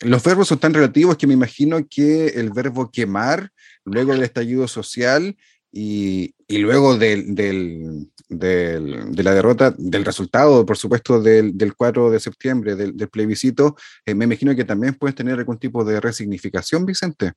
los 0.00 0.22
verbos 0.22 0.48
son 0.48 0.58
tan 0.58 0.74
relativos 0.74 1.16
que 1.16 1.26
me 1.26 1.34
imagino 1.34 1.86
que 1.88 2.28
el 2.28 2.50
verbo 2.50 2.90
quemar, 2.90 3.50
luego 3.84 4.12
del 4.12 4.22
estallido 4.22 4.66
social, 4.68 5.36
y, 5.72 6.34
y 6.46 6.58
luego 6.58 6.98
del, 6.98 7.34
del, 7.34 8.08
de 8.28 9.22
la 9.22 9.34
derrota, 9.34 9.74
del 9.76 10.04
resultado, 10.04 10.66
por 10.66 10.76
supuesto, 10.76 11.20
del, 11.20 11.56
del 11.56 11.74
4 11.74 12.10
de 12.10 12.20
septiembre, 12.20 12.76
del, 12.76 13.08
plebiscito, 13.08 13.76
eh, 14.04 14.14
me 14.14 14.26
imagino 14.26 14.54
que 14.54 14.64
también 14.64 14.94
puedes 14.94 15.14
tener 15.14 15.38
algún 15.38 15.58
tipo 15.58 15.84
de 15.84 16.00
resignificación, 16.00 16.84
Vicente. 16.84 17.32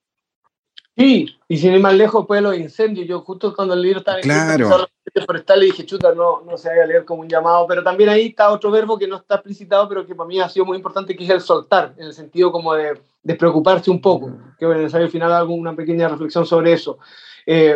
Sí, 0.98 1.28
y 1.50 1.58
sin 1.58 1.74
ir 1.74 1.82
más 1.82 1.94
lejos, 1.94 2.26
pues 2.26 2.42
los 2.42 2.58
incendios. 2.58 3.06
Yo 3.06 3.20
justo 3.20 3.54
cuando 3.54 3.74
el 3.74 3.82
libro 3.82 4.00
estaba 4.00 4.22
claro. 4.22 4.88
forestal 5.26 5.60
le 5.60 5.66
dije, 5.66 5.86
chuta, 5.86 6.14
no, 6.14 6.42
no 6.46 6.58
se 6.58 6.70
vaya 6.70 6.84
a 6.84 6.88
leer 6.88 7.04
como 7.04 7.22
un 7.22 7.28
llamado, 7.28 7.68
pero 7.68 7.84
también 7.84 8.10
ahí 8.10 8.28
está 8.28 8.50
otro 8.50 8.72
verbo 8.72 8.98
que 8.98 9.08
no 9.08 9.18
está 9.18 9.36
explicitado, 9.36 9.90
pero 9.90 10.06
que 10.06 10.16
para 10.16 10.28
mí 10.28 10.40
ha 10.40 10.48
sido 10.48 10.66
muy 10.66 10.78
importante, 10.78 11.14
que 11.16 11.26
es 11.26 11.30
el 11.30 11.42
soltar, 11.42 11.94
en 11.98 12.06
el 12.06 12.14
sentido 12.14 12.50
como 12.50 12.74
de 12.74 13.02
despreocuparse 13.22 13.92
un 13.92 14.00
poco, 14.00 14.32
que 14.58 14.66
en 14.66 14.72
el 14.72 14.82
ensayo 14.84 15.10
final 15.10 15.34
hago 15.34 15.54
una 15.54 15.76
pequeña 15.76 16.08
reflexión 16.08 16.46
sobre 16.46 16.72
eso. 16.72 16.98
Eh, 17.46 17.76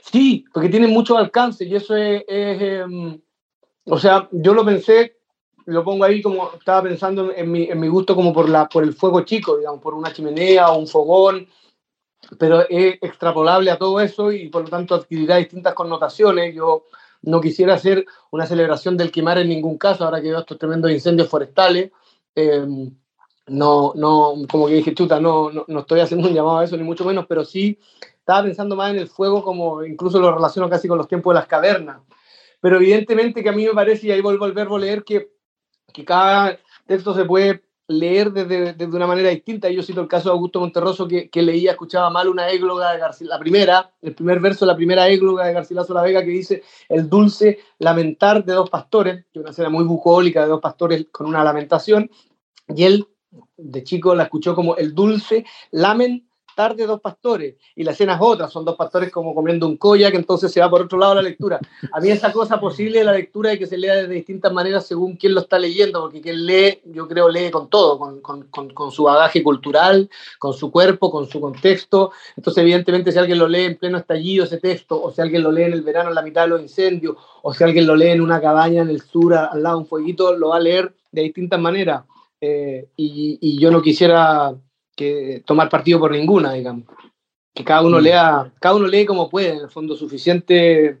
Sí, 0.00 0.44
porque 0.52 0.68
tiene 0.68 0.86
mucho 0.86 1.16
alcance 1.16 1.64
y 1.64 1.74
eso 1.74 1.96
es, 1.96 2.24
em, 2.28 3.20
o 3.86 3.98
sea, 3.98 4.28
yo 4.32 4.54
lo 4.54 4.64
pensé, 4.64 5.16
lo 5.66 5.84
pongo 5.84 6.04
ahí 6.04 6.20
como 6.20 6.52
estaba 6.52 6.82
pensando 6.82 7.32
en 7.34 7.50
mi, 7.50 7.64
en 7.64 7.80
mi, 7.80 7.88
gusto 7.88 8.14
como 8.14 8.32
por, 8.32 8.48
la, 8.48 8.68
por 8.68 8.84
el 8.84 8.94
fuego 8.94 9.22
chico, 9.22 9.56
digamos, 9.56 9.80
por 9.80 9.94
una 9.94 10.12
chimenea 10.12 10.70
o 10.70 10.78
un 10.78 10.86
fogón, 10.86 11.46
pero 12.38 12.68
es 12.68 12.98
extrapolable 13.00 13.70
a 13.70 13.78
todo 13.78 14.00
eso 14.00 14.32
y 14.32 14.48
por 14.48 14.62
lo 14.62 14.68
tanto 14.68 14.94
adquirirá 14.94 15.36
distintas 15.36 15.74
connotaciones. 15.74 16.54
Yo 16.54 16.84
no 17.22 17.40
quisiera 17.40 17.74
hacer 17.74 18.04
una 18.30 18.46
celebración 18.46 18.96
del 18.96 19.12
quemar 19.12 19.38
en 19.38 19.48
ningún 19.48 19.78
caso, 19.78 20.04
ahora 20.04 20.20
que 20.20 20.28
veo 20.28 20.40
estos 20.40 20.58
tremendos 20.58 20.90
incendios 20.90 21.28
forestales. 21.28 21.90
Em, 22.34 22.90
no, 23.48 23.92
no, 23.96 24.34
como 24.50 24.68
que 24.68 24.74
dije, 24.74 24.94
chuta, 24.94 25.20
no, 25.20 25.50
no, 25.50 25.64
no, 25.66 25.80
estoy 25.80 26.00
haciendo 26.00 26.28
un 26.28 26.34
llamado 26.34 26.58
a 26.58 26.64
eso, 26.64 26.76
ni 26.76 26.84
mucho 26.84 27.04
menos, 27.04 27.26
pero 27.28 27.44
sí 27.44 27.78
estaba 28.22 28.44
pensando 28.44 28.76
más 28.76 28.92
en 28.92 28.98
el 28.98 29.08
fuego 29.08 29.42
como 29.42 29.84
incluso 29.84 30.20
lo 30.20 30.32
relaciono 30.32 30.70
casi 30.70 30.86
con 30.86 30.96
los 30.96 31.08
tiempos 31.08 31.34
de 31.34 31.40
las 31.40 31.48
cavernas. 31.48 31.98
Pero 32.60 32.76
evidentemente 32.76 33.42
que 33.42 33.48
a 33.48 33.52
mí 33.52 33.66
me 33.66 33.74
parece, 33.74 34.06
y 34.06 34.10
ahí 34.12 34.20
vuelvo 34.20 34.44
al 34.44 34.52
verbo 34.52 34.78
leer, 34.78 35.02
que, 35.02 35.32
que 35.92 36.04
cada 36.04 36.56
texto 36.86 37.14
se 37.14 37.24
puede 37.24 37.64
leer 37.88 38.30
desde, 38.32 38.74
desde, 38.74 38.96
una 38.96 39.08
manera 39.08 39.30
distinta. 39.30 39.68
Yo 39.68 39.82
cito 39.82 40.00
el 40.00 40.06
caso 40.06 40.28
de 40.28 40.34
Augusto 40.34 40.60
Monterroso, 40.60 41.08
que, 41.08 41.28
que 41.30 41.42
leía, 41.42 41.72
escuchaba 41.72 42.10
mal 42.10 42.28
una 42.28 42.48
égloga 42.48 42.92
de 42.92 43.00
García, 43.00 43.26
la 43.28 43.40
primera, 43.40 43.92
el 44.00 44.14
primer 44.14 44.38
verso, 44.38 44.64
la 44.64 44.76
primera 44.76 45.08
égloga 45.08 45.44
de 45.46 45.54
Garcilaso 45.54 45.92
la 45.92 46.02
Vega, 46.02 46.20
que 46.20 46.30
dice 46.30 46.62
el 46.88 47.08
dulce 47.08 47.58
lamentar 47.80 48.44
de 48.44 48.52
dos 48.52 48.70
pastores, 48.70 49.24
que 49.32 49.40
es 49.40 49.42
una 49.42 49.50
escena 49.50 49.68
muy 49.68 49.82
bucólica 49.82 50.42
de 50.42 50.48
dos 50.48 50.60
pastores 50.60 51.06
con 51.10 51.26
una 51.26 51.42
lamentación, 51.42 52.08
y 52.68 52.84
él 52.84 53.04
de 53.56 53.82
chico 53.82 54.14
la 54.14 54.24
escuchó 54.24 54.54
como 54.54 54.76
el 54.76 54.94
dulce 54.94 55.44
lamen 55.72 56.28
tarde 56.54 56.86
dos 56.86 57.00
pastores 57.00 57.56
y 57.74 57.84
la 57.84 57.92
escena 57.92 58.14
es 58.14 58.20
otra, 58.20 58.48
son 58.48 58.64
dos 58.64 58.76
pastores 58.76 59.10
como 59.10 59.34
comiendo 59.34 59.66
un 59.66 59.78
que 59.78 60.16
entonces 60.16 60.52
se 60.52 60.60
va 60.60 60.70
por 60.70 60.82
otro 60.82 60.98
lado 60.98 61.16
la 61.16 61.22
lectura. 61.22 61.58
A 61.92 62.00
mí 62.00 62.10
esa 62.10 62.32
cosa 62.32 62.60
posible 62.60 63.00
de 63.00 63.04
la 63.04 63.12
lectura 63.12 63.50
de 63.50 63.58
que 63.58 63.66
se 63.66 63.76
lea 63.76 63.94
de 63.94 64.08
distintas 64.08 64.52
maneras 64.52 64.86
según 64.86 65.16
quién 65.16 65.34
lo 65.34 65.40
está 65.40 65.58
leyendo, 65.58 66.00
porque 66.00 66.20
quien 66.20 66.46
lee, 66.46 66.80
yo 66.86 67.08
creo, 67.08 67.28
lee 67.28 67.50
con 67.50 67.68
todo, 67.68 67.98
con, 67.98 68.20
con, 68.20 68.70
con, 68.70 68.92
su 68.92 69.04
bagaje 69.04 69.42
cultural, 69.42 70.08
con 70.38 70.52
su 70.52 70.70
cuerpo, 70.70 71.10
con 71.10 71.28
su 71.28 71.40
contexto. 71.40 72.12
Entonces, 72.36 72.62
evidentemente, 72.62 73.12
si 73.12 73.18
alguien 73.18 73.38
lo 73.38 73.48
lee 73.48 73.64
en 73.64 73.76
pleno 73.76 73.98
estallido 73.98 74.44
ese 74.44 74.58
texto, 74.58 75.02
o 75.02 75.10
si 75.10 75.20
alguien 75.20 75.42
lo 75.42 75.52
lee 75.52 75.64
en 75.64 75.72
el 75.72 75.82
verano 75.82 76.08
en 76.08 76.14
la 76.14 76.22
mitad 76.22 76.42
de 76.42 76.48
los 76.48 76.62
incendios, 76.62 77.16
o 77.42 77.52
si 77.52 77.64
alguien 77.64 77.86
lo 77.86 77.96
lee 77.96 78.10
en 78.10 78.20
una 78.20 78.40
cabaña 78.40 78.82
en 78.82 78.90
el 78.90 79.00
sur 79.02 79.34
al 79.34 79.62
lado 79.62 79.76
de 79.76 79.82
un 79.82 79.88
fueguito, 79.88 80.34
lo 80.36 80.50
va 80.50 80.56
a 80.56 80.60
leer 80.60 80.94
de 81.10 81.22
distintas 81.22 81.60
maneras. 81.60 82.04
Eh, 82.40 82.88
y, 82.96 83.38
y 83.40 83.60
yo 83.60 83.70
no 83.70 83.82
quisiera 83.82 84.54
que 84.96 85.42
tomar 85.46 85.68
partido 85.68 85.98
por 85.98 86.12
ninguna, 86.12 86.52
digamos. 86.52 86.84
Que 87.54 87.64
cada 87.64 87.82
uno, 87.82 87.98
mm. 87.98 88.02
lea, 88.02 88.52
cada 88.60 88.76
uno 88.76 88.86
lee 88.86 89.04
como 89.04 89.28
puede, 89.28 89.50
en 89.50 89.60
el 89.60 89.70
fondo 89.70 89.96
suficiente 89.96 90.98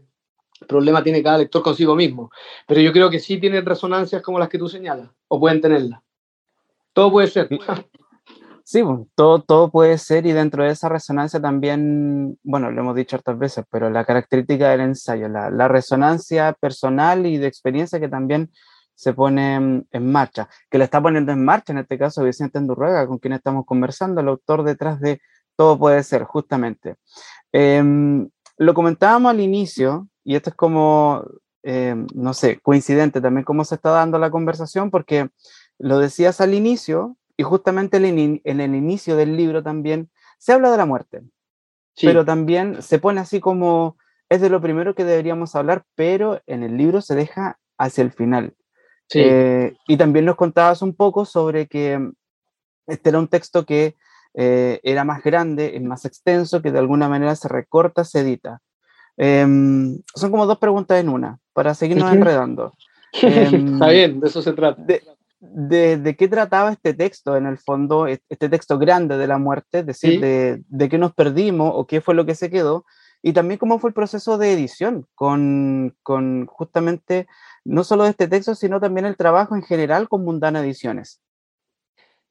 problema 0.68 1.02
tiene 1.02 1.22
cada 1.22 1.38
lector 1.38 1.62
consigo 1.62 1.94
mismo. 1.94 2.30
Pero 2.66 2.80
yo 2.80 2.92
creo 2.92 3.10
que 3.10 3.18
sí 3.18 3.38
tienen 3.38 3.64
resonancias 3.64 4.22
como 4.22 4.38
las 4.38 4.48
que 4.48 4.58
tú 4.58 4.68
señalas, 4.68 5.10
o 5.28 5.40
pueden 5.40 5.60
tenerlas. 5.60 6.00
Todo 6.92 7.10
puede 7.10 7.28
ser. 7.28 7.48
Sí, 8.64 8.80
todo, 9.16 9.42
todo 9.42 9.72
puede 9.72 9.98
ser 9.98 10.24
y 10.24 10.30
dentro 10.30 10.62
de 10.62 10.70
esa 10.70 10.88
resonancia 10.88 11.40
también, 11.40 12.38
bueno, 12.44 12.70
lo 12.70 12.80
hemos 12.80 12.94
dicho 12.94 13.16
otras 13.16 13.36
veces, 13.36 13.64
pero 13.68 13.90
la 13.90 14.04
característica 14.04 14.70
del 14.70 14.82
ensayo, 14.82 15.28
la, 15.28 15.50
la 15.50 15.66
resonancia 15.66 16.52
personal 16.52 17.26
y 17.26 17.38
de 17.38 17.48
experiencia 17.48 17.98
que 17.98 18.08
también 18.08 18.52
se 18.94 19.12
pone 19.12 19.84
en 19.90 20.12
marcha, 20.12 20.48
que 20.70 20.78
lo 20.78 20.84
está 20.84 21.00
poniendo 21.00 21.32
en 21.32 21.44
marcha 21.44 21.72
en 21.72 21.78
este 21.78 21.98
caso 21.98 22.24
Vicente 22.24 22.58
Endurruega, 22.58 23.06
con 23.06 23.18
quien 23.18 23.34
estamos 23.34 23.64
conversando, 23.66 24.20
el 24.20 24.28
autor 24.28 24.62
detrás 24.64 25.00
de 25.00 25.20
Todo 25.56 25.78
puede 25.78 26.02
ser, 26.02 26.24
justamente. 26.24 26.96
Em, 27.52 28.28
lo 28.56 28.74
comentábamos 28.74 29.30
al 29.30 29.40
inicio, 29.40 30.08
y 30.24 30.36
esto 30.36 30.50
es 30.50 30.56
como, 30.56 31.24
em, 31.62 32.06
no 32.14 32.32
sé, 32.32 32.58
coincidente 32.60 33.20
también 33.20 33.44
cómo 33.44 33.64
se 33.64 33.74
está 33.74 33.90
dando 33.90 34.18
la 34.18 34.30
conversación, 34.30 34.90
porque 34.90 35.28
lo 35.78 35.98
decías 35.98 36.40
al 36.40 36.54
inicio, 36.54 37.16
y 37.36 37.42
justamente 37.42 37.96
en, 37.96 38.60
el 38.60 38.74
inicio 38.74 39.16
del 39.16 39.36
libro 39.36 39.62
también 39.62 40.10
se 40.38 40.52
habla 40.52 40.70
de 40.70 40.76
la 40.76 40.86
muerte, 40.86 41.22
pero 42.00 42.24
también 42.24 42.82
se 42.82 42.98
pone 42.98 43.20
así 43.20 43.40
como, 43.40 43.96
es 44.28 44.40
de 44.40 44.48
lo 44.48 44.60
primero 44.60 44.94
que 44.94 45.04
deberíamos 45.04 45.54
hablar, 45.54 45.84
pero 45.94 46.40
en 46.46 46.62
el 46.62 46.76
libro 46.76 47.00
se 47.00 47.14
deja 47.14 47.58
hacia 47.78 48.02
el 48.02 48.12
final. 48.12 48.54
Eh, 49.14 49.74
y 49.86 49.96
también 49.96 50.24
nos 50.24 50.36
contabas 50.36 50.82
un 50.82 50.94
poco 50.94 51.24
sobre 51.24 51.66
que 51.66 51.98
mm, 51.98 52.12
este 52.86 53.10
era 53.10 53.18
un 53.18 53.28
texto 53.28 53.66
que 53.66 53.96
eh, 54.34 54.80
era 54.82 55.04
más 55.04 55.22
grande, 55.22 55.76
es 55.76 55.82
más 55.82 56.04
extenso, 56.04 56.62
que 56.62 56.72
de 56.72 56.78
alguna 56.78 57.08
manera 57.08 57.36
se 57.36 57.48
recorta, 57.48 58.04
se 58.04 58.20
edita. 58.20 58.60
Em, 59.16 60.00
son 60.14 60.30
como 60.30 60.46
dos 60.46 60.58
preguntas 60.58 60.98
en 60.98 61.08
una, 61.08 61.38
para 61.52 61.74
seguirnos 61.74 62.12
enredando. 62.12 62.72
Em, 63.22 63.74
Está 63.74 63.88
bien, 63.88 64.20
de 64.20 64.28
eso 64.28 64.40
se 64.40 64.54
trata. 64.54 64.82
De, 65.38 65.98
de, 65.98 66.16
qué 66.16 66.28
trataba 66.28 66.72
este 66.72 66.94
texto, 66.94 67.36
en 67.36 67.44
el 67.44 67.58
fondo, 67.58 68.06
este 68.06 68.48
texto 68.48 68.78
grande 68.78 69.18
de 69.18 69.26
la 69.26 69.36
muerte, 69.36 69.80
es 69.80 69.86
decir, 69.86 70.18
de, 70.20 70.62
de, 70.66 70.88
qué 70.88 70.96
nos 70.96 71.12
perdimos 71.12 71.72
o 71.74 71.86
qué 71.86 72.00
fue 72.00 72.14
lo 72.14 72.24
que 72.24 72.34
se 72.34 72.48
quedó, 72.48 72.86
y 73.22 73.32
también 73.32 73.58
cómo 73.58 73.78
fue 73.78 73.90
el 73.90 73.94
proceso 73.94 74.36
de 74.36 74.52
edición, 74.52 75.06
con, 75.14 75.96
con 76.02 76.46
justamente 76.46 77.28
no 77.64 77.84
solo 77.84 78.04
de 78.04 78.10
este 78.10 78.28
texto, 78.28 78.54
sino 78.54 78.80
también 78.80 79.06
el 79.06 79.16
trabajo 79.16 79.54
en 79.54 79.62
general 79.62 80.08
con 80.08 80.24
Mundana 80.24 80.60
Ediciones. 80.60 81.20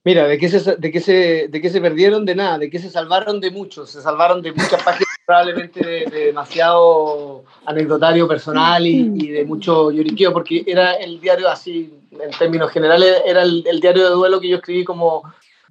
Mira, 0.03 0.27
¿de 0.27 0.39
qué, 0.39 0.49
se, 0.49 0.77
de, 0.77 0.91
qué 0.91 0.99
se, 0.99 1.47
¿de 1.47 1.61
qué 1.61 1.69
se 1.69 1.79
perdieron? 1.79 2.25
De 2.25 2.33
nada, 2.33 2.57
de 2.57 2.71
qué 2.71 2.79
se 2.79 2.89
salvaron 2.89 3.39
de 3.39 3.51
muchos, 3.51 3.91
se 3.91 4.01
salvaron 4.01 4.41
de 4.41 4.51
muchas 4.51 4.81
páginas 4.83 5.15
probablemente 5.27 5.85
de, 5.85 6.25
demasiado 6.25 7.43
anecdotario 7.65 8.27
personal 8.27 8.85
y, 8.85 9.27
de 9.27 9.45
mucho 9.45 9.91
lloriqueo, 9.91 10.33
porque 10.33 10.63
era 10.65 10.93
el 10.93 11.21
diario 11.21 11.47
así, 11.47 11.93
en 12.11 12.31
términos 12.31 12.71
generales, 12.71 13.21
era 13.25 13.43
el, 13.43 13.63
diario 13.79 14.03
de 14.03 14.09
duelo 14.09 14.41
que 14.41 14.49
yo 14.49 14.57
escribí 14.57 14.83
como 14.83 15.23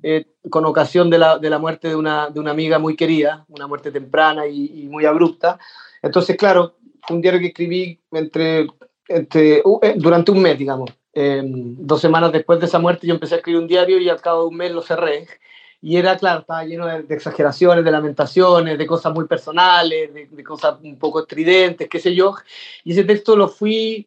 eh, 0.02 0.26
con 0.48 0.64
ocasión 0.64 1.10
de 1.10 1.18
la, 1.18 1.38
de 1.38 1.50
la 1.50 1.58
muerte 1.58 1.88
de 1.88 1.96
una, 1.96 2.30
de 2.30 2.40
una, 2.40 2.52
amiga 2.52 2.78
muy 2.78 2.96
querida, 2.96 3.44
una 3.48 3.66
muerte 3.66 3.90
temprana 3.90 4.46
y, 4.46 4.88
muy 4.88 5.04
abrupta. 5.04 5.58
Entonces, 6.02 6.36
claro, 6.36 6.76
un 7.10 7.20
diario 7.20 7.40
que 7.40 7.48
escribí 7.48 8.00
entre 8.12 8.66
este, 9.08 9.58
eh, 9.58 9.94
durante 9.96 10.30
un 10.30 10.40
mes, 10.40 10.58
digamos. 10.58 10.90
Em, 11.12 11.74
dos 11.78 12.00
semanas 12.00 12.32
después 12.32 12.60
de 12.60 12.66
esa 12.66 12.78
muerte 12.78 13.06
yo 13.06 13.14
empecé 13.14 13.34
a 13.34 13.38
escribir 13.38 13.60
un 13.60 13.66
diario 13.66 13.98
y 13.98 14.08
al 14.08 14.20
cabo 14.20 14.42
de 14.42 14.48
un 14.48 14.56
mes 14.56 14.72
lo 14.72 14.82
cerré. 14.82 15.26
Y 15.82 15.96
era, 15.96 16.16
claro, 16.18 16.40
estaba 16.40 16.64
lleno 16.64 16.86
de, 16.86 17.14
exageraciones, 17.14 17.84
de 17.84 17.90
lamentaciones, 17.90 18.78
de 18.78 18.86
cosas 18.86 19.14
muy 19.14 19.26
personales, 19.26 20.12
de, 20.12 20.44
cosas 20.44 20.78
un 20.82 20.98
poco 20.98 21.20
estridentes, 21.20 21.88
qué 21.88 21.98
sé 21.98 22.14
yo. 22.14 22.34
Y 22.84 22.92
ese 22.92 23.04
texto 23.04 23.34
lo 23.34 23.48
fui, 23.48 24.06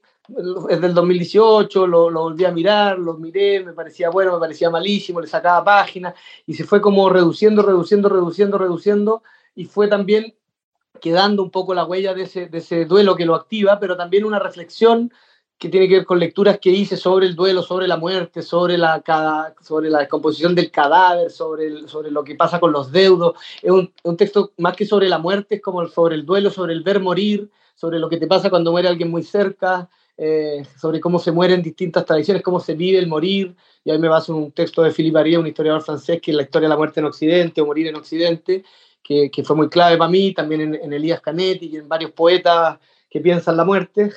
es 0.70 0.82
del 0.82 0.94
2018, 0.94 1.86
lo, 1.86 2.10
lo, 2.10 2.22
volví 2.22 2.46
a 2.46 2.52
mirar, 2.52 2.98
lo 2.98 3.16
miré, 3.16 3.64
me 3.64 3.74
parecía 3.74 4.10
bueno, 4.10 4.34
me 4.34 4.40
parecía 4.40 4.70
malísimo, 4.70 5.20
le 5.20 5.28
sacaba 5.28 5.64
páginas 5.64 6.14
y 6.46 6.54
se 6.54 6.64
fue 6.64 6.82
como 6.82 7.10
reduciendo, 7.10 7.62
reduciendo, 7.62 8.10
reduciendo, 8.10 8.58
reduciendo. 8.58 9.24
Y 9.56 9.66
fue 9.66 9.88
también 9.88 10.34
quedando 11.02 11.44
un 11.44 11.52
poco 11.52 11.74
la 11.74 11.86
huella 11.86 12.14
de 12.14 12.24
ese, 12.24 12.48
de 12.48 12.60
ese 12.60 12.86
duelo 12.86 13.16
que 13.16 13.26
lo 13.26 13.36
activa, 13.36 13.80
pero 13.80 13.98
también 13.98 14.24
una 14.24 14.40
reflexión 14.40 15.12
que 15.58 15.70
tiene 15.70 15.88
que 15.88 15.98
ver 15.98 16.06
con 16.06 16.20
lecturas 16.20 16.60
que 16.60 16.70
hice 16.70 16.98
sobre 16.98 17.26
el 17.26 17.36
duelo, 17.36 17.62
sobre 17.62 17.88
la 17.88 17.98
muerte, 17.98 18.42
sobre 18.42 18.78
la, 18.78 19.04
sobre 19.62 19.90
la 19.90 20.00
descomposición 20.00 20.56
del 20.56 20.72
cadáver, 20.72 21.32
sobre, 21.32 21.88
sobre 21.88 22.12
lo 22.12 22.24
que 22.24 22.36
pasa 22.36 22.60
con 22.60 22.72
los 22.72 22.92
deudos. 22.92 23.36
Es 23.62 23.72
un, 23.72 23.94
un, 24.04 24.18
texto 24.18 24.52
más 24.58 24.76
que 24.76 24.86
sobre 24.86 25.08
la 25.08 25.20
muerte, 25.20 25.56
es 25.56 25.62
como 25.62 25.86
sobre 25.88 26.16
el 26.16 26.26
duelo, 26.26 26.50
sobre 26.50 26.74
el 26.74 26.84
ver 26.84 27.00
morir, 27.00 27.50
sobre 27.76 28.00
lo 28.00 28.10
que 28.10 28.18
te 28.18 28.28
pasa 28.28 28.50
cuando 28.50 28.72
muere 28.72 28.88
alguien 28.88 29.12
muy 29.12 29.24
cerca. 29.24 29.90
Eh, 30.18 30.64
sobre 30.78 31.00
cómo 31.00 31.20
se 31.20 31.32
mueren 31.32 31.62
distintas 31.62 32.06
tradiciones, 32.06 32.44
cómo 32.44 32.60
se 32.60 32.76
vive 32.76 33.00
el 33.00 33.08
morir. 33.08 33.56
Y 33.84 33.92
ahí 33.92 34.00
me 34.00 34.08
baso 34.08 34.34
en 34.34 34.44
un 34.44 34.52
texto 34.52 34.84
de 34.84 34.92
Philippe 34.92 35.20
Arié, 35.20 35.38
un 35.38 35.48
historiador 35.48 35.82
francés, 35.82 36.22
que 36.22 36.32
es 36.32 36.38
la 36.38 36.44
historia 36.44 36.68
de 36.68 36.74
la 36.74 36.78
muerte 36.78 37.00
en 37.00 37.06
Occidente 37.06 37.62
o 37.62 37.66
morir 37.66 37.88
en 37.88 37.96
Occidente, 37.96 38.64
que, 39.04 39.30
que 39.30 39.44
fue 39.44 39.56
muy 39.56 39.70
clave 39.70 39.98
para 39.98 40.10
mí, 40.10 40.34
también 40.34 40.62
en, 40.62 40.76
en 40.76 40.94
Elías 40.94 41.22
Canetti 41.22 41.68
y 41.68 41.78
en 41.78 41.90
varios 41.90 42.12
poetas 42.12 42.80
que 43.10 43.20
piensan 43.20 43.58
la 43.58 43.66
muerte, 43.66 44.12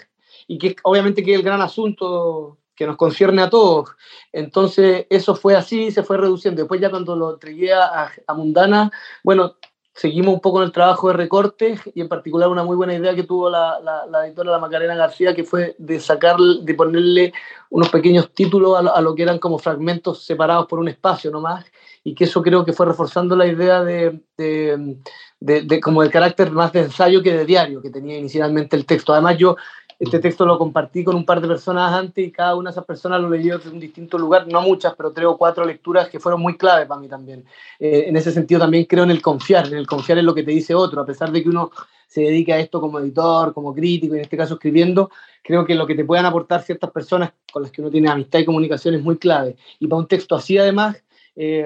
y 0.46 0.58
que 0.58 0.76
obviamente 0.84 1.22
que 1.22 1.32
es 1.32 1.38
el 1.38 1.44
gran 1.44 1.60
asunto 1.60 2.58
que 2.74 2.86
nos 2.86 2.96
concierne 2.96 3.42
a 3.42 3.50
todos. 3.50 3.90
Entonces, 4.32 5.06
eso 5.10 5.34
fue 5.34 5.56
así, 5.56 5.90
se 5.90 6.02
fue 6.02 6.18
reduciendo. 6.18 6.62
Después 6.62 6.80
ya 6.80 6.90
cuando 6.90 7.16
lo 7.16 7.32
entregué 7.32 7.72
a, 7.72 8.12
a 8.26 8.34
Mundana, 8.34 8.90
bueno, 9.24 9.56
seguimos 9.96 10.34
un 10.34 10.40
poco 10.40 10.60
en 10.60 10.66
el 10.66 10.72
trabajo 10.72 11.08
de 11.08 11.14
recortes 11.14 11.80
y 11.94 12.02
en 12.02 12.08
particular 12.08 12.50
una 12.50 12.62
muy 12.62 12.76
buena 12.76 12.94
idea 12.94 13.14
que 13.14 13.22
tuvo 13.22 13.48
la, 13.48 13.80
la, 13.80 14.06
la 14.06 14.26
editora 14.26 14.52
La 14.52 14.58
Macarena 14.58 14.94
García, 14.94 15.34
que 15.34 15.42
fue 15.42 15.74
de 15.78 15.98
sacar, 15.98 16.36
de 16.38 16.74
ponerle 16.74 17.32
unos 17.70 17.88
pequeños 17.88 18.30
títulos 18.32 18.78
a, 18.78 19.00
lo 19.00 19.14
que 19.14 19.22
eran 19.22 19.38
como 19.38 19.58
fragmentos 19.58 20.22
separados 20.22 20.66
por 20.66 20.78
un 20.78 20.88
espacio 20.88 21.30
nomás, 21.30 21.64
y 22.04 22.14
que 22.14 22.24
eso 22.24 22.42
creo 22.42 22.64
que 22.64 22.74
fue 22.74 22.86
reforzando 22.86 23.34
la 23.34 23.46
idea 23.46 23.82
de, 23.82 24.20
de, 24.36 24.98
de, 25.40 25.62
de 25.62 25.80
como 25.80 26.02
el 26.02 26.10
carácter 26.10 26.50
más 26.50 26.72
de 26.72 26.82
ensayo 26.82 27.22
que 27.22 27.32
de 27.32 27.46
diario 27.46 27.80
que 27.80 27.90
tenía 27.90 28.18
inicialmente 28.18 28.76
el 28.76 28.84
texto. 28.84 29.14
Además 29.14 29.38
yo 29.38 29.56
este 29.98 30.18
texto 30.18 30.44
lo 30.44 30.58
compartí 30.58 31.04
con 31.04 31.16
un 31.16 31.24
par 31.24 31.40
de 31.40 31.48
personas 31.48 31.92
antes 31.92 32.26
y 32.26 32.30
cada 32.30 32.54
una 32.54 32.70
de 32.70 32.72
esas 32.72 32.84
personas 32.84 33.20
lo 33.20 33.30
leyó 33.30 33.56
desde 33.56 33.70
un 33.70 33.80
distinto 33.80 34.18
lugar, 34.18 34.46
no 34.46 34.60
muchas, 34.60 34.94
pero 34.94 35.10
tres 35.10 35.26
o 35.26 35.38
cuatro 35.38 35.64
lecturas 35.64 36.08
que 36.08 36.20
fueron 36.20 36.40
muy 36.40 36.56
clave 36.56 36.86
para 36.86 37.00
mí 37.00 37.08
también. 37.08 37.44
Eh, 37.78 38.04
en 38.08 38.16
ese 38.16 38.30
sentido 38.30 38.60
también 38.60 38.84
creo 38.84 39.04
en 39.04 39.10
el 39.10 39.22
confiar, 39.22 39.66
en 39.68 39.76
el 39.76 39.86
confiar 39.86 40.18
en 40.18 40.26
lo 40.26 40.34
que 40.34 40.42
te 40.42 40.50
dice 40.50 40.74
otro, 40.74 41.00
a 41.00 41.06
pesar 41.06 41.32
de 41.32 41.42
que 41.42 41.48
uno 41.48 41.70
se 42.06 42.20
dedica 42.20 42.54
a 42.54 42.58
esto 42.58 42.80
como 42.80 43.00
editor, 43.00 43.52
como 43.52 43.74
crítico, 43.74 44.14
y 44.14 44.18
en 44.18 44.24
este 44.24 44.36
caso 44.36 44.54
escribiendo, 44.54 45.10
creo 45.42 45.64
que 45.64 45.74
lo 45.74 45.86
que 45.86 45.94
te 45.94 46.04
puedan 46.04 46.26
aportar 46.26 46.62
ciertas 46.62 46.90
personas 46.90 47.32
con 47.50 47.62
las 47.62 47.72
que 47.72 47.80
uno 47.80 47.90
tiene 47.90 48.10
amistad 48.10 48.38
y 48.38 48.44
comunicación 48.44 48.94
es 48.94 49.02
muy 49.02 49.16
clave. 49.16 49.56
Y 49.80 49.86
para 49.86 50.00
un 50.00 50.08
texto 50.08 50.34
así 50.34 50.58
además, 50.58 51.02
eh, 51.34 51.64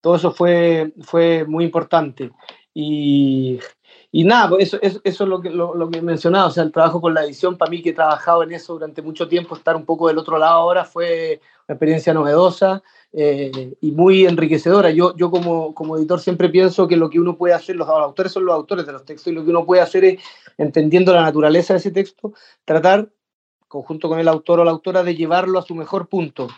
todo 0.00 0.16
eso 0.16 0.32
fue, 0.32 0.92
fue 1.02 1.44
muy 1.44 1.64
importante. 1.64 2.30
Y 2.74 3.58
y 4.10 4.24
nada, 4.24 4.48
pues 4.48 4.68
eso, 4.68 4.78
eso, 4.80 5.00
eso 5.04 5.24
es 5.24 5.28
lo 5.28 5.40
que, 5.40 5.50
lo, 5.50 5.74
lo 5.74 5.90
que 5.90 5.98
he 5.98 6.02
mencionado, 6.02 6.48
o 6.48 6.50
sea, 6.50 6.62
el 6.62 6.72
trabajo 6.72 7.00
con 7.00 7.12
la 7.12 7.24
edición, 7.24 7.58
para 7.58 7.70
mí 7.70 7.82
que 7.82 7.90
he 7.90 7.94
trabajado 7.94 8.42
en 8.42 8.52
eso 8.52 8.72
durante 8.72 9.02
mucho 9.02 9.28
tiempo, 9.28 9.54
estar 9.54 9.76
un 9.76 9.84
poco 9.84 10.08
del 10.08 10.16
otro 10.16 10.38
lado 10.38 10.54
ahora 10.54 10.84
fue 10.84 11.40
una 11.68 11.74
experiencia 11.74 12.14
novedosa 12.14 12.82
eh, 13.12 13.74
y 13.82 13.92
muy 13.92 14.24
enriquecedora. 14.24 14.90
Yo, 14.90 15.14
yo 15.14 15.30
como, 15.30 15.74
como 15.74 15.98
editor 15.98 16.20
siempre 16.20 16.48
pienso 16.48 16.88
que 16.88 16.96
lo 16.96 17.10
que 17.10 17.20
uno 17.20 17.36
puede 17.36 17.52
hacer, 17.52 17.76
los 17.76 17.88
autores 17.88 18.32
son 18.32 18.46
los 18.46 18.54
autores 18.54 18.86
de 18.86 18.92
los 18.92 19.04
textos, 19.04 19.30
y 19.30 19.36
lo 19.36 19.44
que 19.44 19.50
uno 19.50 19.66
puede 19.66 19.82
hacer 19.82 20.04
es, 20.04 20.22
entendiendo 20.56 21.12
la 21.12 21.22
naturaleza 21.22 21.74
de 21.74 21.80
ese 21.80 21.90
texto, 21.90 22.32
tratar, 22.64 23.10
conjunto 23.68 24.08
con 24.08 24.18
el 24.18 24.28
autor 24.28 24.60
o 24.60 24.64
la 24.64 24.70
autora, 24.70 25.02
de 25.02 25.16
llevarlo 25.16 25.58
a 25.58 25.62
su 25.62 25.74
mejor 25.74 26.08
punto, 26.08 26.48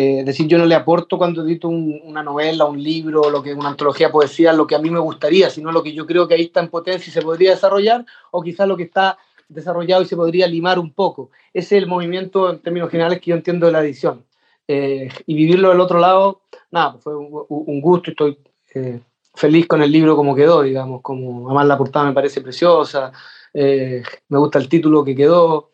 eh, 0.00 0.22
decir, 0.22 0.46
yo 0.46 0.58
no 0.58 0.64
le 0.64 0.76
aporto 0.76 1.18
cuando 1.18 1.42
edito 1.42 1.66
un, 1.66 2.00
una 2.04 2.22
novela, 2.22 2.66
un 2.66 2.80
libro, 2.80 3.30
lo 3.30 3.42
que 3.42 3.52
una 3.52 3.70
antología 3.70 4.12
poesía, 4.12 4.52
lo 4.52 4.64
que 4.64 4.76
a 4.76 4.78
mí 4.78 4.90
me 4.90 5.00
gustaría, 5.00 5.50
sino 5.50 5.72
lo 5.72 5.82
que 5.82 5.92
yo 5.92 6.06
creo 6.06 6.28
que 6.28 6.34
ahí 6.34 6.42
está 6.42 6.60
en 6.60 6.68
potencia 6.68 7.10
y 7.10 7.12
se 7.12 7.20
podría 7.20 7.50
desarrollar, 7.50 8.06
o 8.30 8.40
quizás 8.40 8.68
lo 8.68 8.76
que 8.76 8.84
está 8.84 9.18
desarrollado 9.48 10.02
y 10.02 10.06
se 10.06 10.14
podría 10.14 10.46
limar 10.46 10.78
un 10.78 10.92
poco. 10.92 11.30
Ese 11.52 11.76
es 11.76 11.82
el 11.82 11.88
movimiento 11.88 12.48
en 12.48 12.60
términos 12.60 12.90
generales 12.90 13.20
que 13.20 13.30
yo 13.30 13.36
entiendo 13.36 13.66
de 13.66 13.72
la 13.72 13.80
edición. 13.80 14.24
Eh, 14.68 15.08
y 15.26 15.34
vivirlo 15.34 15.70
del 15.70 15.80
otro 15.80 15.98
lado, 15.98 16.42
nada, 16.70 16.98
fue 16.98 17.16
un, 17.16 17.46
un, 17.48 17.80
gusto, 17.80 18.12
estoy 18.12 18.38
eh, 18.76 19.00
feliz 19.34 19.66
con 19.66 19.82
el 19.82 19.90
libro 19.90 20.14
como 20.14 20.36
quedó, 20.36 20.62
digamos, 20.62 21.02
como 21.02 21.48
además 21.48 21.66
la 21.66 21.78
portada 21.78 22.06
me 22.06 22.12
parece 22.12 22.40
preciosa, 22.40 23.10
eh, 23.52 24.04
me 24.28 24.38
gusta 24.38 24.60
el 24.60 24.68
título 24.68 25.02
que 25.02 25.16
quedó. 25.16 25.72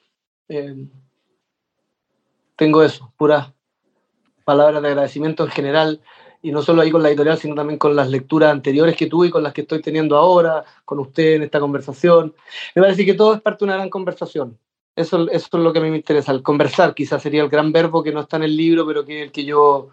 Tengo 2.57 2.83
eso, 2.83 3.13
pura 3.19 3.55
palabras 4.45 4.83
de 4.83 4.89
agradecimiento 4.89 5.45
en 5.45 5.51
general, 5.51 6.01
y 6.45 6.53
no 6.53 6.61
solo 6.61 6.83
ahí 6.83 6.91
con 6.91 7.03
la 7.03 7.09
editorial, 7.09 7.39
sino 7.39 7.55
también 7.55 7.79
con 7.79 7.97
las 7.97 8.11
lecturas 8.11 8.53
anteriores 8.53 8.97
que 8.97 9.07
tuve 9.07 9.29
y 9.29 9.31
con 9.31 9.43
las 9.43 9.55
que 9.55 9.63
estoy 9.63 9.81
teniendo 9.81 10.17
ahora, 10.17 10.63
con 10.85 10.99
usted 10.99 11.37
en 11.37 11.43
esta 11.45 11.59
conversación. 11.59 12.35
Me 12.75 12.83
parece 12.83 13.07
que 13.07 13.15
todo 13.15 13.35
es 13.35 13.41
parte 13.41 13.65
de 13.65 13.71
una 13.71 13.77
gran 13.77 13.89
conversación. 13.89 14.59
Eso, 14.95 15.29
eso 15.31 15.49
es 15.57 15.63
lo 15.65 15.73
que 15.73 15.79
a 15.79 15.83
mí 15.83 15.91
me 15.91 15.97
interesa, 15.97 16.33
el 16.33 16.43
conversar 16.43 16.95
quizás 16.95 17.23
sería 17.23 17.43
el 17.43 17.49
gran 17.49 17.73
verbo 17.73 18.03
que 18.03 18.13
no 18.13 18.21
está 18.21 18.37
en 18.37 18.43
el 18.43 18.57
libro, 18.57 18.87
pero 18.87 19.07
que 19.07 19.21
es 19.21 19.27
el 19.27 19.33
que 19.33 19.45
yo 19.47 19.89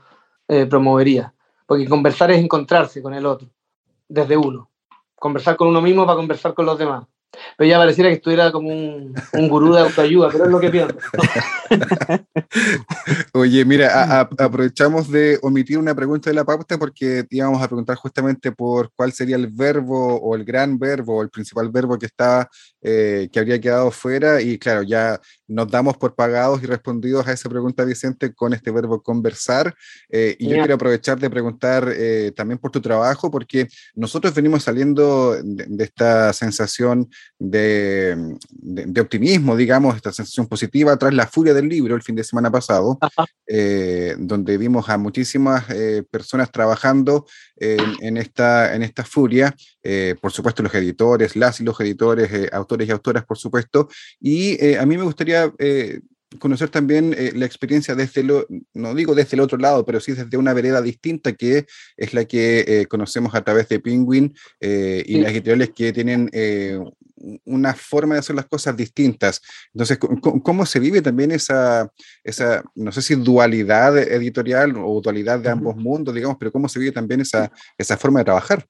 eh, 0.49 0.65
promovería. 0.65 1.33
Porque 1.65 1.87
conversar 1.87 2.31
es 2.31 2.39
encontrarse 2.39 3.01
con 3.01 3.13
el 3.13 3.25
otro, 3.25 3.47
desde 4.09 4.35
uno. 4.35 4.69
Conversar 5.15 5.55
con 5.55 5.69
uno 5.69 5.81
mismo 5.81 6.05
para 6.05 6.17
conversar 6.17 6.53
con 6.53 6.65
los 6.65 6.77
demás. 6.77 7.05
Pero 7.57 7.69
ya 7.69 7.77
pareciera 7.77 8.09
que 8.09 8.15
estuviera 8.15 8.51
como 8.51 8.69
un, 8.69 9.13
un 9.33 9.47
gurú 9.47 9.73
de 9.73 9.81
autoayuda, 9.81 10.29
pero 10.31 10.45
es 10.45 10.51
lo 10.51 10.59
que 10.59 10.69
pienso. 10.69 10.95
Oye, 13.33 13.63
mira, 13.63 13.87
a, 13.93 14.19
a, 14.21 14.29
aprovechamos 14.39 15.09
de 15.09 15.39
omitir 15.41 15.77
una 15.77 15.95
pregunta 15.95 16.29
de 16.29 16.35
la 16.35 16.43
pauta 16.43 16.77
porque 16.77 17.25
íbamos 17.29 17.61
a 17.61 17.67
preguntar 17.67 17.95
justamente 17.95 18.51
por 18.51 18.91
cuál 18.95 19.13
sería 19.13 19.37
el 19.37 19.47
verbo 19.47 20.17
o 20.19 20.35
el 20.35 20.43
gran 20.43 20.77
verbo 20.77 21.17
o 21.17 21.21
el 21.21 21.29
principal 21.29 21.69
verbo 21.69 21.97
que 21.97 22.07
está, 22.07 22.49
eh, 22.81 23.29
que 23.31 23.39
habría 23.39 23.61
quedado 23.61 23.91
fuera 23.91 24.41
y 24.41 24.57
claro, 24.57 24.83
ya 24.83 25.19
nos 25.47 25.69
damos 25.69 25.97
por 25.97 26.15
pagados 26.15 26.63
y 26.63 26.65
respondidos 26.65 27.27
a 27.27 27.33
esa 27.33 27.49
pregunta, 27.49 27.83
Vicente, 27.83 28.33
con 28.33 28.53
este 28.53 28.71
verbo 28.71 29.01
conversar. 29.01 29.73
Eh, 30.09 30.35
y 30.39 30.47
yeah. 30.47 30.55
yo 30.55 30.61
quiero 30.61 30.75
aprovechar 30.75 31.19
de 31.19 31.29
preguntar 31.29 31.91
eh, 31.93 32.31
también 32.35 32.57
por 32.57 32.71
tu 32.71 32.81
trabajo, 32.81 33.29
porque 33.29 33.67
nosotros 33.95 34.33
venimos 34.33 34.63
saliendo 34.63 35.33
de, 35.33 35.65
de 35.67 35.83
esta 35.83 36.33
sensación 36.33 37.09
de, 37.37 38.37
de, 38.49 38.85
de, 38.85 39.01
optimismo, 39.01 39.55
digamos, 39.55 39.95
esta 39.95 40.11
sensación 40.11 40.47
positiva 40.47 40.95
tras 40.97 41.13
la 41.13 41.27
furia 41.27 41.53
del 41.53 41.67
libro 41.67 41.95
el 41.95 42.01
fin 42.01 42.15
de 42.15 42.23
semana 42.23 42.51
pasado, 42.51 42.99
eh, 43.47 44.15
donde 44.19 44.57
vimos 44.57 44.89
a 44.89 44.97
muchísimas 44.97 45.69
eh, 45.69 46.03
personas 46.09 46.51
trabajando 46.51 47.25
en, 47.55 47.79
en, 48.01 48.17
esta, 48.17 48.75
en 48.75 48.83
esta 48.83 49.03
furia, 49.03 49.55
eh, 49.81 50.15
por 50.21 50.31
supuesto 50.31 50.61
los 50.61 50.73
editores, 50.75 51.35
las 51.35 51.59
y 51.59 51.63
los 51.63 51.79
editores, 51.79 52.51
autores 52.53 52.87
y 52.87 52.91
autoras, 52.91 53.25
por 53.25 53.37
supuesto, 53.37 53.89
y 54.19 54.75
a 54.75 54.85
mí 54.85 54.97
me 54.97 55.03
gustaría 55.03 55.51
conocer 56.39 56.69
también 56.69 57.13
eh, 57.17 57.31
la 57.35 57.45
experiencia 57.45 57.95
desde 57.95 58.23
lo, 58.23 58.45
no 58.73 58.95
digo 58.95 59.15
desde 59.15 59.35
el 59.35 59.41
otro 59.41 59.57
lado, 59.57 59.85
pero 59.85 59.99
sí 59.99 60.13
desde 60.13 60.37
una 60.37 60.53
vereda 60.53 60.81
distinta 60.81 61.33
que 61.33 61.65
es 61.97 62.13
la 62.13 62.25
que 62.25 62.63
eh, 62.67 62.85
conocemos 62.85 63.35
a 63.35 63.43
través 63.43 63.67
de 63.69 63.79
Penguin 63.79 64.33
eh, 64.59 65.03
y 65.05 65.15
sí. 65.15 65.21
las 65.21 65.31
editoriales 65.31 65.71
que 65.71 65.91
tienen 65.91 66.29
una 67.45 67.73
forma 67.73 68.15
de 68.15 68.19
hacer 68.19 68.35
las 68.35 68.47
cosas 68.47 68.75
distintas. 68.75 69.41
Entonces, 69.73 69.99
¿cómo, 70.43 70.65
se 70.65 70.79
vive 70.79 71.01
también 71.01 71.31
esa, 71.31 71.91
esa, 72.23 72.63
no 72.75 72.91
sé 72.91 73.01
si 73.01 73.15
dualidad 73.15 73.97
editorial 73.97 74.75
o 74.77 75.01
dualidad 75.01 75.39
de 75.39 75.49
ambos 75.49 75.75
mundos, 75.75 76.13
digamos, 76.13 76.37
pero 76.39 76.51
cómo 76.51 76.67
se 76.69 76.79
vive 76.79 76.91
también 76.91 77.21
esa, 77.21 77.51
esa 77.77 77.97
forma 77.97 78.19
de 78.19 78.25
trabajar? 78.25 78.65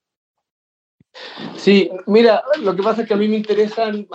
Sí, 1.56 1.90
mira, 2.06 2.42
lo 2.60 2.74
que 2.74 2.82
pasa 2.82 3.02
es 3.02 3.08
que 3.08 3.14
a 3.14 3.18
mí 3.18 3.28
me 3.28 3.36
interesan, 3.36 4.06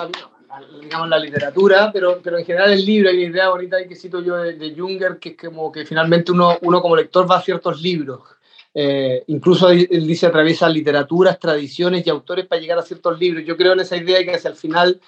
digamos, 0.82 1.10
la 1.10 1.20
literatura, 1.20 1.92
pero, 1.92 2.20
pero 2.24 2.40
en 2.40 2.46
general 2.46 2.74
el 2.74 2.86
libro, 2.86 3.10
hay 3.10 3.18
una 3.18 3.32
idea 3.32 3.50
bonita 3.50 3.78
que 3.88 3.96
cito 3.96 4.22
yo 4.22 4.38
de, 4.38 4.54
de 4.54 4.76
Junger, 4.76 5.20
que 5.20 5.30
es 5.30 5.38
como 5.38 5.72
que 5.72 5.86
finalmente 5.86 6.32
uno, 6.32 6.58
uno 6.62 6.82
como 6.82 6.96
lector 6.96 7.30
va 7.30 7.38
a 7.38 7.42
ciertos 7.42 7.82
libros. 7.82 8.37
Eh, 8.80 9.24
incluso 9.26 9.72
él 9.72 10.06
dice 10.06 10.28
atraviesa 10.28 10.70
literaturas, 10.70 11.40
tradiciones 11.40 12.06
y 12.06 12.12
autores 12.12 12.46
para 12.46 12.62
llegar 12.62 12.78
a 12.78 12.84
ciertos 12.84 13.18
libros. 13.18 13.44
Yo 13.44 13.58
creo 13.58 13.74
en 13.74 13.80
esa 13.80 13.98
idea 13.98 14.20
de 14.20 14.26
que 14.26 14.36
hacia 14.36 14.52
el 14.52 14.56
final 14.56 15.02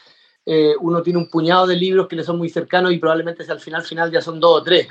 eh, 0.44 0.74
uno 0.82 1.04
tiene 1.04 1.20
un 1.20 1.30
puñado 1.30 1.68
de 1.68 1.76
libros 1.76 2.08
que 2.08 2.16
le 2.16 2.24
son 2.24 2.40
muy 2.40 2.50
cercanos 2.50 2.92
y 2.92 2.98
probablemente 2.98 3.44
hacia 3.44 3.54
el 3.54 3.60
final 3.60 3.84
final 3.84 4.12
ya 4.12 4.22
son 4.22 4.40
dos 4.40 4.62
o 4.62 4.64
tres. 4.64 4.88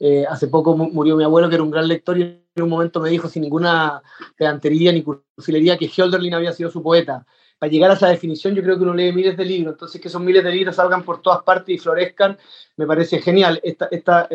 Eh, 0.00 0.24
hace 0.26 0.48
poco 0.48 0.74
murió 0.74 1.16
mi 1.16 1.24
abuelo, 1.24 1.50
que 1.50 1.56
era 1.56 1.64
un 1.64 1.70
gran 1.70 1.86
lector, 1.86 2.18
y 2.18 2.22
en 2.22 2.62
un 2.62 2.70
momento 2.70 2.98
me 2.98 3.10
dijo 3.10 3.28
sin 3.28 3.42
ninguna 3.42 4.02
pedantería 4.38 4.90
ni 4.90 5.02
cursilería 5.02 5.76
que 5.76 5.90
Hölderlin 5.94 6.32
había 6.32 6.52
sido 6.52 6.70
su 6.70 6.82
poeta 6.82 7.26
para 7.58 7.70
llegar 7.70 7.90
a 7.90 7.94
esa 7.94 8.08
definición 8.08 8.54
yo 8.54 8.62
creo 8.62 8.76
que 8.76 8.82
uno 8.82 8.94
lee 8.94 9.12
miles 9.12 9.36
de 9.36 9.44
libros, 9.44 9.74
entonces 9.74 10.00
que 10.00 10.08
esos 10.08 10.20
miles 10.20 10.42
de 10.42 10.50
libros 10.50 10.76
salgan 10.76 11.04
por 11.04 11.22
todas 11.22 11.42
partes 11.42 11.74
y 11.74 11.78
florezcan, 11.78 12.36
me 12.76 12.86
parece 12.86 13.20
genial. 13.20 13.60
Esta, 13.62 13.88
esta, 13.90 14.28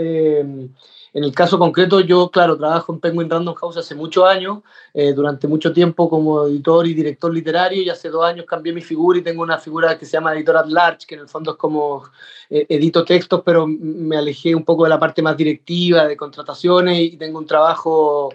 en 1.14 1.24
el 1.24 1.34
caso 1.34 1.57
concreto, 1.57 1.99
yo, 2.01 2.30
claro, 2.30 2.57
trabajo 2.57 2.93
en 2.93 2.99
Penguin 2.99 3.30
Random 3.30 3.55
House 3.55 3.78
hace 3.78 3.95
muchos 3.95 4.26
años, 4.26 4.60
eh, 4.93 5.14
durante 5.14 5.47
mucho 5.47 5.74
tiempo 5.74 6.10
como 6.10 6.47
editor 6.47 6.88
y 6.88 6.93
director 6.93 7.34
literario, 7.34 7.82
y 7.82 7.89
hace 7.89 8.10
dos 8.10 8.24
años 8.24 8.45
cambié 8.45 8.74
mi 8.74 8.82
figura 8.82 9.20
y 9.20 9.24
tengo 9.24 9.41
una 9.41 9.57
figura 9.57 9.97
que 9.97 10.05
se 10.05 10.14
llama 10.14 10.34
editor 10.34 10.57
at 10.57 10.68
large, 10.68 11.07
que 11.07 11.16
en 11.16 11.22
el 11.22 11.28
fondo 11.28 11.51
es 11.51 11.57
como 11.57 12.03
eh, 12.49 12.66
edito 12.70 13.03
textos, 13.03 13.41
pero 13.43 13.66
me 13.68 14.18
alejé 14.18 14.53
un 14.53 14.66
poco 14.66 14.84
de 14.84 14.89
la 14.89 14.99
parte 14.99 15.22
más 15.22 15.36
directiva, 15.36 16.05
de 16.05 16.18
contrataciones, 16.18 16.99
y 16.99 17.18
tengo 17.18 17.39
un 17.39 17.45
trabajo 17.45 18.30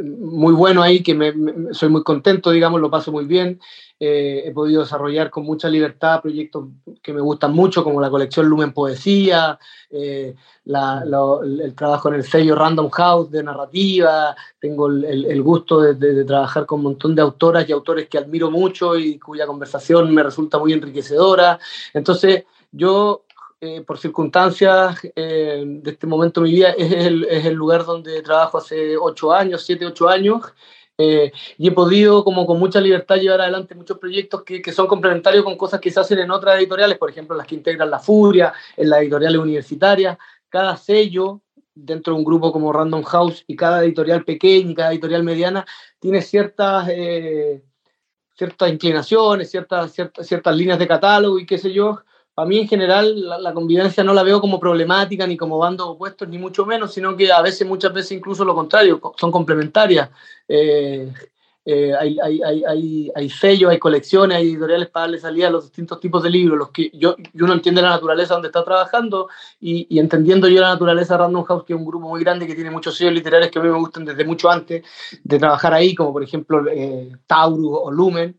muy 0.00 0.52
bueno 0.52 0.82
ahí, 0.82 1.02
que 1.02 1.14
me, 1.14 1.32
soy 1.72 1.88
muy 1.88 2.02
contento, 2.02 2.50
digamos, 2.50 2.80
lo 2.80 2.90
paso 2.90 3.10
muy 3.10 3.24
bien. 3.24 3.60
Eh, 4.00 4.44
he 4.46 4.52
podido 4.52 4.82
desarrollar 4.82 5.28
con 5.28 5.44
mucha 5.44 5.68
libertad 5.68 6.22
proyectos 6.22 6.66
que 7.02 7.12
me 7.12 7.20
gustan 7.20 7.52
mucho, 7.52 7.82
como 7.82 8.00
la 8.00 8.10
colección 8.10 8.46
Lumen 8.46 8.72
Poesía, 8.72 9.58
eh, 9.90 10.36
el 10.64 11.74
trabajo 11.74 12.08
en 12.08 12.14
el 12.14 12.24
sello 12.24 12.54
Random 12.54 12.90
House 12.90 13.30
de 13.30 13.42
narrativa. 13.42 14.36
Tengo 14.60 14.86
el, 14.86 15.42
gusto 15.42 15.80
de, 15.80 16.24
trabajar 16.24 16.64
con 16.64 16.78
un 16.78 16.84
montón 16.84 17.14
de 17.16 17.22
autoras 17.22 17.68
y 17.68 17.72
autores 17.72 18.08
que 18.08 18.18
admiro 18.18 18.50
mucho 18.50 18.96
y 18.96 19.18
cuya 19.18 19.46
conversación 19.46 20.14
me 20.14 20.22
resulta 20.22 20.58
muy 20.58 20.72
enriquecedora. 20.72 21.58
Entonces, 21.92 22.44
yo 22.70 23.24
eh, 23.60 23.80
por 23.80 23.98
circunstancias 23.98 25.00
eh, 25.16 25.64
de 25.66 25.90
este 25.90 26.06
momento 26.06 26.40
de 26.40 26.48
mi 26.48 26.54
vida, 26.54 26.70
es 26.78 26.92
el, 26.92 27.24
es 27.24 27.44
el, 27.44 27.54
lugar 27.54 27.84
donde 27.84 28.22
trabajo 28.22 28.58
hace 28.58 28.96
ocho 28.96 29.32
años, 29.32 29.64
siete, 29.66 29.84
ocho 29.84 30.08
años, 30.08 30.44
eh, 31.00 31.30
y 31.56 31.68
he 31.68 31.70
podido 31.70 32.24
como 32.24 32.44
con 32.44 32.58
mucha 32.58 32.80
libertad 32.80 33.16
llevar 33.16 33.40
adelante 33.40 33.76
muchos 33.76 33.98
proyectos 33.98 34.42
que, 34.42 34.60
que, 34.60 34.72
son 34.72 34.88
complementarios 34.88 35.44
con 35.44 35.56
cosas 35.56 35.80
que 35.80 35.92
se 35.92 36.00
hacen 36.00 36.18
en 36.18 36.32
otras 36.32 36.58
editoriales, 36.58 36.98
por 36.98 37.08
ejemplo, 37.08 37.36
las 37.36 37.46
que 37.46 37.54
integran 37.54 37.88
La 37.88 38.00
Furia, 38.00 38.52
en 38.76 38.90
las 38.90 39.00
editoriales 39.00 39.38
universitarias, 39.40 40.18
cada 40.48 40.76
sello 40.76 41.40
dentro 41.72 42.14
de 42.14 42.18
un 42.18 42.24
grupo 42.24 42.50
como 42.52 42.72
Random 42.72 43.04
House 43.04 43.44
y 43.46 43.54
cada 43.54 43.84
editorial 43.84 44.24
pequeña 44.24 44.72
y 44.72 44.74
cada 44.74 44.90
editorial 44.90 45.22
mediana 45.22 45.64
tiene 46.00 46.20
ciertas... 46.20 46.88
ciertas 48.34 48.70
inclinaciones, 48.70 49.50
ciertas, 49.50 49.92
ciertas, 49.92 50.26
ciertas 50.26 50.56
líneas 50.56 50.78
de 50.78 50.88
catálogo 50.88 51.38
y 51.38 51.46
qué 51.46 51.58
sé 51.58 51.72
yo, 51.72 52.02
a 52.38 52.44
mí 52.44 52.58
en 52.58 52.68
general 52.68 53.42
la, 53.42 53.52
convivencia 53.52 54.04
no 54.04 54.14
la 54.14 54.22
veo 54.22 54.40
como 54.40 54.60
problemática 54.60 55.26
ni 55.26 55.36
como 55.36 55.58
bandos 55.58 55.88
opuestos, 55.88 56.28
ni 56.28 56.38
mucho 56.38 56.64
menos, 56.64 56.94
sino 56.94 57.16
que 57.16 57.32
a 57.32 57.42
veces, 57.42 57.66
muchas 57.66 57.92
veces 57.92 58.12
incluso 58.12 58.44
lo 58.44 58.54
contrario, 58.54 59.00
son 59.18 59.32
complementarias. 59.32 60.08
Eh, 60.46 61.12
eh, 61.64 61.92
hay, 61.98 62.16
hay, 62.22 62.40
hay, 62.64 63.10
hay, 63.14 63.28
sellos, 63.28 63.70
hay 63.70 63.78
colecciones, 63.78 64.38
hay 64.38 64.50
editoriales 64.50 64.88
para 64.88 65.06
darle 65.06 65.18
salida 65.18 65.48
a 65.48 65.50
los 65.50 65.64
distintos 65.64 65.98
tipos 65.98 66.22
de 66.22 66.30
libros, 66.30 66.56
los 66.56 66.70
que 66.70 66.90
yo, 66.94 67.16
uno 67.34 67.52
entiende 67.52 67.82
la 67.82 67.90
naturaleza 67.90 68.34
donde 68.34 68.48
está 68.48 68.64
trabajando 68.64 69.28
y, 69.60 69.98
entendiendo 69.98 70.48
yo 70.48 70.60
la 70.60 70.68
naturaleza 70.68 71.18
Random 71.18 71.44
House, 71.44 71.64
que 71.64 71.72
es 71.72 71.78
un 71.78 71.84
grupo 71.84 72.08
muy 72.08 72.22
grande 72.22 72.46
que 72.46 72.54
tiene 72.54 72.70
muchos 72.70 72.96
sellos 72.96 73.14
literarios 73.14 73.50
que 73.50 73.58
a 73.58 73.62
mí 73.62 73.68
me 73.68 73.78
gustan 73.78 74.04
desde 74.04 74.24
mucho 74.24 74.48
antes 74.48 74.84
de 75.22 75.38
trabajar 75.38 75.74
ahí, 75.74 75.94
como 75.94 76.12
por 76.12 76.22
ejemplo 76.22 76.64
eh, 76.70 77.10
Taurus 77.26 77.78
o 77.82 77.90
Lumen 77.90 78.38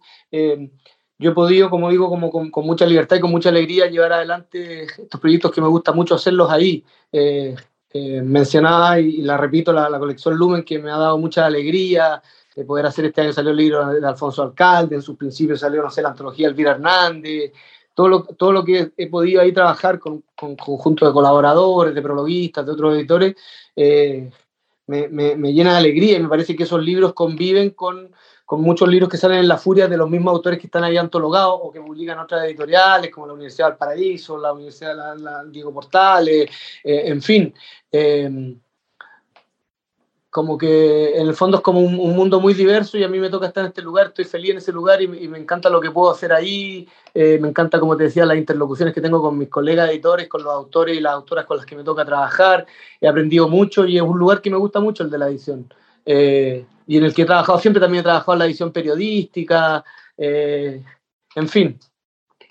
yo 1.19 1.31
he 1.31 1.33
podido, 1.33 1.69
como 1.69 1.89
digo, 1.89 2.09
como 2.09 2.31
con, 2.31 2.49
mucha 2.65 2.85
libertad 2.85 3.17
y 3.17 3.19
con 3.19 3.31
mucha 3.31 3.49
alegría 3.49 3.87
llevar 3.87 4.13
adelante 4.13 4.83
estos 4.83 5.19
proyectos 5.19 5.51
que 5.51 5.61
me 5.61 5.67
gusta 5.67 5.91
mucho 5.91 6.15
hacerlos 6.15 6.49
ahí. 6.49 6.83
Eh, 7.11 7.55
eh, 7.91 8.21
mencionada 8.21 8.99
y, 8.99 9.17
la 9.21 9.35
repito, 9.35 9.73
la, 9.73 9.99
colección 9.99 10.35
Lumen, 10.37 10.63
que 10.63 10.79
me 10.79 10.91
ha 10.91 10.97
dado 10.97 11.17
mucha 11.17 11.45
alegría 11.45 12.21
de 12.55 12.63
poder 12.63 12.85
hacer 12.85 13.05
este 13.05 13.21
año 13.21 13.33
salió 13.33 13.51
el 13.51 13.57
libro 13.57 13.87
de 13.87 14.07
Alfonso 14.07 14.43
Alcalde, 14.43 14.95
en 14.95 15.01
sus 15.01 15.17
principios 15.17 15.59
salió, 15.59 15.81
no 15.81 15.89
sé, 15.89 16.01
la 16.01 16.09
antología 16.09 16.47
Elvira 16.47 16.71
Hernández, 16.71 17.51
todo 17.93 18.07
lo, 18.07 18.23
todo 18.23 18.51
lo 18.51 18.63
que 18.63 18.91
he 18.95 19.07
podido 19.07 19.41
ahí 19.41 19.51
trabajar 19.51 19.99
con, 19.99 20.23
con 20.35 20.55
conjunto 20.55 21.05
de 21.05 21.13
colaboradores, 21.13 21.95
de 21.95 22.01
prologuistas, 22.01 22.65
de 22.65 22.71
otros 22.71 22.95
editores, 22.95 23.35
eh, 23.75 24.29
me, 24.87 25.07
me, 25.07 25.35
me, 25.35 25.53
llena 25.53 25.73
de 25.73 25.79
alegría 25.79 26.17
y 26.17 26.21
me 26.21 26.29
parece 26.29 26.55
que 26.55 26.63
esos 26.63 26.83
libros 26.83 27.13
conviven 27.13 27.71
con, 27.71 28.11
con 28.49 28.63
muchos 28.63 28.89
libros 28.89 29.09
que 29.09 29.17
salen 29.17 29.41
en 29.41 29.47
la 29.47 29.59
furia 29.59 29.87
de 29.87 29.95
los 29.95 30.09
mismos 30.09 30.33
autores 30.33 30.57
que 30.57 30.65
están 30.65 30.83
ahí 30.83 30.97
antologados 30.97 31.59
o 31.61 31.71
que 31.71 31.79
publican 31.79 32.17
otras 32.17 32.45
editoriales, 32.45 33.11
como 33.11 33.27
la 33.27 33.33
Universidad 33.33 33.67
del 33.67 33.77
Paraíso, 33.77 34.39
la 34.39 34.51
Universidad 34.51 35.15
de 35.15 35.51
Diego 35.51 35.71
Portales, 35.71 36.49
eh, 36.83 37.03
en 37.05 37.21
fin. 37.21 37.53
Em, 37.91 38.59
como 40.31 40.57
que 40.57 41.15
en 41.19 41.27
el 41.27 41.35
fondo 41.35 41.57
es 41.57 41.63
como 41.63 41.79
un, 41.79 41.93
mundo 41.93 42.39
muy 42.39 42.55
diverso 42.55 42.97
y 42.97 43.03
a 43.03 43.07
mí 43.07 43.19
me 43.19 43.29
toca 43.29 43.45
estar 43.45 43.63
en 43.65 43.67
este 43.67 43.83
lugar, 43.83 44.07
estoy 44.07 44.25
feliz 44.25 44.49
en 44.49 44.57
ese 44.57 44.71
lugar 44.71 44.99
y, 44.99 45.07
me 45.07 45.37
encanta 45.37 45.69
lo 45.69 45.79
que 45.79 45.91
puedo 45.91 46.09
hacer 46.11 46.33
ahí, 46.33 46.87
eh, 47.13 47.37
me 47.39 47.49
encanta, 47.49 47.79
como 47.79 47.95
te 47.95 48.05
decía, 48.05 48.25
las 48.25 48.37
interlocuciones 48.37 48.95
que 48.95 49.01
tengo 49.01 49.21
con 49.21 49.37
mis 49.37 49.49
colegas 49.49 49.91
editores, 49.91 50.27
con 50.27 50.41
los 50.41 50.51
autores 50.51 50.97
y 50.97 51.01
las 51.01 51.13
autoras 51.13 51.45
con 51.45 51.57
las 51.57 51.67
que 51.67 51.75
me 51.75 51.83
toca 51.83 52.03
trabajar, 52.03 52.65
he 52.99 53.07
aprendido 53.07 53.47
mucho 53.47 53.85
y 53.85 53.97
es 53.97 54.01
un 54.01 54.17
lugar 54.17 54.41
que 54.41 54.49
me 54.49 54.57
gusta 54.57 54.79
mucho 54.79 55.03
el 55.03 55.11
de 55.11 55.17
la 55.19 55.27
edición. 55.27 55.71
Eh, 56.03 56.65
y 56.89 56.97
en 56.97 57.03
el 57.03 57.13
que 57.13 57.21
he 57.21 57.25
trabajado 57.25 57.59
siempre 57.59 57.79
también 57.79 58.01
he 58.01 58.03
trabajado 58.03 58.33
en 58.33 58.39
la 58.39 58.45
edición 58.45 58.73
periodística, 58.73 59.85
eh, 60.17 60.83
en 61.35 61.47
fin, 61.47 61.79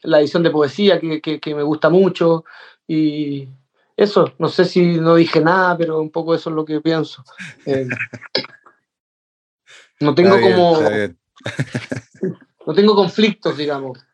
la 0.05 0.21
edición 0.21 0.45
de 0.45 0.53
poesía 0.53 1.01
que, 1.01 1.21
que, 1.21 1.55
me 1.57 1.65
gusta 1.65 1.91
mucho 1.91 2.45
y 2.87 3.49
eso, 3.97 4.33
no 4.39 4.49
sé 4.49 4.65
si 4.65 5.01
no 5.01 5.17
dije 5.17 5.41
nada, 5.41 5.77
pero 5.77 6.01
un 6.01 6.11
poco 6.11 6.37
eso 6.37 6.51
es 6.51 6.55
lo 6.55 6.65
que 6.65 6.81
pienso. 6.81 7.25
Eh, 7.67 7.89
no 10.01 10.15
tengo 10.15 10.41
como... 10.41 10.83
no 12.67 12.75
tengo 12.75 12.95
conflictos, 12.95 13.57
digamos. 13.57 14.07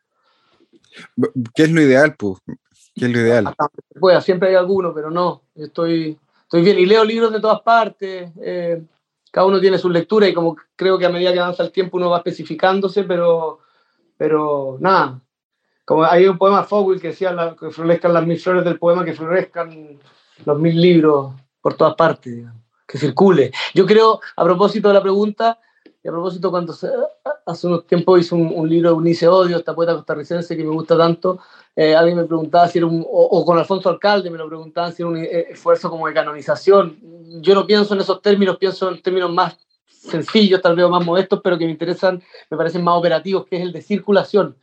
¿Qué 1.53 1.65
es 1.65 1.71
lo 1.71 1.83
ideal, 1.83 2.15
pues? 2.15 2.39
¿Qué 2.95 3.05
es 3.05 3.11
lo 3.11 3.19
ideal? 3.19 3.53
siempre 4.23 4.49
hay 4.49 4.55
alguno, 4.55 4.91
pero 4.91 5.11
no, 5.11 5.43
estoy, 5.53 6.17
estoy 6.41 6.63
bien. 6.63 6.79
Y 6.79 6.87
leo 6.87 7.05
libros 7.05 7.31
de 7.31 7.41
todas 7.41 7.61
partes. 7.61 8.31
Eh, 8.41 8.81
cada 9.35 9.47
uno 9.47 9.59
tiene 9.59 9.77
su 9.77 9.89
lectura 9.89 10.29
y 10.29 10.33
como 10.33 10.55
creo 10.77 10.97
que 10.97 11.05
a 11.05 11.09
medida 11.09 11.33
que 11.33 11.41
avanza 11.41 11.61
el 11.61 11.73
tiempo 11.73 11.97
uno 11.97 12.09
va 12.09 12.19
especificándose, 12.19 13.03
pero, 13.03 13.59
pero 14.15 14.77
nada. 14.79 15.19
Como 15.83 16.05
hay 16.05 16.25
un 16.25 16.37
poema 16.37 16.63
Fogwill 16.63 17.01
que 17.01 17.09
decía 17.09 17.53
que 17.59 17.69
florezcan 17.69 18.13
las 18.13 18.25
mil 18.25 18.39
flores 18.39 18.63
del 18.63 18.79
poema, 18.79 19.03
que 19.03 19.11
florezcan 19.11 19.99
los 20.45 20.57
mil 20.57 20.81
libros 20.81 21.33
por 21.59 21.73
todas 21.73 21.95
partes, 21.95 22.45
que 22.87 22.97
circule. 22.97 23.51
Yo 23.73 23.85
creo, 23.85 24.21
a 24.37 24.43
propósito 24.45 24.87
de 24.87 24.93
la 24.93 25.01
pregunta, 25.01 25.59
y 26.05 26.07
a 26.07 26.11
propósito, 26.11 26.51
cuando 26.51 26.71
hace 27.47 27.65
unos 27.65 27.87
tiempos 27.87 28.19
hice 28.19 28.35
un, 28.35 28.69
libro 28.69 28.89
de 28.89 28.95
Unice 28.95 29.27
Odio, 29.27 29.57
esta 29.57 29.73
poeta 29.73 29.95
costarricense 29.95 30.55
que 30.55 30.63
me 30.63 30.69
gusta 30.69 30.95
tanto, 30.95 31.39
eh, 31.75 31.95
alguien 31.95 32.17
me 32.17 32.25
preguntaba 32.25 32.67
si 32.67 32.77
era 32.77 32.85
un, 32.85 33.03
o, 33.09 33.43
con 33.43 33.57
Alfonso 33.57 33.89
Alcalde 33.89 34.29
me 34.29 34.37
lo 34.37 34.47
preguntaban 34.47 34.93
si 34.93 35.01
era 35.01 35.09
un 35.09 35.17
eh, 35.17 35.47
esfuerzo 35.49 35.89
como 35.89 36.05
de 36.05 36.13
canonización. 36.13 36.99
Yo 37.41 37.55
no 37.55 37.65
pienso 37.65 37.95
en 37.95 38.01
esos 38.01 38.21
términos, 38.21 38.57
pienso 38.57 38.87
en 38.91 39.01
términos 39.01 39.33
más 39.33 39.57
sencillos, 39.87 40.61
tal 40.61 40.75
vez 40.75 40.87
más 40.87 41.03
modestos, 41.03 41.41
pero 41.43 41.57
que 41.57 41.65
me 41.65 41.71
interesan, 41.71 42.21
me 42.51 42.55
parecen 42.57 42.83
más 42.83 42.99
operativos, 42.99 43.47
que 43.47 43.55
es 43.55 43.63
el 43.63 43.71
de 43.71 43.81
circulación. 43.81 44.55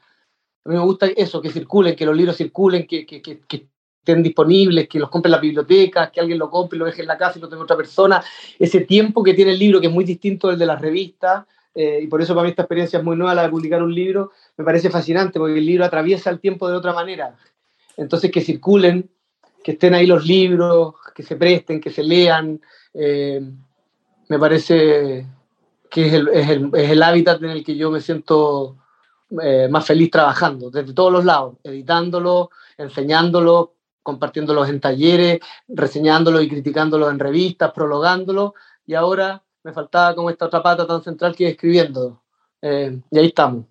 A 0.65 0.69
mí 0.69 0.77
me 0.77 0.85
gusta 0.85 1.07
eso, 1.07 1.43
que 1.43 1.51
circulen, 1.51 1.97
que 1.97 2.07
los 2.07 2.17
libros 2.17 2.37
circulen, 2.37 2.87
que, 2.87 3.05
que, 3.05 3.21
que 3.21 3.67
estén 4.03 4.21
disponibles, 4.21 4.89
que 4.89 4.99
los 4.99 5.09
compre 5.09 5.29
en 5.29 5.33
la 5.33 5.39
biblioteca, 5.39 6.11
que 6.11 6.21
alguien 6.21 6.39
lo 6.39 6.51
compre 6.51 6.77
y 6.77 6.81
lo 6.81 6.87
deje 6.87 7.03
en 7.03 7.07
la 7.07 7.17
casa 7.17 7.39
y 7.39 7.43
lo 7.43 7.49
tenga 7.49 7.63
otra 7.63 7.77
persona. 7.77 8.23
Ese 8.59 8.81
tiempo 8.81 9.23
que 9.23 9.33
tiene 9.33 9.53
el 9.53 9.59
libro, 9.61 9.81
que 9.81 9.87
es 9.87 9.93
muy 9.93 10.05
distinto 10.05 10.49
del 10.49 10.59
de 10.59 10.67
las 10.67 10.81
revistas, 10.81 11.45
eh, 11.73 12.01
y 12.03 12.09
por 12.09 12.21
eso 12.21 12.35
para 12.35 12.45
mí 12.45 12.51
esta 12.51 12.63
experiencia 12.63 12.99
es 12.99 13.05
muy 13.05 13.17
nueva, 13.17 13.35
la 13.35 13.45
de 13.45 13.49
publicar 13.49 13.81
un 13.81 13.95
libro, 13.95 14.33
me 14.57 14.65
parece 14.65 14.91
fascinante, 14.91 15.39
porque 15.39 15.59
el 15.59 15.65
libro 15.65 15.85
atraviesa 15.85 16.31
el 16.31 16.41
tiempo 16.41 16.69
de 16.69 16.77
otra 16.77 16.93
manera. 16.93 17.37
Entonces, 17.97 18.31
que 18.33 18.41
circulen, 18.41 19.09
que 19.63 19.73
estén 19.73 19.95
ahí 19.95 20.07
los 20.07 20.27
libros, 20.27 20.95
que 21.15 21.23
se 21.23 21.37
presten, 21.37 21.81
que 21.81 21.91
se 21.91 22.03
lean, 22.03 22.61
eh, 22.93 23.41
me 24.29 24.39
parece 24.39 25.27
que 25.89 26.07
es 26.07 26.13
el, 26.13 26.29
es, 26.29 26.49
el, 26.49 26.71
es 26.75 26.91
el, 26.91 27.03
hábitat 27.03 27.41
en 27.43 27.51
el 27.51 27.63
que 27.63 27.77
yo 27.77 27.91
me 27.91 28.01
siento 28.01 28.79
eh, 29.41 29.69
más 29.71 29.87
feliz 29.87 30.11
trabajando, 30.11 30.71
desde 30.71 30.93
todos 30.93 31.13
los 31.13 31.25
lados, 31.25 31.55
editándolo, 31.63 32.51
enseñándolo, 32.77 33.75
compartiéndolos 34.03 34.69
en 34.69 34.81
talleres, 34.81 35.41
reseñándolos 35.69 36.43
y 36.43 36.49
criticándolos 36.49 37.11
en 37.11 37.19
revistas, 37.19 37.73
prologándolos, 37.73 38.53
y 38.87 38.95
ahora 38.95 39.43
me 39.63 39.73
faltaba 39.73 40.15
como 40.15 40.31
esta 40.31 40.47
otra 40.47 40.63
pata 40.63 40.87
tan 40.87 41.03
central 41.03 41.37
que 41.37 41.47
es 41.47 41.53
escribiendo. 41.53 42.23
Eh, 42.61 43.01
y 43.11 43.19
ahí 43.19 43.27
estamos. 43.27 43.67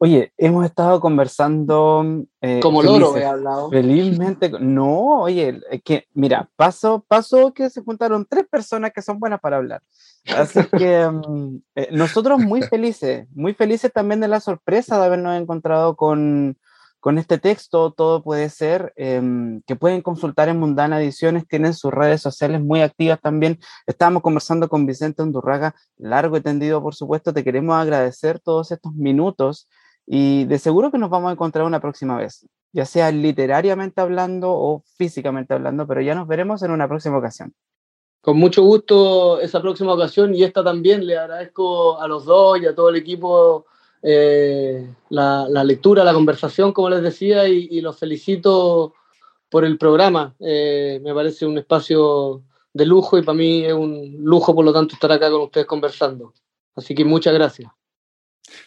Oye, 0.00 0.32
hemos 0.36 0.64
estado 0.64 1.00
conversando. 1.00 2.24
Eh, 2.40 2.60
como 2.60 2.82
loro 2.82 3.16
he 3.16 3.24
hablado. 3.24 3.70
Felizmente. 3.70 4.50
No, 4.60 5.22
oye, 5.22 5.60
que, 5.84 6.06
mira, 6.14 6.48
paso, 6.56 7.04
paso 7.06 7.52
que 7.52 7.68
se 7.68 7.82
juntaron 7.82 8.24
tres 8.28 8.46
personas 8.48 8.92
que 8.94 9.02
son 9.02 9.18
buenas 9.18 9.40
para 9.40 9.56
hablar. 9.56 9.82
Así 10.36 10.60
que 10.76 11.08
mm, 11.08 11.56
eh, 11.74 11.88
nosotros 11.92 12.38
muy 12.38 12.62
felices, 12.62 13.26
muy 13.34 13.54
felices 13.54 13.92
también 13.92 14.20
de 14.20 14.28
la 14.28 14.40
sorpresa 14.40 14.98
de 14.98 15.06
habernos 15.06 15.40
encontrado 15.40 15.96
con, 15.96 16.56
con 17.00 17.18
este 17.18 17.38
texto 17.38 17.92
todo 17.92 18.22
puede 18.22 18.50
ser 18.50 18.92
em, 18.96 19.62
que 19.66 19.76
pueden 19.76 20.02
consultar 20.02 20.48
en 20.48 20.58
Mundana 20.58 21.00
Ediciones, 21.00 21.46
tienen 21.46 21.74
sus 21.74 21.92
redes 21.92 22.20
sociales 22.20 22.60
muy 22.60 22.80
activas 22.80 23.20
también. 23.20 23.58
Estábamos 23.86 24.22
conversando 24.22 24.68
con 24.68 24.86
Vicente 24.86 25.22
Undurraga, 25.22 25.74
largo 25.96 26.36
y 26.36 26.40
tendido, 26.40 26.82
por 26.82 26.94
supuesto. 26.94 27.32
Te 27.32 27.44
queremos 27.44 27.76
agradecer 27.76 28.40
todos 28.40 28.72
estos 28.72 28.92
minutos 28.94 29.68
y 30.06 30.44
de 30.46 30.58
seguro 30.58 30.90
que 30.90 30.98
nos 30.98 31.10
vamos 31.10 31.30
a 31.30 31.32
encontrar 31.32 31.66
una 31.66 31.80
próxima 31.80 32.16
vez, 32.16 32.46
ya 32.72 32.84
sea 32.84 33.10
literariamente 33.12 34.00
hablando 34.00 34.50
o 34.50 34.82
físicamente 34.96 35.54
hablando, 35.54 35.86
pero 35.86 36.00
ya 36.00 36.14
nos 36.14 36.26
veremos 36.26 36.62
en 36.62 36.70
una 36.70 36.88
próxima 36.88 37.18
ocasión. 37.18 37.54
Con 38.20 38.38
mucho 38.38 38.62
gusto 38.62 39.40
esa 39.40 39.62
próxima 39.62 39.94
ocasión 39.94 40.34
y 40.34 40.42
esta 40.42 40.64
también. 40.64 41.06
Le 41.06 41.16
agradezco 41.16 42.00
a 42.00 42.08
los 42.08 42.24
dos 42.24 42.60
y 42.60 42.66
a 42.66 42.74
todo 42.74 42.88
el 42.88 42.96
equipo 42.96 43.66
eh, 44.02 44.86
la, 45.10 45.64
lectura, 45.64 46.04
la 46.04 46.14
conversación, 46.14 46.72
como 46.72 46.90
les 46.90 47.02
decía, 47.02 47.48
y, 47.48 47.80
los 47.80 47.98
felicito 47.98 48.94
por 49.48 49.64
el 49.64 49.78
programa. 49.78 50.34
Eh, 50.40 51.00
me 51.02 51.14
parece 51.14 51.46
un 51.46 51.58
espacio 51.58 52.42
de 52.72 52.86
lujo 52.86 53.18
y 53.18 53.22
para 53.22 53.36
mí 53.36 53.64
es 53.64 53.72
un 53.72 54.16
lujo, 54.18 54.54
por 54.54 54.64
lo 54.64 54.72
tanto, 54.72 54.94
estar 54.94 55.10
acá 55.12 55.30
con 55.30 55.42
ustedes 55.42 55.66
conversando. 55.66 56.32
Así 56.74 56.94
que 56.94 57.04
muchas 57.04 57.34
gracias. 57.34 57.77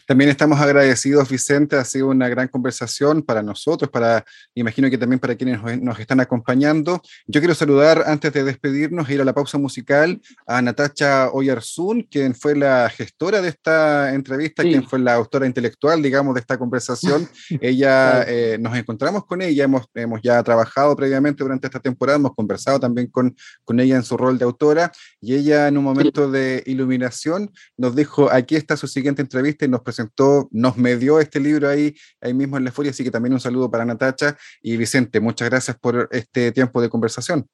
También 0.06 0.30
estamos 0.30 0.60
agradecidos, 0.60 1.30
Vicente, 1.30 1.76
ha 1.76 1.86
sido 1.86 2.08
una 2.08 2.28
gran 2.30 2.48
conversación 2.48 3.22
para 3.22 3.42
nosotros, 3.42 3.90
para, 3.90 4.26
imagino 4.56 4.90
que 4.90 4.98
también 4.98 5.20
para 5.20 5.36
quienes 5.36 5.62
nos 5.82 6.00
están 6.00 6.20
acompañando. 6.20 7.02
Yo 7.28 7.40
quiero 7.40 7.56
saludar, 7.56 8.04
antes 8.06 8.34
de 8.34 8.44
despedirnos, 8.44 9.10
ir 9.10 9.22
a 9.22 9.26
la 9.26 9.34
pausa 9.34 9.58
musical, 9.58 10.22
a 10.46 10.62
Natacha 10.62 11.30
Oyarzún, 11.32 12.04
quien 12.04 12.36
fue 12.36 12.56
la 12.56 12.90
gestora 12.90 13.42
de 13.42 13.50
esta 13.50 14.14
entrevista, 14.14 14.64
quien 14.64 14.88
fue 14.88 15.00
la 15.00 15.14
autora 15.14 15.46
intelectual, 15.46 16.02
digamos, 16.02 16.34
de 16.34 16.42
esta 16.42 16.58
conversación. 16.58 17.30
ella, 17.62 18.24
eh, 18.28 18.58
nos 18.60 18.76
encontramos 18.78 19.26
con 19.26 19.42
ella, 19.42 19.64
hemos, 19.64 19.88
hemos 19.94 20.22
ya 20.22 20.42
trabajado 20.44 20.96
previamente 20.96 21.44
durante 21.44 21.68
esta 21.68 21.80
temporada, 21.80 22.18
hemos 22.18 22.36
conversado 22.36 22.80
también 22.80 23.08
con, 23.08 23.36
con 23.64 23.80
ella 23.80 23.96
en 23.96 24.04
su 24.04 24.18
rol 24.18 24.38
de 24.38 24.46
autora, 24.46 24.92
y 25.20 25.36
ella 25.36 25.68
en 25.68 25.78
un 25.78 25.84
momento 25.84 26.30
de 26.30 26.64
iluminación 26.66 27.52
nos 27.78 27.96
dijo, 27.96 28.32
aquí 28.32 28.56
está 28.56 28.76
su 28.78 28.88
siguiente 28.88 29.22
entrevista 29.22 29.66
nos 29.72 29.82
presentó, 29.82 30.48
nos 30.52 30.78
medió 30.78 31.20
este 31.20 31.40
libro 31.40 31.68
ahí, 31.68 31.96
ahí 32.22 32.34
mismo 32.34 32.58
en 32.58 32.66
La 32.66 32.72
Furia, 32.72 32.92
así 32.92 33.04
que 33.04 33.12
también 33.12 33.34
un 33.34 33.40
saludo 33.40 33.72
para 33.72 33.86
Natacha 33.86 34.38
y 34.62 34.78
Vicente, 34.78 35.20
muchas 35.20 35.50
gracias 35.50 35.78
por 35.80 36.08
este 36.12 36.52
tiempo 36.52 36.82
de 36.82 36.90
conversación. 36.90 37.48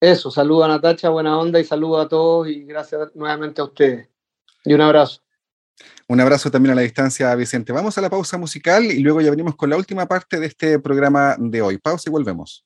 Eso, 0.00 0.30
saludo 0.30 0.64
a 0.64 0.68
Natacha, 0.68 1.08
buena 1.08 1.38
onda 1.38 1.58
y 1.58 1.64
saludo 1.64 2.00
a 2.00 2.08
todos 2.08 2.48
y 2.48 2.64
gracias 2.64 3.14
nuevamente 3.14 3.60
a 3.60 3.64
ustedes. 3.64 4.08
Y 4.64 4.72
un 4.72 4.80
abrazo. 4.80 5.20
Un 6.08 6.20
abrazo 6.20 6.50
también 6.50 6.72
a 6.72 6.76
la 6.76 6.82
distancia, 6.82 7.34
Vicente. 7.34 7.72
Vamos 7.72 7.98
a 7.98 8.00
la 8.00 8.10
pausa 8.10 8.38
musical 8.38 8.84
y 8.84 9.00
luego 9.00 9.20
ya 9.20 9.30
venimos 9.30 9.56
con 9.56 9.70
la 9.70 9.76
última 9.76 10.06
parte 10.06 10.40
de 10.40 10.46
este 10.46 10.78
programa 10.78 11.36
de 11.38 11.62
hoy. 11.62 11.78
Pausa 11.78 12.08
y 12.08 12.12
volvemos. 12.12 12.64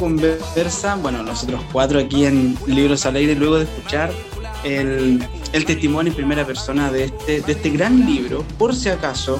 Conversa, 0.00 0.96
bueno, 0.96 1.22
nosotros 1.22 1.60
cuatro 1.70 2.00
aquí 2.00 2.24
en 2.24 2.56
Libros 2.66 3.04
al 3.04 3.16
Aire, 3.16 3.34
luego 3.34 3.58
de 3.58 3.64
escuchar 3.64 4.10
el, 4.64 5.22
testimonio 5.52 6.10
en 6.10 6.16
primera 6.16 6.46
persona 6.46 6.90
de 6.90 7.04
este, 7.04 7.42
de 7.42 7.52
este 7.52 7.68
gran 7.68 8.06
libro, 8.06 8.42
por 8.58 8.74
si 8.74 8.88
acaso, 8.88 9.38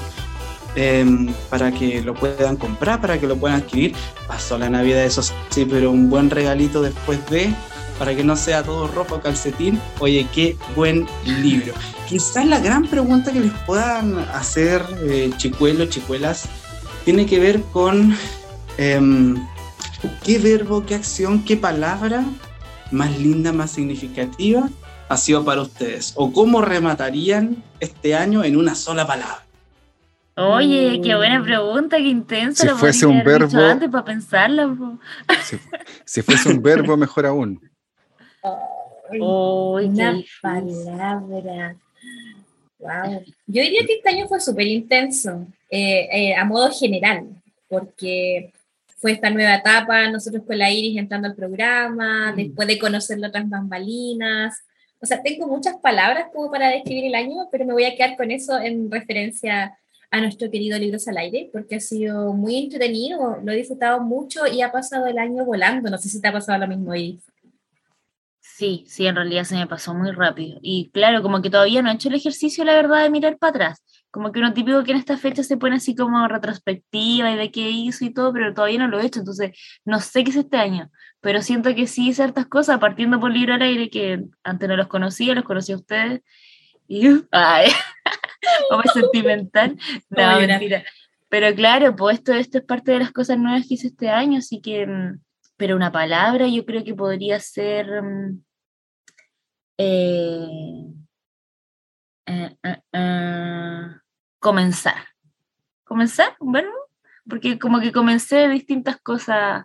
em, 0.77 1.33
para 1.49 1.73
que 1.73 2.03
lo 2.03 2.15
puedan 2.15 2.57
comprar, 2.57 3.01
para 3.01 3.19
que 3.19 3.27
lo 3.27 3.37
puedan 3.37 3.63
adquirir. 3.63 3.95
Pasó 4.29 4.59
la 4.59 4.69
Navidad, 4.69 5.03
eso 5.03 5.23
sí, 5.23 5.65
pero 5.65 5.91
un 5.91 6.11
buen 6.11 6.29
regalito 6.29 6.83
después 6.83 7.19
de. 7.31 7.53
para 7.99 8.15
que 8.15 8.23
no 8.23 8.37
sea 8.37 8.63
todo 8.63 8.87
ropa 8.87 9.21
calcetín. 9.23 9.81
Oye, 9.99 10.27
qué 10.35 10.59
buen 10.77 11.07
libro. 11.25 11.73
Quizás 12.07 12.45
la 12.47 12.61
gran 12.61 12.87
pregunta 12.87 13.33
que 13.33 13.41
les 13.41 13.53
puedan 13.67 14.19
hacer 14.35 14.85
eh, 15.03 15.31
chicuelos, 15.39 15.89
chicuelas, 15.89 16.49
tiene 17.05 17.25
que 17.25 17.39
ver 17.39 17.63
con 17.73 18.15
em, 18.77 19.37
qué 20.25 20.39
verbo, 20.39 20.85
qué 20.87 20.95
acción, 20.95 21.45
qué 21.45 21.57
palabra 21.57 22.25
más 22.91 23.19
linda, 23.19 23.53
más 23.53 23.71
significativa 23.73 24.69
ha 25.09 25.17
sido 25.17 25.45
para 25.45 25.63
ustedes? 25.63 26.13
¿O 26.17 26.33
cómo 26.33 26.63
rematarían 26.63 27.63
este 27.81 28.15
año 28.15 28.45
en 28.45 28.57
una 28.57 28.75
sola 28.75 29.07
palabra? 29.07 29.45
Oye, 30.37 31.01
qué 31.03 31.15
buena 31.17 31.43
pregunta, 31.43 31.97
qué 31.97 32.09
intensa. 32.09 32.63
Si 32.63 32.69
lo 32.69 32.77
fuese 32.77 33.07
un 33.07 33.23
verbo- 33.25 33.59
antes 33.59 33.91
para 33.91 34.05
pensarla. 34.05 34.75
Si, 35.43 35.57
si 36.05 36.23
fuese 36.23 36.49
un 36.49 36.63
verbo, 36.63 36.97
mejor 36.97 37.27
aún. 37.27 37.61
Qué 39.11 39.21
Una 39.21 40.23
palabra. 40.41 41.77
Wow. 42.79 43.23
Yo 43.47 43.63
diría 43.63 43.85
que 43.85 43.95
este 43.95 44.09
año 44.09 44.29
fue 44.29 44.41
súper 44.41 44.67
intenso, 44.67 45.47
eh, 45.69 46.09
eh, 46.11 46.35
a 46.35 46.45
modo 46.45 46.71
general, 46.71 47.27
porque 47.69 48.53
fue 49.01 49.13
esta 49.13 49.31
nueva 49.31 49.55
etapa, 49.55 50.09
nosotros 50.11 50.45
con 50.47 50.59
la 50.59 50.71
Iris 50.71 50.99
entrando 50.99 51.27
al 51.27 51.35
programa, 51.35 52.35
después 52.37 52.69
de 52.69 52.79
conocer 52.79 53.19
las 53.19 53.31
otras 53.31 53.49
bambalinas. 53.49 54.63
O 55.01 55.07
sea, 55.07 55.23
tengo 55.23 55.49
muchas 55.49 55.77
palabras 55.79 56.27
como 56.35 56.51
para 56.51 56.69
describir 56.69 57.07
el 57.07 57.15
año, 57.15 57.49
pero 57.51 57.65
me 57.65 57.73
voy 57.73 57.85
a 57.85 57.97
quedar 57.97 58.15
con 58.19 58.31
eso 58.31 58.59
en 58.59 58.91
referencia 58.91 59.75
a 60.11 60.21
nuestro 60.21 60.51
querido 60.51 60.79
Libros 60.79 61.09
al 61.09 61.17
Aire, 61.17 61.49
porque 61.51 61.77
ha 61.77 61.81
sido 61.81 62.35
muy 62.35 62.57
entretenido, 62.57 63.39
lo 63.43 63.53
he 63.53 63.57
disfrutado 63.57 64.03
mucho 64.03 64.47
y 64.47 64.61
ha 64.61 64.71
pasado 64.71 65.07
el 65.07 65.17
año 65.17 65.47
volando. 65.47 65.89
No 65.89 65.97
sé 65.97 66.11
si 66.11 66.21
te 66.21 66.29
ha 66.29 66.33
pasado 66.33 66.59
lo 66.59 66.69
mismo, 66.69 66.95
Iris. 66.95 67.23
Sí, 68.41 68.85
sí, 68.87 69.07
en 69.07 69.17
realidad 69.17 69.45
se 69.45 69.55
me 69.55 69.67
pasó 69.67 69.95
muy 69.95 70.11
rápido. 70.11 70.59
Y 70.61 70.91
claro, 70.91 71.23
como 71.23 71.41
que 71.41 71.49
todavía 71.49 71.81
no 71.81 71.91
he 71.91 71.95
hecho 71.95 72.11
el 72.11 72.17
ejercicio, 72.17 72.65
la 72.65 72.75
verdad, 72.75 73.03
de 73.03 73.09
mirar 73.09 73.39
para 73.39 73.51
atrás. 73.51 73.83
Como 74.11 74.33
que 74.33 74.41
uno 74.41 74.53
típico 74.53 74.83
que 74.85 74.91
en 74.93 74.99
esta 74.99 75.17
fecha 75.17 75.43
se 75.45 75.57
pone 75.57 75.77
así 75.77 75.95
como 75.95 76.27
retrospectiva 76.27 77.31
y 77.31 77.37
de 77.37 77.51
qué 77.53 77.71
hizo 77.71 78.05
y 78.05 78.13
todo, 78.13 78.33
pero 78.33 78.53
todavía 78.55 78.79
no 78.81 78.89
lo 78.89 78.99
he 79.01 79.07
hecho, 79.07 79.21
entonces 79.21 79.53
no 79.85 80.01
sé 80.01 80.25
qué 80.25 80.31
es 80.31 80.37
este 80.37 80.57
año. 80.57 80.91
Pero 81.21 81.43
siento 81.43 81.75
que 81.75 81.87
sí 81.87 82.09
hice 82.09 82.23
hartas 82.23 82.47
cosas, 82.47 82.79
partiendo 82.81 83.21
por 83.21 83.31
Libro 83.31 83.55
al 83.55 83.63
Aire, 83.63 83.91
que 83.91 84.25
antes 84.43 84.69
no 84.69 84.77
los 84.77 84.89
conocía, 84.89 85.35
los 85.35 85.45
conocí 85.45 85.73
a 85.73 85.77
ustedes. 85.77 86.23
Y, 86.89 87.07
ay, 87.31 87.71
como 88.71 88.83
es 88.83 88.93
sentimental. 88.93 89.77
No, 90.11 90.23
llorar. 90.41 90.47
mentira. 90.49 90.85
Pero 91.29 91.55
claro, 91.55 91.95
pues 91.95 92.19
esto, 92.19 92.33
esto 92.35 92.59
es 92.59 92.65
parte 92.65 92.91
de 92.93 92.99
las 92.99 93.13
cosas 93.13 93.39
nuevas 93.39 93.67
que 93.69 93.75
hice 93.75 93.87
este 93.89 94.11
año, 94.11 94.39
así 94.39 94.61
que, 94.61 94.87
mm, 94.87 95.21
pero 95.57 95.77
una 95.77 95.93
palabra 95.93 96.49
yo 96.49 96.65
creo 96.67 96.83
que 96.85 96.95
podría 96.95 97.39
ser... 97.41 98.03
mm, 98.03 98.43
eh, 99.83 100.93
eh, 102.27 102.57
eh, 102.93 104.00
comenzar. 104.41 104.97
¿Comenzar? 105.84 106.36
Bueno, 106.41 106.70
porque 107.28 107.59
como 107.59 107.80
que 107.80 107.93
comencé 107.93 108.49
distintas 108.49 108.99
cosas 109.01 109.64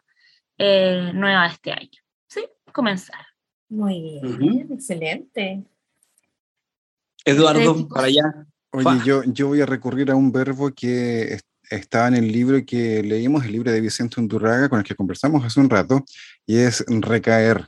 eh, 0.58 1.12
nuevas 1.14 1.54
este 1.54 1.72
año. 1.72 2.00
Sí, 2.28 2.46
comenzar. 2.72 3.26
Muy 3.70 4.20
bien, 4.38 4.72
excelente. 4.72 5.64
Eduardo, 7.24 7.88
para 7.88 8.08
allá. 8.08 8.46
Oye, 8.72 9.00
yo, 9.06 9.24
yo 9.24 9.48
voy 9.48 9.62
a 9.62 9.66
recurrir 9.66 10.12
a 10.12 10.16
un 10.16 10.32
verbo 10.32 10.72
que 10.72 11.34
es- 11.36 11.46
estaba 11.70 12.08
en 12.10 12.16
el 12.16 12.32
libro 12.32 12.64
que 12.66 13.02
leímos, 13.02 13.44
el 13.46 13.54
libro 13.54 13.72
de 13.72 13.82
Vicente 13.82 14.20
Undurraga, 14.20 14.70
con 14.70 14.80
el 14.80 14.86
que 14.86 14.96
conversamos 14.96 15.44
hace 15.44 15.60
un 15.60 15.70
rato, 15.70 16.04
y 16.46 16.58
es 16.58 16.86
recaer, 16.88 17.68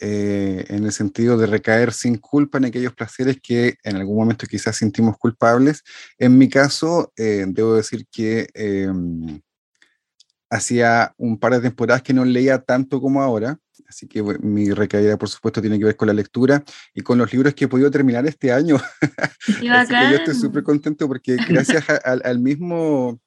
eh, 0.00 0.64
en 0.68 0.84
el 0.84 0.92
sentido 0.92 1.36
de 1.36 1.46
recaer 1.46 1.92
sin 1.92 2.16
culpa 2.18 2.58
en 2.58 2.66
aquellos 2.66 2.94
placeres 2.94 3.38
que 3.42 3.76
en 3.82 3.96
algún 3.96 4.16
momento 4.16 4.46
quizás 4.46 4.76
sentimos 4.76 5.16
culpables. 5.18 5.82
En 6.18 6.36
mi 6.38 6.48
caso, 6.48 7.12
eh, 7.16 7.44
debo 7.48 7.74
decir 7.74 8.06
que 8.10 8.48
eh, 8.54 8.88
hacía 10.50 11.12
un 11.16 11.38
par 11.38 11.52
de 11.54 11.60
temporadas 11.60 12.02
que 12.02 12.12
no 12.14 12.24
leía 12.24 12.58
tanto 12.60 13.00
como 13.00 13.22
ahora, 13.22 13.58
así 13.88 14.06
que 14.06 14.20
bueno, 14.20 14.40
mi 14.42 14.70
recaída, 14.70 15.16
por 15.16 15.28
supuesto, 15.28 15.60
tiene 15.60 15.78
que 15.78 15.84
ver 15.86 15.96
con 15.96 16.06
la 16.08 16.14
lectura 16.14 16.62
y 16.94 17.00
con 17.00 17.18
los 17.18 17.32
libros 17.32 17.54
que 17.54 17.64
he 17.64 17.68
podido 17.68 17.90
terminar 17.90 18.26
este 18.26 18.52
año. 18.52 18.76
Así 19.82 19.94
que 19.94 20.10
yo 20.10 20.16
estoy 20.16 20.34
súper 20.34 20.62
contento 20.62 21.08
porque 21.08 21.36
gracias 21.48 21.88
a- 21.90 21.96
al, 21.96 22.22
al 22.24 22.38
mismo, 22.38 23.20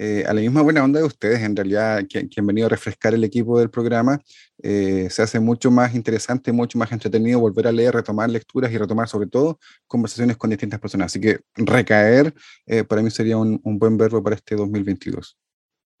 eh, 0.00 0.24
a 0.28 0.32
la 0.32 0.40
misma 0.40 0.62
buena 0.62 0.84
onda 0.84 1.00
de 1.00 1.04
ustedes, 1.06 1.40
en 1.42 1.56
realidad, 1.56 2.04
que, 2.08 2.28
que 2.28 2.40
han 2.40 2.46
venido 2.46 2.66
a 2.66 2.70
refrescar 2.70 3.14
el 3.14 3.24
equipo 3.24 3.58
del 3.58 3.68
programa, 3.68 4.20
eh, 4.62 5.08
se 5.10 5.22
hace 5.22 5.40
mucho 5.40 5.70
más 5.72 5.94
interesante, 5.94 6.52
mucho 6.52 6.78
más 6.78 6.92
entretenido 6.92 7.40
volver 7.40 7.66
a 7.66 7.72
leer, 7.72 7.94
retomar 7.94 8.30
lecturas 8.30 8.70
y 8.72 8.78
retomar 8.78 9.08
sobre 9.08 9.26
todo 9.28 9.58
conversaciones 9.88 10.36
con 10.36 10.50
distintas 10.50 10.78
personas. 10.80 11.06
Así 11.06 11.20
que 11.20 11.40
recaer 11.56 12.32
eh, 12.66 12.84
para 12.84 13.02
mí 13.02 13.10
sería 13.10 13.36
un, 13.36 13.60
un 13.64 13.78
buen 13.78 13.98
verbo 13.98 14.22
para 14.22 14.36
este 14.36 14.54
2022. 14.54 15.36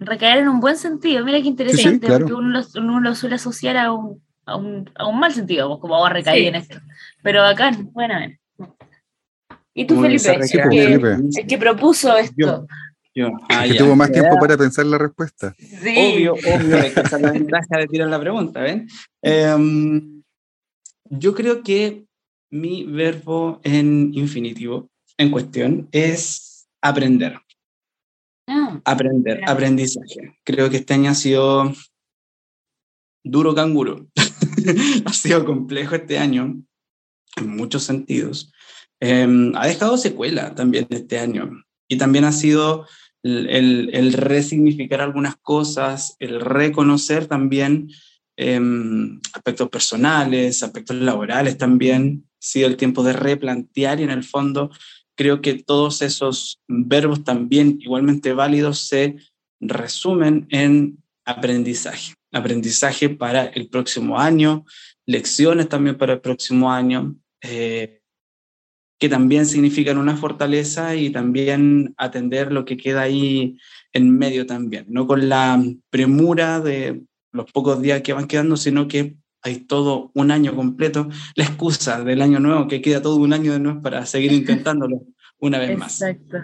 Recaer 0.00 0.38
en 0.38 0.48
un 0.48 0.60
buen 0.60 0.76
sentido, 0.76 1.24
mira 1.24 1.40
qué 1.42 1.48
interesante, 1.48 2.06
claro. 2.06 2.20
porque 2.26 2.34
uno 2.40 2.60
lo, 2.60 2.80
uno 2.80 3.00
lo 3.00 3.14
suele 3.16 3.34
asociar 3.34 3.76
a 3.76 3.90
un, 3.92 4.22
a 4.46 4.54
un, 4.56 4.88
a 4.94 5.08
un 5.08 5.18
mal 5.18 5.34
sentido, 5.34 5.80
como 5.80 6.00
va 6.00 6.06
a 6.08 6.12
recaer 6.12 6.38
Sí. 6.38 6.46
en 6.46 6.54
esto. 6.54 6.78
Pero 7.22 7.42
bacán, 7.42 7.90
bueno. 7.92 8.16
bien. 8.16 8.38
¿Y 9.74 9.86
tú, 9.86 10.00
Felipe? 10.00 10.18
Sí, 10.20 10.30
pues, 10.36 10.52
que- 10.52 10.62
Felipe. 10.62 11.16
el 11.40 11.46
que 11.48 11.58
propuso 11.58 12.16
esto. 12.16 12.34
Yo. 12.36 12.66
Yo. 13.18 13.32
Ah, 13.48 13.64
que 13.66 13.74
ya. 13.74 13.78
tuvo 13.78 13.96
más 13.96 14.12
tiempo 14.12 14.34
Ya. 14.34 14.40
para 14.40 14.56
pensar 14.56 14.86
la 14.86 14.98
respuesta. 14.98 15.54
Sí. 15.58 15.94
Obvio, 15.96 16.34
obvio, 16.34 16.76
hay 16.76 16.90
que 16.90 17.02
sacar 17.02 17.20
la 17.20 17.32
ventaja 17.32 17.78
de 17.78 17.86
tirar 17.88 18.08
la 18.08 18.20
pregunta, 18.20 18.60
¿ven? 18.60 18.86
Em, 19.22 20.22
yo 21.10 21.34
creo 21.34 21.62
que 21.62 22.04
mi 22.50 22.84
verbo 22.84 23.60
en 23.64 24.10
infinitivo, 24.14 24.88
en 25.16 25.30
cuestión, 25.32 25.88
es 25.90 26.68
aprender. 26.80 27.40
Ah, 28.46 28.80
Aprender, 28.84 29.38
Claro. 29.38 29.52
aprendizaje. 29.52 30.38
Creo 30.44 30.70
que 30.70 30.76
este 30.78 30.94
año 30.94 31.10
ha 31.10 31.14
sido 31.14 31.72
duro 33.24 33.54
canguro. 33.54 34.06
ha 35.06 35.12
sido 35.12 35.44
complejo 35.44 35.96
este 35.96 36.18
año, 36.18 36.62
en 37.36 37.56
muchos 37.56 37.82
sentidos. 37.82 38.52
Em, 39.00 39.52
ha 39.56 39.66
dejado 39.66 39.96
secuela 39.98 40.54
también 40.54 40.86
este 40.90 41.18
año. 41.18 41.50
Y 41.90 41.96
también 41.98 42.24
ha 42.24 42.32
sido 42.32 42.86
el, 43.22 43.90
el- 43.92 44.12
resignificar 44.12 45.00
algunas 45.00 45.36
cosas, 45.36 46.16
el 46.18 46.40
reconocer 46.40 47.26
también 47.26 47.90
em, 48.36 49.20
aspectos 49.32 49.68
personales, 49.68 50.62
aspectos 50.62 50.96
laborales 50.96 51.58
también. 51.58 52.24
Sido 52.40 52.68
el 52.68 52.76
tiempo 52.76 53.02
de 53.02 53.12
replantear 53.14 53.98
y 53.98 54.04
en 54.04 54.10
el 54.10 54.22
fondo 54.22 54.70
creo 55.16 55.40
que 55.42 55.54
todos 55.54 56.02
esos 56.02 56.60
verbos 56.68 57.24
también 57.24 57.78
igualmente 57.80 58.32
válidos 58.32 58.78
se 58.78 59.16
resumen 59.60 60.46
en 60.50 60.98
aprendizaje. 61.24 62.14
Aprendizaje 62.32 63.08
para 63.08 63.46
el 63.46 63.68
próximo 63.68 64.20
año, 64.20 64.64
lecciones 65.04 65.68
también 65.68 65.98
para 65.98 66.12
el 66.12 66.20
próximo 66.20 66.70
año, 66.70 67.16
eh, 67.42 67.97
que 68.98 69.08
también 69.08 69.46
significan 69.46 69.98
una 69.98 70.16
fortaleza 70.16 70.96
y 70.96 71.10
también 71.10 71.94
atender 71.96 72.52
lo 72.52 72.64
que 72.64 72.76
queda 72.76 73.02
ahí 73.02 73.56
en 73.92 74.16
medio 74.16 74.46
también, 74.46 74.86
no 74.88 75.06
con 75.06 75.28
la 75.28 75.62
premura 75.90 76.60
de 76.60 77.02
los 77.32 77.50
pocos 77.52 77.80
días 77.80 78.02
que 78.02 78.12
van 78.12 78.26
quedando, 78.26 78.56
sino 78.56 78.88
que 78.88 79.16
hay 79.42 79.60
todo 79.60 80.10
un 80.14 80.30
año 80.30 80.54
completo, 80.54 81.08
la 81.36 81.44
excusa 81.44 82.02
del 82.02 82.22
año 82.22 82.40
nuevo, 82.40 82.66
que 82.66 82.82
queda 82.82 83.00
todo 83.00 83.16
un 83.16 83.32
año 83.32 83.52
de 83.52 83.60
nuevo 83.60 83.80
para 83.80 84.04
seguir 84.04 84.32
intentándolo 84.32 85.02
una 85.38 85.58
vez 85.58 85.78
más. 85.78 86.02
exacto. 86.02 86.38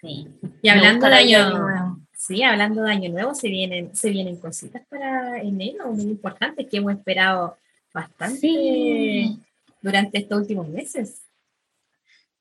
Sí. 0.00 0.26
Y 0.62 0.68
hablando 0.68 1.06
de 1.06 1.14
año, 1.14 1.58
nuevo. 1.58 2.00
sí, 2.12 2.42
hablando 2.42 2.82
de 2.82 2.90
año 2.90 3.10
nuevo, 3.10 3.34
se 3.34 3.48
vienen, 3.48 3.94
se 3.94 4.10
vienen 4.10 4.36
cositas 4.36 4.82
para 4.88 5.40
enero 5.40 5.92
muy 5.92 6.04
importantes 6.04 6.66
que 6.68 6.78
hemos 6.78 6.92
esperado 6.92 7.56
bastante 7.92 8.40
Sí. 8.40 9.38
Durante 9.82 10.18
estos 10.18 10.40
últimos 10.40 10.68
meses. 10.68 11.22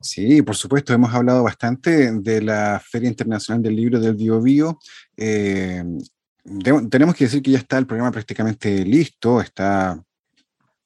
Sí, 0.02 0.42
por 0.42 0.56
supuesto, 0.56 0.94
hemos 0.94 1.14
hablado 1.14 1.44
bastante 1.44 2.12
de 2.12 2.42
la 2.42 2.82
Feria 2.84 3.10
Internacional 3.10 3.62
del 3.62 3.76
Libro 3.76 4.00
del 4.00 4.16
Bio 4.16 4.42
Bio. 4.42 4.80
Eh, 5.18 5.84
tenemos 6.90 7.16
que 7.16 7.26
decir 7.26 7.42
que 7.42 7.52
ya 7.52 7.58
está 7.58 7.78
el 7.78 7.86
programa 7.86 8.12
prácticamente 8.12 8.86
listo, 8.86 9.42
está, 9.42 10.02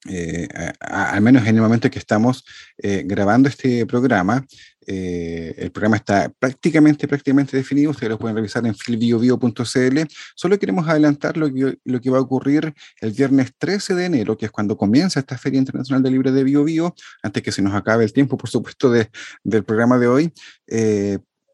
eh, 0.09 0.47
al 0.79 1.21
menos 1.21 1.45
en 1.47 1.55
el 1.55 1.61
momento 1.61 1.89
que 1.89 1.99
estamos 1.99 2.43
eh, 2.77 3.03
grabando 3.05 3.47
este 3.47 3.85
programa, 3.85 4.45
eh, 4.85 5.55
el 5.57 5.71
programa 5.71 5.95
está 5.95 6.29
prácticamente, 6.37 7.07
prácticamente 7.07 7.55
definido, 7.55 7.91
ustedes 7.91 8.09
lo 8.09 8.19
pueden 8.19 8.35
revisar 8.35 8.65
en 8.65 8.75
filbiobio.cl. 8.75 9.99
Solo 10.35 10.59
queremos 10.59 10.87
adelantar 10.89 11.37
lo 11.37 11.49
que, 11.49 12.09
va 12.09 12.17
a 12.17 12.21
ocurrir 12.21 12.73
el 12.99 13.11
viernes 13.11 13.53
13 13.57 13.95
de 13.95 14.05
enero, 14.05 14.37
que 14.37 14.47
es 14.47 14.51
cuando 14.51 14.75
comienza 14.75 15.21
esta 15.21 15.37
Feria 15.37 15.59
Internacional 15.59 16.03
del 16.03 16.13
Libro 16.13 16.31
de 16.31 16.43
Bio 16.43 16.65
Bio, 16.65 16.93
antes 17.21 17.41
que 17.41 17.51
se 17.51 17.61
nos 17.61 17.73
acabe 17.73 18.03
el 18.03 18.11
tiempo, 18.11 18.37
por 18.37 18.49
supuesto, 18.49 18.91
de, 18.91 19.09
del 19.43 19.63
programa 19.63 19.97
de 19.97 20.07
hoy. 20.07 20.33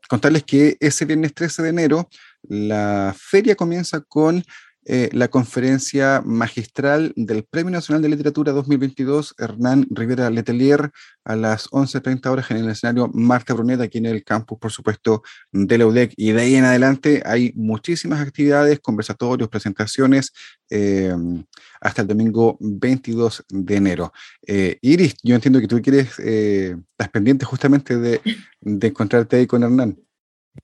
Contarles 0.10 0.44
que 0.44 0.76
ese 0.80 1.06
viernes 1.06 1.36
13 1.36 1.62
de 1.62 1.70
enero 1.70 2.10
la 2.42 3.14
feria 3.16 3.56
comienza 3.56 4.02
con 4.02 4.44
eh, 4.92 5.08
la 5.14 5.28
conferencia 5.28 6.24
magistral 6.26 7.14
del 7.16 7.44
Premio 7.44 7.70
Nacional 7.70 8.02
de 8.02 8.10
Literatura 8.10 8.54
2022, 8.54 9.36
Hernán 9.38 9.86
Rivera 9.92 10.32
Letelier, 10.32 10.90
a 11.24 11.36
las 11.36 11.70
11.30 11.70 12.26
horas 12.26 12.50
en 12.50 12.58
el 12.58 12.70
escenario 12.70 13.08
Marta 13.14 13.54
Brunet, 13.54 13.80
aquí 13.82 14.00
en 14.00 14.08
el 14.08 14.24
campus, 14.24 14.58
por 14.58 14.72
supuesto, 14.72 15.22
de 15.52 15.78
la 15.78 15.86
UDEC. 15.86 16.14
Y 16.18 16.32
de 16.32 16.42
ahí 16.42 16.56
en 16.56 16.66
adelante 16.66 17.22
hay 17.24 17.54
muchísimas 17.56 18.20
actividades, 18.20 18.80
conversatorios, 18.80 19.48
presentaciones, 19.48 20.34
eh, 20.72 21.14
hasta 21.80 22.02
el 22.02 22.08
domingo 22.08 22.58
22 22.60 23.46
de 23.48 23.76
enero. 23.76 24.12
Eh, 24.48 24.80
Iris, 24.82 25.18
yo 25.22 25.36
entiendo 25.36 25.62
que 25.62 25.68
tú 25.68 25.80
quieres, 25.84 26.18
estás 26.18 27.10
pendiente 27.12 27.46
justamente 27.46 27.96
de, 27.96 28.22
de 28.60 28.88
encontrarte 28.88 29.36
ahí 29.36 29.46
con 29.46 29.62
Hernán. 29.62 30.00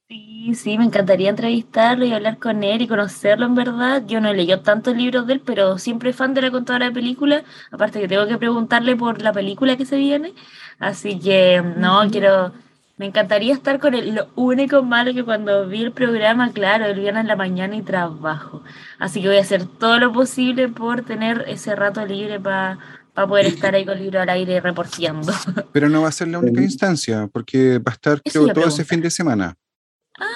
Sí, 0.08 0.54
sí, 0.56 0.78
me 0.78 0.86
encantaría 0.86 1.30
entrevistarlo 1.30 2.06
y 2.06 2.14
hablar 2.14 2.38
con 2.38 2.64
él 2.64 2.82
y 2.82 2.88
conocerlo 2.88 3.46
en 3.46 3.56
verdad. 3.56 4.04
Yo 4.06 4.22
no 4.22 4.30
he 4.30 4.36
leído 4.36 4.62
tantos 4.62 4.96
libros 4.96 5.26
de 5.26 5.34
él, 5.34 5.42
pero 5.44 5.78
siempre 5.80 6.14
fan 6.14 6.34
de 6.34 6.44
la 6.44 6.52
contadora 6.52 6.86
de 6.86 6.92
películas. 6.92 7.44
Aparte 7.72 8.00
que 8.00 8.08
tengo 8.08 8.28
que 8.28 8.38
preguntarle 8.38 8.96
por 8.96 9.22
la 9.22 9.34
película 9.34 9.76
que 9.78 9.86
se 9.86 9.98
viene. 9.98 10.34
Así 10.80 11.20
que 11.20 11.64
no, 11.78 12.02
quiero, 12.12 12.54
me 12.98 13.08
encantaría 13.08 13.54
estar 13.54 13.80
con 13.80 13.96
él. 13.96 14.14
Lo 14.14 14.28
único 14.36 14.84
malo 14.84 15.14
que 15.14 15.24
cuando 15.24 15.68
vi 15.68 15.84
el 15.84 15.92
programa, 15.92 16.52
claro, 16.52 16.86
el 16.86 17.00
viernes 17.00 17.22
en 17.22 17.28
la 17.28 17.36
mañana 17.36 17.76
y 17.76 17.82
trabajo. 17.82 18.62
Así 19.00 19.22
que 19.22 19.28
voy 19.28 19.38
a 19.38 19.42
hacer 19.42 19.66
todo 19.66 19.98
lo 20.00 20.14
posible 20.14 20.68
por 20.70 21.04
tener 21.04 21.46
ese 21.48 21.76
rato 21.76 22.06
libre 22.06 22.40
para 22.40 22.78
poder 23.14 23.48
estar 23.48 23.74
ahí 23.74 23.86
con 23.86 23.98
el 23.98 24.04
libro 24.04 24.22
al 24.22 24.30
aire 24.30 24.62
reporteando. 24.62 25.34
Pero 25.72 25.90
no 25.90 26.04
va 26.04 26.10
a 26.10 26.12
ser 26.12 26.28
la 26.28 26.40
única 26.40 26.62
instancia, 26.62 27.28
porque 27.32 27.80
va 27.80 27.92
a 27.92 27.96
estar, 27.96 28.22
Eso 28.24 28.44
creo, 28.44 28.54
todo 28.54 28.68
ese 28.68 28.86
fin 28.86 29.02
de 29.02 29.10
semana. 29.10 29.58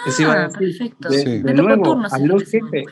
Eso 0.07 0.21
iba 0.23 0.33
a 0.33 0.35
Ah, 0.45 0.47
decir. 0.47 0.77
perfecto. 0.77 1.09
De, 1.09 1.17
Sí. 1.19 1.29
de 1.39 1.53
tocó 1.53 1.61
nuevo, 1.67 1.83
turno, 1.83 2.07
aló, 2.11 2.39
señor 2.39 2.69
jefe. 2.71 2.85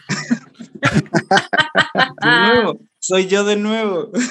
De 2.22 2.54
nuevo, 2.54 2.80
soy 3.00 3.28
yo 3.28 3.44
de 3.44 3.56
nuevo. 3.56 4.12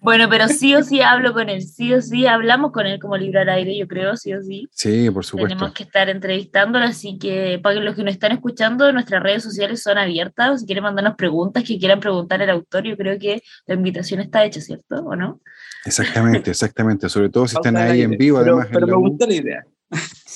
Bueno, 0.00 0.28
pero 0.30 0.48
sí 0.48 0.74
o 0.74 0.82
sí 0.82 1.02
hablo 1.02 1.34
con 1.34 1.50
él, 1.50 1.60
sí 1.60 1.92
o 1.92 2.00
sí 2.00 2.26
hablamos 2.26 2.72
con 2.72 2.86
él 2.86 2.98
como 2.98 3.18
libro 3.18 3.40
al 3.40 3.48
aire, 3.50 3.76
yo 3.76 3.86
creo, 3.86 4.16
sí 4.16 4.32
o 4.32 4.42
sí. 4.42 4.66
Sí, 4.72 5.10
por 5.10 5.22
supuesto. 5.24 5.48
Tenemos 5.54 5.74
que 5.74 5.82
estar 5.82 6.08
entrevistándolo, 6.08 6.86
así 6.86 7.18
que 7.18 7.60
para 7.62 7.78
los 7.80 7.94
que 7.94 8.04
nos 8.04 8.14
están 8.14 8.32
escuchando, 8.32 8.90
nuestras 8.92 9.22
redes 9.22 9.42
sociales 9.42 9.82
son 9.82 9.98
abiertas. 9.98 10.60
Si 10.60 10.66
quieren 10.66 10.84
mandarnos 10.84 11.14
preguntas 11.16 11.62
que 11.64 11.78
quieran 11.78 12.00
preguntar 12.00 12.40
al 12.40 12.48
autor, 12.48 12.84
yo 12.84 12.96
creo 12.96 13.18
que 13.18 13.42
la 13.66 13.74
invitación 13.74 14.20
está 14.20 14.44
hecha, 14.46 14.62
¿cierto? 14.62 14.94
¿O 15.04 15.14
no? 15.14 15.40
Exactamente, 15.84 16.52
exactamente. 16.52 17.08
Sobre 17.10 17.28
todo 17.28 17.46
si 17.46 17.56
están 17.56 17.76
ahí 17.76 18.00
en 18.00 18.12
vivo, 18.12 18.38
Pero, 18.38 18.52
además. 18.54 18.68
pero 18.72 18.86
me 18.86 18.94
gusta 18.94 19.26
la 19.26 19.34
idea. 19.34 19.64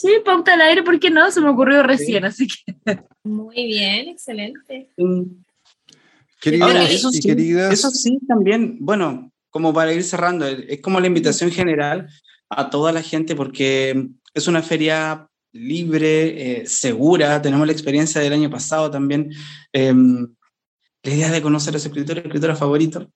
Sí, 0.02 0.08
pauta 0.24 0.54
al 0.54 0.62
aire, 0.62 0.82
¿por 0.82 0.98
qué 0.98 1.10
no? 1.10 1.30
Se 1.30 1.40
me 1.40 1.48
ocurrió 1.48 1.84
recién, 1.84 2.24
así 2.24 2.48
que. 2.48 2.74
Muy 3.22 3.66
bien, 3.66 4.08
excelente. 4.08 4.88
Queridos 6.40 6.68
Ahora, 6.68 6.90
y 6.90 6.94
eso 6.96 7.12
sí, 7.12 7.20
queridas, 7.20 7.72
eso 7.72 7.88
sí 7.92 8.18
también, 8.26 8.78
bueno, 8.80 9.30
como 9.50 9.72
para 9.72 9.92
ir 9.92 10.02
cerrando, 10.02 10.44
es 10.44 10.80
como 10.80 10.98
la 10.98 11.06
invitación 11.06 11.52
general 11.52 12.08
a 12.50 12.68
toda 12.68 12.90
la 12.90 13.00
gente 13.00 13.36
porque 13.36 14.08
es 14.34 14.48
una 14.48 14.60
feria 14.60 15.28
libre, 15.52 16.62
eh, 16.62 16.66
segura, 16.66 17.40
tenemos 17.40 17.64
la 17.64 17.72
experiencia 17.72 18.20
del 18.20 18.32
año 18.32 18.50
pasado 18.50 18.90
también, 18.90 19.30
eh, 19.72 19.94
la 21.04 21.14
idea 21.14 21.30
de 21.30 21.42
conocer 21.42 21.76
a 21.76 21.78
su 21.78 21.86
escritor, 21.88 22.18
escritora 22.18 22.56
favorito, 22.56 23.08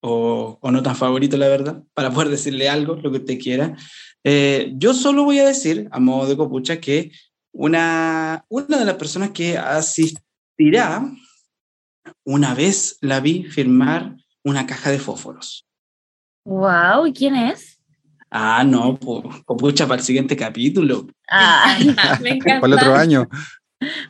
o, 0.00 0.58
o 0.60 0.70
no 0.72 0.82
tan 0.82 0.96
favorito, 0.96 1.36
la 1.36 1.48
verdad, 1.48 1.84
para 1.94 2.10
poder 2.10 2.28
decirle 2.28 2.68
algo, 2.68 2.96
lo 2.96 3.12
que 3.12 3.18
usted 3.18 3.38
quiera. 3.38 3.76
Eh, 4.24 4.72
yo 4.76 4.94
solo 4.94 5.24
voy 5.24 5.38
a 5.38 5.46
decir, 5.46 5.88
a 5.92 6.00
modo 6.00 6.28
de 6.28 6.36
copucha, 6.36 6.80
que 6.80 7.12
una, 7.52 8.44
una 8.48 8.78
de 8.78 8.84
las 8.84 8.94
personas 8.96 9.30
que 9.30 9.56
asistirá, 9.58 11.04
una 12.24 12.54
vez 12.54 12.96
la 13.00 13.20
vi 13.20 13.44
firmar 13.44 14.16
una 14.42 14.66
caja 14.66 14.90
de 14.90 14.98
fósforos. 14.98 15.66
¡Wow! 16.44 17.06
¿Y 17.06 17.12
quién 17.12 17.36
es? 17.36 17.78
Ah, 18.30 18.64
no, 18.64 18.96
pues, 18.98 19.22
copucha, 19.44 19.86
para 19.86 20.00
el 20.00 20.04
siguiente 20.06 20.36
capítulo. 20.36 21.06
Ah, 21.30 21.76
Me 22.22 22.30
encanta. 22.30 22.60
para 22.60 22.72
el 22.74 22.78
otro 22.78 22.94
año. 22.96 23.28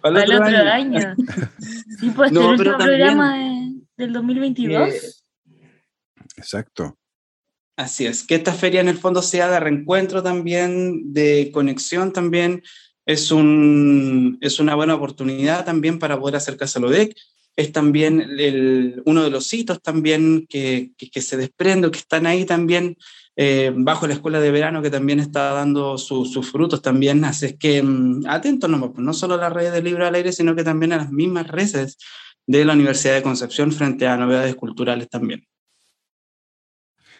Para 0.00 0.14
para 0.14 0.24
el 0.24 0.32
otro 0.34 0.70
año. 0.72 1.14
Sí, 2.00 2.10
pues 2.10 2.32
No, 2.32 2.52
el 2.52 2.56
pero 2.56 2.70
último 2.72 2.78
también- 2.78 2.98
programa 2.98 3.36
de- 3.38 3.74
del 3.96 4.12
2022. 4.12 4.88
Eh, 4.88 5.00
Exacto. 6.36 6.96
Así 7.76 8.06
es, 8.06 8.24
que 8.24 8.36
esta 8.36 8.52
feria 8.52 8.80
en 8.80 8.88
el 8.88 8.98
fondo 8.98 9.20
sea 9.20 9.50
de 9.50 9.58
reencuentro 9.58 10.22
también, 10.22 11.12
de 11.12 11.50
conexión 11.52 12.12
también, 12.12 12.62
es, 13.04 13.32
un, 13.32 14.38
es 14.40 14.60
una 14.60 14.76
buena 14.76 14.94
oportunidad 14.94 15.64
también 15.64 15.98
para 15.98 16.18
poder 16.18 16.36
acercarse 16.36 16.78
a 16.78 16.82
la 16.82 16.88
ODEC, 16.88 17.16
es 17.56 17.72
también 17.72 18.20
el- 18.38 19.02
uno 19.06 19.24
de 19.24 19.30
los 19.30 19.52
hitos 19.52 19.82
también 19.82 20.46
que, 20.48 20.92
que, 20.96 21.20
se 21.20 21.36
desprende, 21.36 21.90
que 21.90 21.98
están 21.98 22.26
ahí 22.26 22.44
también 22.44 22.96
eh, 23.36 23.72
bajo 23.74 24.06
la 24.06 24.14
escuela 24.14 24.38
de 24.40 24.52
verano 24.52 24.80
que 24.80 24.90
también 24.90 25.18
está 25.18 25.50
dando 25.52 25.98
su- 25.98 26.24
sus 26.26 26.48
frutos 26.52 26.80
también, 26.80 27.24
así 27.24 27.46
es 27.46 27.56
que 27.58 27.82
mm, 27.82 28.26
atentos 28.28 28.70
nomás, 28.70 28.90
pues, 28.94 29.04
no 29.04 29.12
solo 29.12 29.34
a 29.34 29.38
las 29.38 29.52
redes 29.52 29.72
de 29.72 29.82
Libro 29.82 30.06
al 30.06 30.14
Aire, 30.14 30.30
sino 30.32 30.54
que 30.54 30.62
también 30.62 30.92
a 30.92 30.98
las 30.98 31.10
mismas 31.10 31.48
redes 31.48 31.98
de 32.46 32.64
la 32.64 32.74
Universidad 32.74 33.14
de 33.14 33.22
Concepción 33.22 33.72
frente 33.72 34.06
a 34.06 34.16
novedades 34.16 34.54
culturales 34.54 35.08
también. 35.08 35.44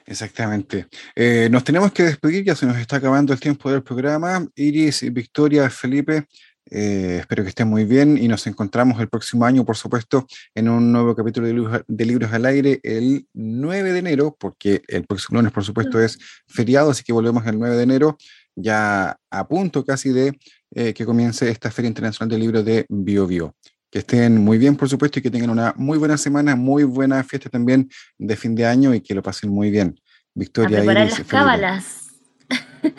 Exactamente. 0.06 0.86
Eh, 1.14 1.48
nos 1.50 1.64
tenemos 1.64 1.92
que 1.92 2.02
despedir, 2.02 2.44
ya 2.44 2.54
se 2.54 2.66
nos 2.66 2.76
está 2.76 2.96
acabando 2.96 3.32
el 3.32 3.40
tiempo 3.40 3.70
del 3.70 3.82
programa. 3.82 4.46
Iris, 4.54 5.10
Victoria, 5.12 5.70
Felipe, 5.70 6.26
eh, 6.70 7.18
espero 7.20 7.42
que 7.42 7.50
estén 7.50 7.68
muy 7.68 7.84
bien 7.84 8.16
y 8.16 8.26
nos 8.26 8.46
encontramos 8.46 8.98
el 9.00 9.08
próximo 9.08 9.44
año, 9.44 9.64
por 9.64 9.76
supuesto, 9.76 10.26
en 10.54 10.68
un 10.68 10.92
nuevo 10.92 11.14
capítulo 11.14 11.46
de 11.86 12.04
Libros, 12.04 12.32
al 12.32 12.46
Aire 12.46 12.80
el 12.82 13.26
9 13.34 13.92
de 13.92 13.98
enero, 13.98 14.36
porque 14.38 14.82
el 14.88 15.04
próximo 15.04 15.38
lunes, 15.38 15.52
por 15.52 15.64
supuesto, 15.64 16.00
es 16.00 16.18
feriado, 16.46 16.90
así 16.90 17.04
que 17.04 17.12
volvemos 17.12 17.46
el 17.46 17.58
9 17.58 17.76
de 17.76 17.82
enero, 17.82 18.16
ya 18.56 19.18
a 19.30 19.48
punto 19.48 19.84
casi 19.84 20.10
de 20.10 20.38
eh, 20.74 20.94
que 20.94 21.04
comience 21.04 21.50
esta 21.50 21.70
Feria 21.70 21.88
Internacional 21.88 22.30
del 22.30 22.40
Libro 22.40 22.62
de 22.62 22.86
Bio 22.88 23.26
Bio. 23.26 23.54
Que 23.94 24.00
estén 24.00 24.42
muy 24.42 24.58
bien, 24.58 24.74
por 24.74 24.88
supuesto, 24.88 25.20
y 25.20 25.22
que 25.22 25.30
tengan 25.30 25.50
una 25.50 25.72
muy 25.76 25.98
buena 25.98 26.18
semana, 26.18 26.56
muy 26.56 26.82
buena 26.82 27.22
fiesta 27.22 27.48
también 27.48 27.88
de 28.18 28.34
fin 28.34 28.52
de 28.56 28.66
año 28.66 28.92
y 28.92 29.00
que 29.00 29.14
lo 29.14 29.22
pasen 29.22 29.50
muy 29.50 29.70
bien. 29.70 29.94
A 29.96 30.10
Victoria, 30.34 30.78
preparar 30.78 31.06
Iris, 31.06 31.18
las 31.20 31.28
cábalas. 31.28 32.00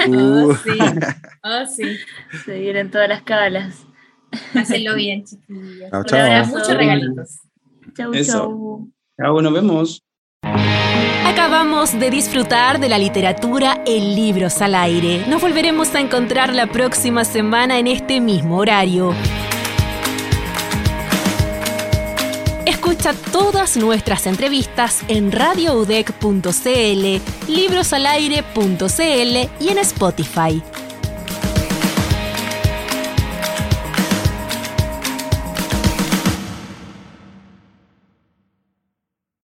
Uh, 0.07 0.51
Oh, 0.51 0.55
sí. 0.55 0.69
Oh, 1.43 1.65
sí. 1.67 1.97
Se 2.45 2.59
vienen 2.59 2.91
todas 2.91 3.09
las 3.09 3.23
cábalas. 3.23 3.75
Hacenlo 4.53 4.95
bien, 4.95 5.25
chiquillos. 5.25 5.91
Chao, 5.91 6.03
chao. 6.05 6.45
muchos 6.45 6.77
regalitos. 6.77 7.39
Chau, 7.93 8.13
Eso. 8.13 8.31
chau. 8.31 8.91
Chao, 9.19 9.41
nos 9.41 9.53
vemos. 9.53 10.01
Acabamos 11.25 11.99
de 11.99 12.09
disfrutar 12.09 12.79
de 12.79 12.87
la 12.87 12.97
literatura 12.97 13.83
en 13.85 14.15
libros 14.15 14.61
al 14.61 14.75
aire. 14.75 15.25
Nos 15.27 15.41
volveremos 15.41 15.93
a 15.93 15.99
encontrar 15.99 16.55
la 16.55 16.67
próxima 16.67 17.25
semana 17.25 17.79
en 17.79 17.87
este 17.87 18.21
mismo 18.21 18.59
horario. 18.59 19.13
Escucha 23.05 23.31
todas 23.31 23.77
nuestras 23.77 24.25
entrevistas 24.25 25.03
en 25.07 25.31
radioudec.cl, 25.31 27.21
librosalaire.cl 27.47 29.63
y 29.63 29.69
en 29.69 29.77
Spotify. 29.77 30.63